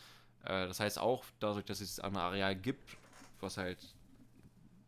[0.45, 2.97] Äh, das heißt auch, dadurch, dass es ein Areal gibt,
[3.43, 3.95] was halt,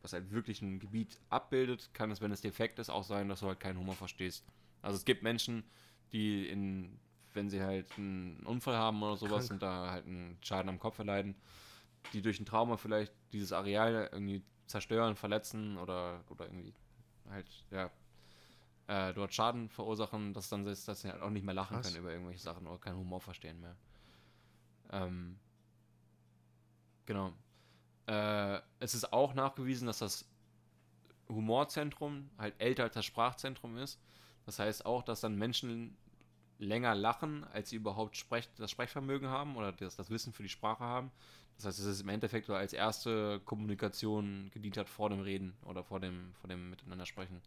[0.02, 3.40] was halt wirklich ein Gebiet abbildet, kann es, wenn es defekt ist, auch sein, dass
[3.40, 4.44] du halt keinen Humor verstehst.
[4.82, 5.64] Also es gibt Menschen,
[6.12, 6.98] die in,
[7.32, 9.50] wenn sie halt einen Unfall haben oder sowas Krank.
[9.52, 11.34] und da halt einen Schaden am Kopf erleiden,
[12.12, 16.74] die durch ein Trauma vielleicht dieses Areal irgendwie zerstören, verletzen oder, oder irgendwie
[17.30, 17.90] halt, ja,
[18.86, 21.86] äh, dort Schaden verursachen, dass dann dass sie halt auch nicht mehr lachen Was?
[21.86, 23.76] können über irgendwelche Sachen oder keinen Humor verstehen mehr.
[24.92, 25.38] Ähm,
[27.06, 27.32] genau.
[28.06, 30.26] Äh, es ist auch nachgewiesen, dass das
[31.28, 33.98] Humorzentrum halt älter als das Sprachzentrum ist.
[34.46, 35.96] Das heißt auch, dass dann Menschen
[36.58, 40.48] länger lachen, als sie überhaupt sprech das Sprechvermögen haben oder das, das Wissen für die
[40.48, 41.10] Sprache haben.
[41.56, 45.84] Das heißt, es ist im Endeffekt als erste Kommunikation gedient hat vor dem Reden oder
[45.84, 47.40] vor dem, vor dem Miteinander sprechen.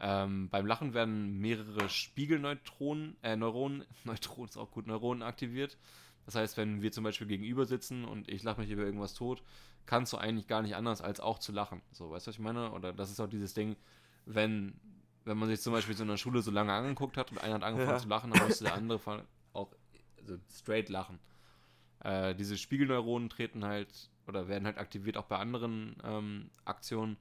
[0.00, 5.76] Ähm, beim Lachen werden mehrere Spiegelneutronen, äh, Neuronen, Neutronen ist auch gut, Neuronen aktiviert.
[6.24, 9.42] Das heißt, wenn wir zum Beispiel gegenüber sitzen und ich lache mich über irgendwas tot,
[9.86, 11.82] kannst du eigentlich gar nicht anders, als auch zu lachen.
[11.90, 12.72] So, weißt du, was ich meine?
[12.72, 13.76] Oder das ist auch dieses Ding,
[14.26, 14.74] wenn,
[15.24, 17.54] wenn man sich zum Beispiel so in der Schule so lange angeguckt hat und einer
[17.54, 17.98] hat angefangen ja.
[17.98, 19.00] zu lachen, dann musste der andere
[19.52, 19.70] auch
[20.18, 21.18] also straight lachen.
[22.04, 27.16] Äh, diese Spiegelneuronen treten halt oder werden halt aktiviert auch bei anderen ähm, Aktionen.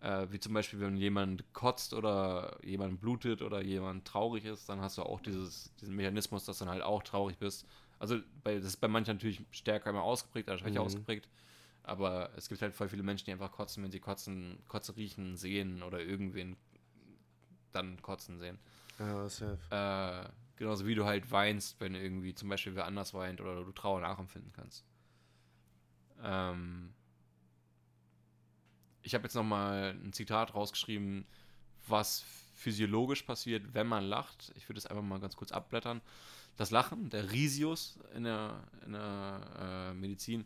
[0.00, 4.80] Äh, wie zum Beispiel, wenn jemand kotzt oder jemand blutet oder jemand traurig ist, dann
[4.80, 7.66] hast du auch dieses, diesen Mechanismus, dass du dann halt auch traurig bist
[8.02, 10.86] also bei, das ist bei manchen natürlich stärker immer ausgeprägt oder schwächer mhm.
[10.86, 11.28] ausgeprägt.
[11.84, 15.36] Aber es gibt halt voll viele Menschen, die einfach kotzen, wenn sie kotzen, Kotze riechen,
[15.36, 16.56] sehen oder irgendwen
[17.70, 18.58] dann kotzen sehen.
[18.98, 19.56] Ja, safe.
[19.70, 23.70] Äh, genauso wie du halt weinst, wenn irgendwie zum Beispiel wer anders weint oder du
[23.70, 24.84] Trauer nachempfinden kannst.
[26.20, 26.92] Ähm
[29.02, 31.24] ich habe jetzt nochmal ein Zitat rausgeschrieben,
[31.86, 32.24] was
[32.54, 34.52] physiologisch passiert, wenn man lacht.
[34.56, 36.00] Ich würde es einfach mal ganz kurz abblättern.
[36.56, 40.44] Das Lachen, der Risius in der, in der äh, Medizin,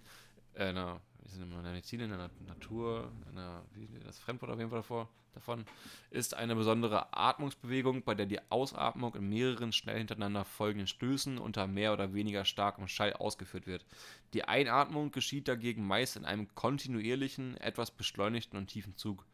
[0.55, 1.01] äh, in der,
[1.35, 3.63] in der Medizin, in der Natur, in der,
[4.05, 5.65] das Fremdwort auf jeden Fall davor, davon,
[6.11, 11.67] ist eine besondere Atmungsbewegung, bei der die Ausatmung in mehreren schnell hintereinander folgenden Stößen unter
[11.67, 13.85] mehr oder weniger starkem Schall ausgeführt wird.
[14.33, 19.25] Die Einatmung geschieht dagegen meist in einem kontinuierlichen, etwas beschleunigten und tiefen Zug.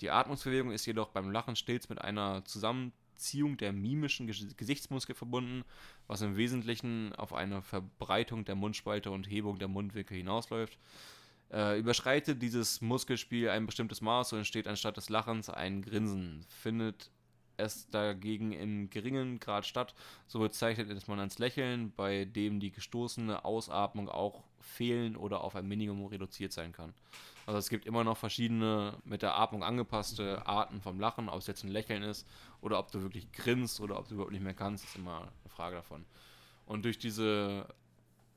[0.00, 2.44] Die Atmungsbewegung ist jedoch beim Lachen stets mit einer
[3.20, 5.64] Zusammenziehung der mimischen Gesichtsmuskel verbunden,
[6.06, 10.78] was im Wesentlichen auf eine Verbreitung der Mundspalte und Hebung der Mundwinkel hinausläuft.
[11.52, 16.44] Äh, überschreitet dieses Muskelspiel ein bestimmtes Maß, so entsteht anstatt des Lachens ein Grinsen.
[16.48, 17.10] Findet
[17.60, 19.94] es dagegen im geringen Grad statt,
[20.26, 25.68] so bezeichnet man als Lächeln, bei dem die gestoßene Ausatmung auch fehlen oder auf ein
[25.68, 26.92] Minimum reduziert sein kann.
[27.46, 31.46] Also es gibt immer noch verschiedene mit der Atmung angepasste Arten vom Lachen, ob es
[31.46, 32.26] jetzt ein Lächeln ist
[32.60, 35.50] oder ob du wirklich grinst oder ob du überhaupt nicht mehr kannst, ist immer eine
[35.50, 36.04] Frage davon.
[36.66, 37.66] Und durch diese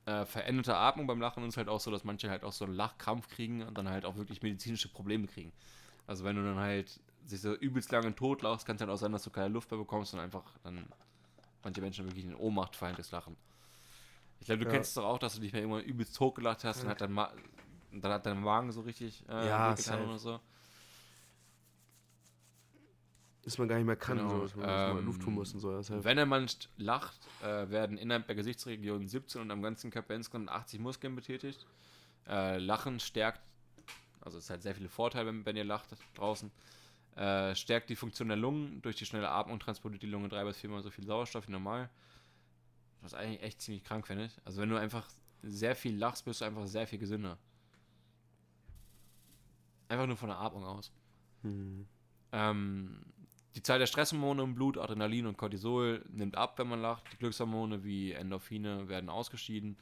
[0.06, 2.64] äh, veränderte Atmung beim Lachen ist es halt auch so, dass manche halt auch so
[2.64, 5.52] einen Lachkrampf kriegen und dann halt auch wirklich medizinische Probleme kriegen.
[6.06, 8.96] Also wenn du dann halt sich so übelst lange tot lachst, kann es halt auch
[8.96, 10.86] sein, dass du keine Luft mehr bekommst und einfach dann
[11.62, 13.36] manche Menschen wirklich in Ohnmacht fallen durchs Lachen.
[14.40, 14.72] Ich glaube, du ja.
[14.72, 17.00] kennst es doch auch, dass du dich mal irgendwann übelst tot gelacht hast und hat
[17.00, 17.14] dann
[18.00, 20.40] dann hat dein Magen so richtig äh, ja, getan oder so.
[23.42, 24.30] Dass man gar nicht mehr kann, genau.
[24.30, 25.76] so, dass man ähm, Luft tun muss und so.
[25.76, 26.02] Deshalb.
[26.02, 30.48] Wenn er manch lacht, äh, werden innerhalb der Gesichtsregion 17 und am ganzen Körper insgesamt
[30.48, 31.66] 80 Muskeln betätigt.
[32.26, 33.42] Äh, Lachen stärkt,
[34.22, 36.50] also es hat sehr viele Vorteile, wenn, wenn ihr lacht draußen.
[37.16, 38.82] Äh, stärkt die Funktion der Lungen.
[38.82, 41.88] Durch die schnelle Atmung transportiert die Lunge drei bis viermal so viel Sauerstoff wie normal.
[43.02, 44.40] Was eigentlich echt ziemlich krank, finde ich.
[44.44, 45.06] Also wenn du einfach
[45.42, 47.38] sehr viel lachst, bist du einfach sehr viel gesünder.
[49.88, 50.90] Einfach nur von der Atmung aus.
[51.42, 51.86] Hm.
[52.32, 53.04] Ähm,
[53.54, 57.04] die Zahl der Stresshormone im Blut, Adrenalin und Cortisol, nimmt ab, wenn man lacht.
[57.12, 59.76] Die Glückshormone wie Endorphine werden ausgeschieden.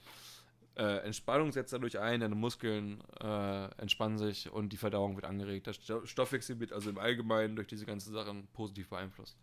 [0.74, 5.66] Äh, Entspannung setzt dadurch ein, deine Muskeln äh, entspannen sich und die Verdauung wird angeregt.
[5.66, 9.36] Der Stoffwechsel wird also im Allgemeinen durch diese ganzen Sachen positiv beeinflusst.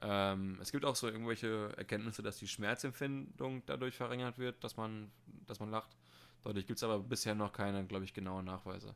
[0.00, 5.10] Ähm, es gibt auch so irgendwelche Erkenntnisse, dass die Schmerzempfindung dadurch verringert wird, dass man,
[5.46, 5.96] dass man lacht.
[6.42, 8.94] Dadurch gibt es aber bisher noch keine, glaube ich, genauen Nachweise.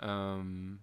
[0.00, 0.78] Ähm, mhm.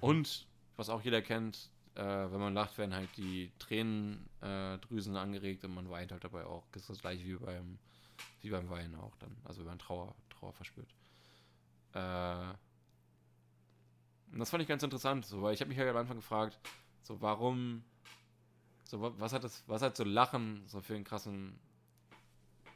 [0.00, 5.74] Und, was auch jeder kennt, äh, wenn man lacht, werden halt die Tränendrüsen angeregt und
[5.74, 6.64] man weint halt dabei auch.
[6.72, 7.78] Das ist das gleiche wie beim,
[8.46, 9.36] wie beim Weinen auch dann.
[9.44, 10.94] Also wenn man Trauer, Trauer verspürt.
[11.92, 12.54] Äh,
[14.32, 16.58] und das fand ich ganz interessant, so, weil ich habe mich halt am Anfang gefragt,
[17.02, 17.84] so warum,
[18.84, 21.58] so was hat das, was hat so Lachen so für einen krassen,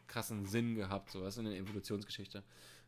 [0.06, 2.42] krassen Sinn gehabt, so was in der Evolutionsgeschichte.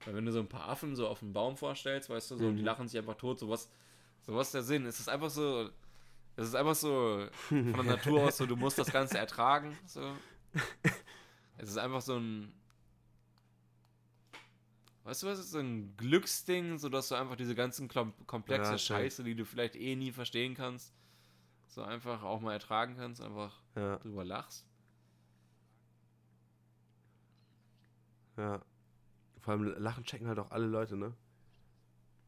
[0.05, 2.51] Weil wenn du so ein paar Affen so auf einem Baum vorstellst, weißt du, so,
[2.51, 2.57] mhm.
[2.57, 3.69] die lachen sich einfach tot, sowas,
[4.23, 4.87] sowas ist der Sinn.
[4.87, 5.71] Es ist einfach so,
[6.35, 10.01] es ist einfach so von der Natur aus so, du musst das Ganze ertragen, so.
[11.59, 12.53] Es ist einfach so ein,
[15.05, 18.79] weißt du was, ist so ein Glücksding, so dass du einfach diese ganzen komplexe ja,
[18.79, 20.93] Scheiße, die du vielleicht eh nie verstehen kannst,
[21.67, 23.97] so einfach auch mal ertragen kannst, einfach ja.
[23.99, 24.67] drüber lachst.
[28.37, 28.63] Ja.
[29.41, 31.13] Vor allem Lachen checken halt auch alle Leute, ne?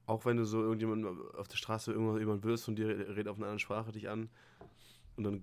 [0.07, 1.07] Auch wenn du so irgendjemand
[1.37, 4.29] auf der Straße irgendwann jemand wirst und dir redet auf einer anderen Sprache dich an
[5.17, 5.43] und dann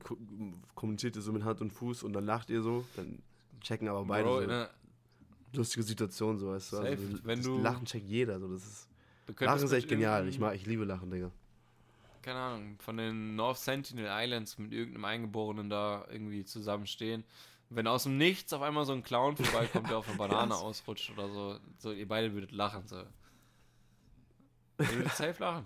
[0.76, 3.24] kommuniziert ihr so mit Hand und Fuß und dann lacht ihr so, dann
[3.62, 4.68] checken aber beide Bro, so.
[5.54, 6.78] Lustige Situation, so weißt du.
[6.78, 8.88] Also, Safe, also, wenn du Lachen checkt jeder, so das ist.
[9.40, 10.28] Lachen ist echt genial.
[10.28, 11.32] Ich mag, ich liebe Lachen, Digga.
[12.22, 17.24] Keine Ahnung, von den North Sentinel Islands mit irgendeinem Eingeborenen da irgendwie zusammenstehen
[17.72, 21.12] wenn aus dem Nichts auf einmal so ein Clown vorbeikommt, der auf eine Banane ausrutscht
[21.12, 22.86] oder so, so, ihr beide würdet lachen.
[22.86, 22.98] So.
[24.80, 25.66] Ihr würdet safe lachen.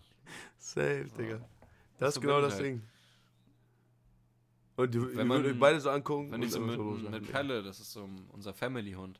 [0.57, 1.18] Safe, so.
[1.18, 1.41] Digga.
[1.98, 2.66] Das ist genau das halt.
[2.66, 2.82] Ding.
[4.76, 6.32] Und die, wenn man, würdet beide so angucken.
[6.32, 9.20] Wenn ich so mit, mit, mit Pelle, das ist so unser Family-Hund.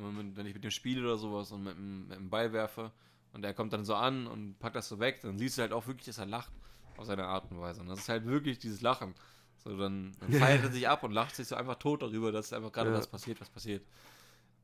[0.00, 2.92] Wenn, wenn ich mit dem spiele oder sowas und mit, mit dem Ball werfe
[3.32, 5.72] und der kommt dann so an und packt das so weg, dann siehst du halt
[5.72, 6.52] auch wirklich, dass er lacht
[6.96, 7.80] auf seine Art und Weise.
[7.80, 9.14] Und das ist halt wirklich dieses Lachen.
[9.58, 12.52] So, dann, dann feiert er sich ab und lacht sich so einfach tot darüber, dass
[12.52, 12.96] einfach gerade ja.
[12.96, 13.84] was passiert, was passiert.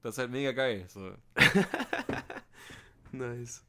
[0.02, 0.84] Das ist halt mega geil.
[0.88, 1.12] So.
[3.12, 3.64] nice.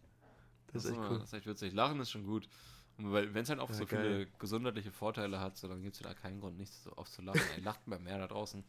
[0.67, 1.19] Das, das ist echt cool.
[1.19, 1.73] Das ist echt witzig.
[1.73, 2.49] Lachen ist schon gut.
[2.97, 4.01] wenn es halt auch ja, so geil.
[4.01, 7.21] viele gesundheitliche Vorteile hat, so, dann gibt es da keinen Grund, nicht so oft zu
[7.21, 7.41] lachen.
[7.55, 8.63] Ey, lacht mal mehr da draußen.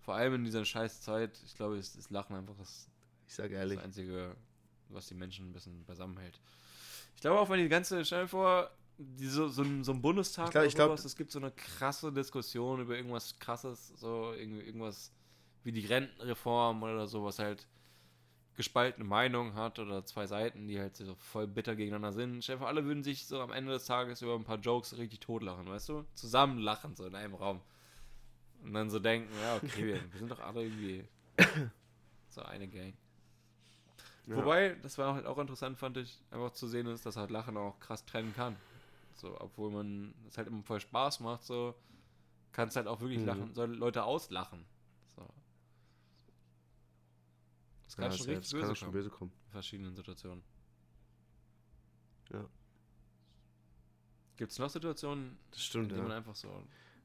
[0.00, 2.88] Vor allem in dieser scheiß Zeit, ich glaube, ist, ist Lachen einfach das,
[3.26, 3.76] ich sag ehrlich.
[3.76, 4.34] das Einzige,
[4.88, 6.40] was die Menschen ein bisschen beisammenhält.
[7.14, 10.46] Ich glaube auch, wenn die ganze, stell dir vor, diese, so, ein, so ein Bundestag
[10.46, 15.12] ich glaub, ich glaub, es gibt so eine krasse Diskussion über irgendwas krasses, so irgendwas
[15.64, 17.66] wie die Rentenreform oder so, was halt
[18.56, 22.44] gespaltene Meinung hat oder zwei Seiten, die halt so voll bitter gegeneinander sind.
[22.44, 25.66] Stell alle würden sich so am Ende des Tages über ein paar Jokes richtig totlachen,
[25.66, 26.04] weißt du?
[26.14, 27.62] Zusammen lachen, so in einem Raum.
[28.62, 31.04] Und dann so denken, ja, okay, wir, wir sind doch alle irgendwie
[32.28, 32.94] so eine Gang.
[34.26, 34.36] Ja.
[34.36, 37.56] Wobei, das war halt auch interessant, fand ich, einfach zu sehen ist, dass halt Lachen
[37.56, 38.56] auch krass trennen kann.
[39.14, 41.74] So, obwohl man es halt immer voll Spaß macht, so
[42.52, 43.26] kannst halt auch wirklich mhm.
[43.26, 44.64] lachen, soll Leute auslachen.
[45.16, 45.26] So.
[47.84, 49.32] Das kann ja, schon richtig böse, kann schon böse kommen.
[49.46, 50.42] In verschiedenen Situationen.
[52.32, 52.46] Ja.
[54.36, 56.08] Gibt es noch Situationen, das stimmt, in denen ja.
[56.08, 56.48] man einfach so.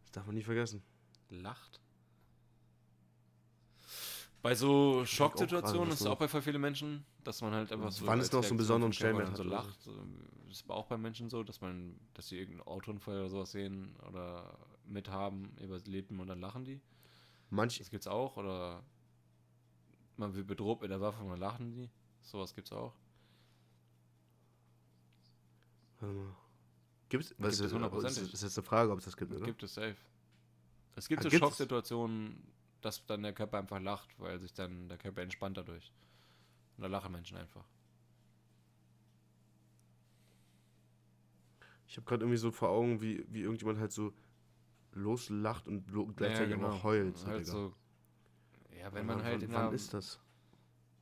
[0.03, 0.83] Das darf man nie vergessen.
[1.41, 1.79] Lacht?
[4.41, 8.05] Bei so Schocksituationen ist es auch bei vielen Menschen, dass man halt einfach so.
[8.05, 9.37] Wann ist noch so einen besonderen Stellenwert hat?
[9.37, 9.79] So lacht.
[9.87, 13.95] Das ist auch bei Menschen so, dass man, dass sie irgendeinen Autounfall oder sowas sehen
[14.07, 16.79] oder mithaben, überleben und dann lachen die.
[17.49, 18.37] Manch das gibt's auch.
[18.37, 18.83] Oder
[20.17, 21.89] man wird bedroht mit der Waffe und dann lachen die.
[22.21, 22.93] Sowas gibt's auch.
[27.09, 29.45] Gibt es, was gibt ist, ist, ist jetzt eine Frage, ob es das gibt, oder?
[29.45, 29.95] Gibt es safe.
[30.95, 32.41] Es gibt ah, so Schocksituationen,
[32.81, 35.91] dass dann der Körper einfach lacht, weil sich dann der Körper entspannt dadurch.
[36.77, 37.65] Und da lachen Menschen einfach.
[41.87, 44.13] Ich habe gerade irgendwie so vor Augen, wie, wie irgendjemand halt so
[44.93, 45.85] loslacht und
[46.15, 46.69] gleichzeitig ja, genau.
[46.69, 47.25] auch heult.
[47.25, 47.73] Halt so,
[48.79, 50.19] ja, wenn man halt in wann einer, ist das?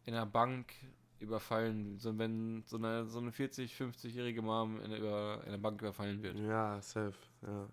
[0.06, 0.74] in einer Bank
[1.20, 5.82] überfallen, so wenn so eine, so eine 40, 50-jährige Mom in, über, in einer Bank
[5.82, 6.38] überfallen wird.
[6.38, 7.68] Ja, safe, ja.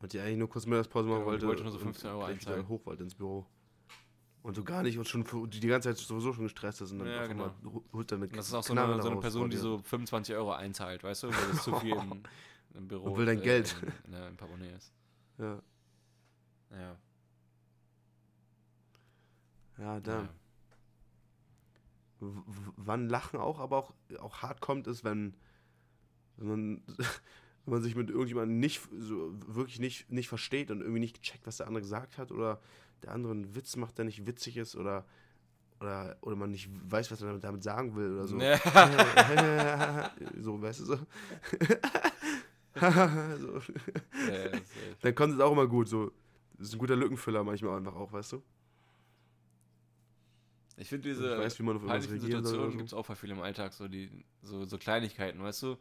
[0.00, 1.46] Und die eigentlich nur kurz Mittagspause machen ja, wollte.
[1.46, 2.68] wollte nur so 15 Euro einzahlen.
[2.68, 3.46] hoch wollte ins Büro.
[4.42, 7.00] Und du gar nicht und schon die, die ganze Zeit sowieso schon gestresst ist und
[7.00, 7.52] dann ja, genau.
[7.92, 10.52] holt dann eine Das ist auch so eine, so eine Person, die so 25 Euro
[10.52, 12.22] einzahlt, weißt du, weil es zu viel im,
[12.74, 13.74] im, Büro und will dein äh, Geld.
[14.06, 14.92] In, in, in, Portemonnaie ist.
[15.38, 15.60] Ja.
[16.70, 16.96] Ja.
[19.78, 20.28] Ja, dann.
[22.20, 22.28] Ja.
[22.76, 25.34] Wann Lachen auch, aber auch, auch hart kommt, ist, wenn,
[26.36, 26.82] wenn man
[27.66, 31.46] wenn man sich mit irgendjemandem nicht so wirklich nicht, nicht versteht und irgendwie nicht checkt,
[31.46, 32.60] was der andere gesagt hat oder
[33.02, 35.04] der andere einen Witz macht, der nicht witzig ist oder
[35.80, 38.38] oder, oder man nicht weiß, was er damit sagen will oder so.
[38.38, 40.10] Ja.
[40.40, 40.96] so, weißt du so.
[42.74, 42.80] so.
[42.80, 44.58] Ja,
[45.02, 45.88] Dann kommt es auch immer gut.
[45.88, 46.12] So.
[46.56, 48.42] Das ist ein guter Lückenfüller manchmal einfach auch, weißt du?
[50.78, 52.76] Ich finde diese ich weiß, wie man auf Situationen so.
[52.76, 54.10] gibt es auch bei vielen im Alltag, so, die,
[54.42, 55.76] so, so Kleinigkeiten, weißt du?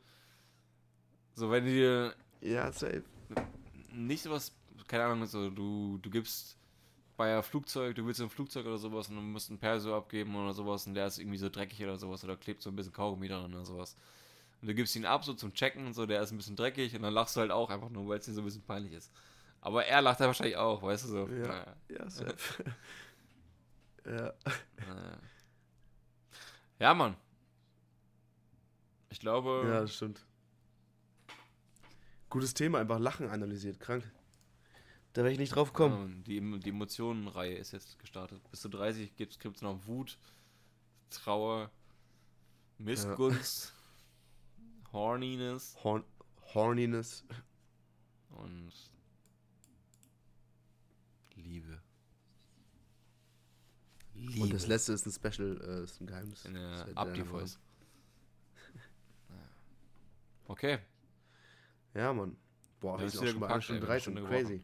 [1.36, 2.16] So, wenn dir.
[2.42, 3.04] Ja, safe.
[3.92, 4.54] Nicht sowas,
[4.88, 6.58] keine Ahnung, so, du, du gibst
[7.18, 10.36] bei einem Flugzeug, du willst ein Flugzeug oder sowas und du musst einen Perso abgeben
[10.36, 12.94] oder sowas und der ist irgendwie so dreckig oder sowas oder klebt so ein bisschen
[12.94, 13.96] Kaugummi dran oder sowas.
[14.62, 16.96] Und du gibst ihn ab, so zum Checken und so, der ist ein bisschen dreckig
[16.96, 18.94] und dann lachst du halt auch einfach nur, weil es dir so ein bisschen peinlich
[18.94, 19.12] ist.
[19.62, 21.28] Aber er lacht ja wahrscheinlich auch, weißt du so.
[21.28, 21.76] Ja, naja.
[21.90, 22.64] ja safe.
[24.06, 24.34] ja.
[24.88, 25.18] Naja.
[26.80, 27.16] Ja, Mann.
[29.10, 29.68] Ich glaube.
[29.68, 30.26] Ja, das stimmt.
[32.36, 34.04] Gutes Thema, einfach Lachen analysiert, krank.
[35.14, 36.18] Da wäre ich nicht drauf gekommen.
[36.28, 38.42] Ja, die, die Emotionenreihe ist jetzt gestartet.
[38.52, 40.18] Bis zu 30 gibt es noch Wut,
[41.10, 41.72] Trauer,
[42.78, 43.74] Missgunst,
[44.58, 44.92] ja.
[44.92, 45.78] Horniness.
[45.82, 46.04] Horn
[46.54, 47.24] Horniness.
[48.32, 48.74] Und
[51.36, 51.82] Liebe.
[54.14, 54.42] Liebe.
[54.42, 56.46] Und das letzte ist ein Special, äh, ist ein Geheimnis.
[56.46, 57.60] Eine Up-Device.
[60.50, 60.80] okay.
[61.96, 62.36] Ja, Mann.
[62.80, 64.26] Boah, wir sind auch schon Stunde drei Stunden.
[64.26, 64.62] Crazy.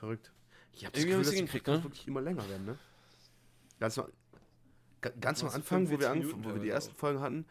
[0.00, 0.32] Verrückt.
[0.72, 1.82] Ich hab das Gefühl, dass die Krieg ne?
[1.82, 2.78] wirklich immer länger werden, ne?
[3.78, 4.10] Ganz, mal,
[5.20, 7.46] ganz am Anfang, wo wir, Minuten, wo wir die ersten Folgen hatten,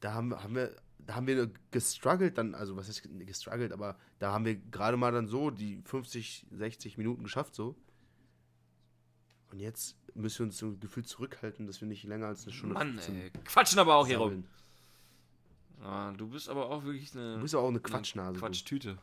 [0.00, 0.74] da haben, haben wir
[1.08, 5.10] da haben wir gestruggelt dann, also was heißt gestruggelt, aber da haben wir gerade mal
[5.10, 7.74] dann so die 50, 60 Minuten geschafft so.
[9.50, 12.74] Und jetzt müssen wir uns so gefühlt zurückhalten, dass wir nicht länger als eine Stunde
[12.74, 14.44] Mann, ey, quatschen aber auch hier rum.
[15.84, 17.36] Ah, du bist aber auch wirklich eine.
[17.36, 18.38] Du bist auch eine Quatschnase.
[18.38, 18.98] Quatschtüte.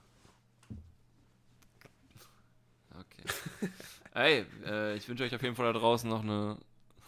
[2.91, 3.69] Okay.
[4.13, 6.57] Ey, äh, ich wünsche euch auf jeden Fall da draußen noch eine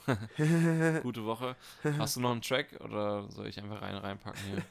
[1.04, 1.56] gute Woche.
[1.98, 4.64] Hast du noch einen Track oder soll ich einfach rein reinpacken hier?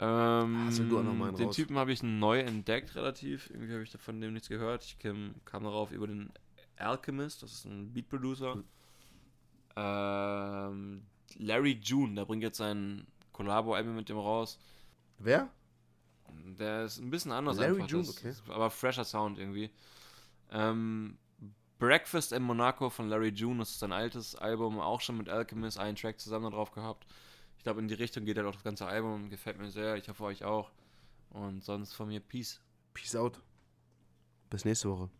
[0.00, 1.56] ähm, Hast du auch noch mal Den raus?
[1.56, 3.50] Typen habe ich neu entdeckt, relativ.
[3.50, 4.84] Irgendwie habe ich von dem nichts gehört.
[4.84, 6.30] Ich kam, kam darauf über den
[6.76, 8.54] Alchemist, das ist ein Beat-Producer.
[8.54, 8.64] Hm.
[9.76, 11.02] Ähm,
[11.36, 14.58] Larry June, der bringt jetzt sein Collabo-Album mit dem raus.
[15.18, 15.48] Wer?
[16.58, 17.88] Der ist ein bisschen anders Larry einfach.
[17.88, 18.52] June, das, okay.
[18.52, 19.70] Aber fresher Sound irgendwie.
[20.50, 21.18] Ähm,
[21.78, 25.78] Breakfast in Monaco von Larry June, das ist sein altes Album, auch schon mit Alchemist,
[25.78, 27.06] einen Track zusammen drauf gehabt.
[27.56, 30.08] Ich glaube, in die Richtung geht halt auch das ganze Album, gefällt mir sehr, ich
[30.08, 30.70] hoffe euch auch.
[31.30, 32.60] Und sonst von mir Peace.
[32.94, 33.40] Peace out.
[34.50, 35.10] Bis nächste Woche.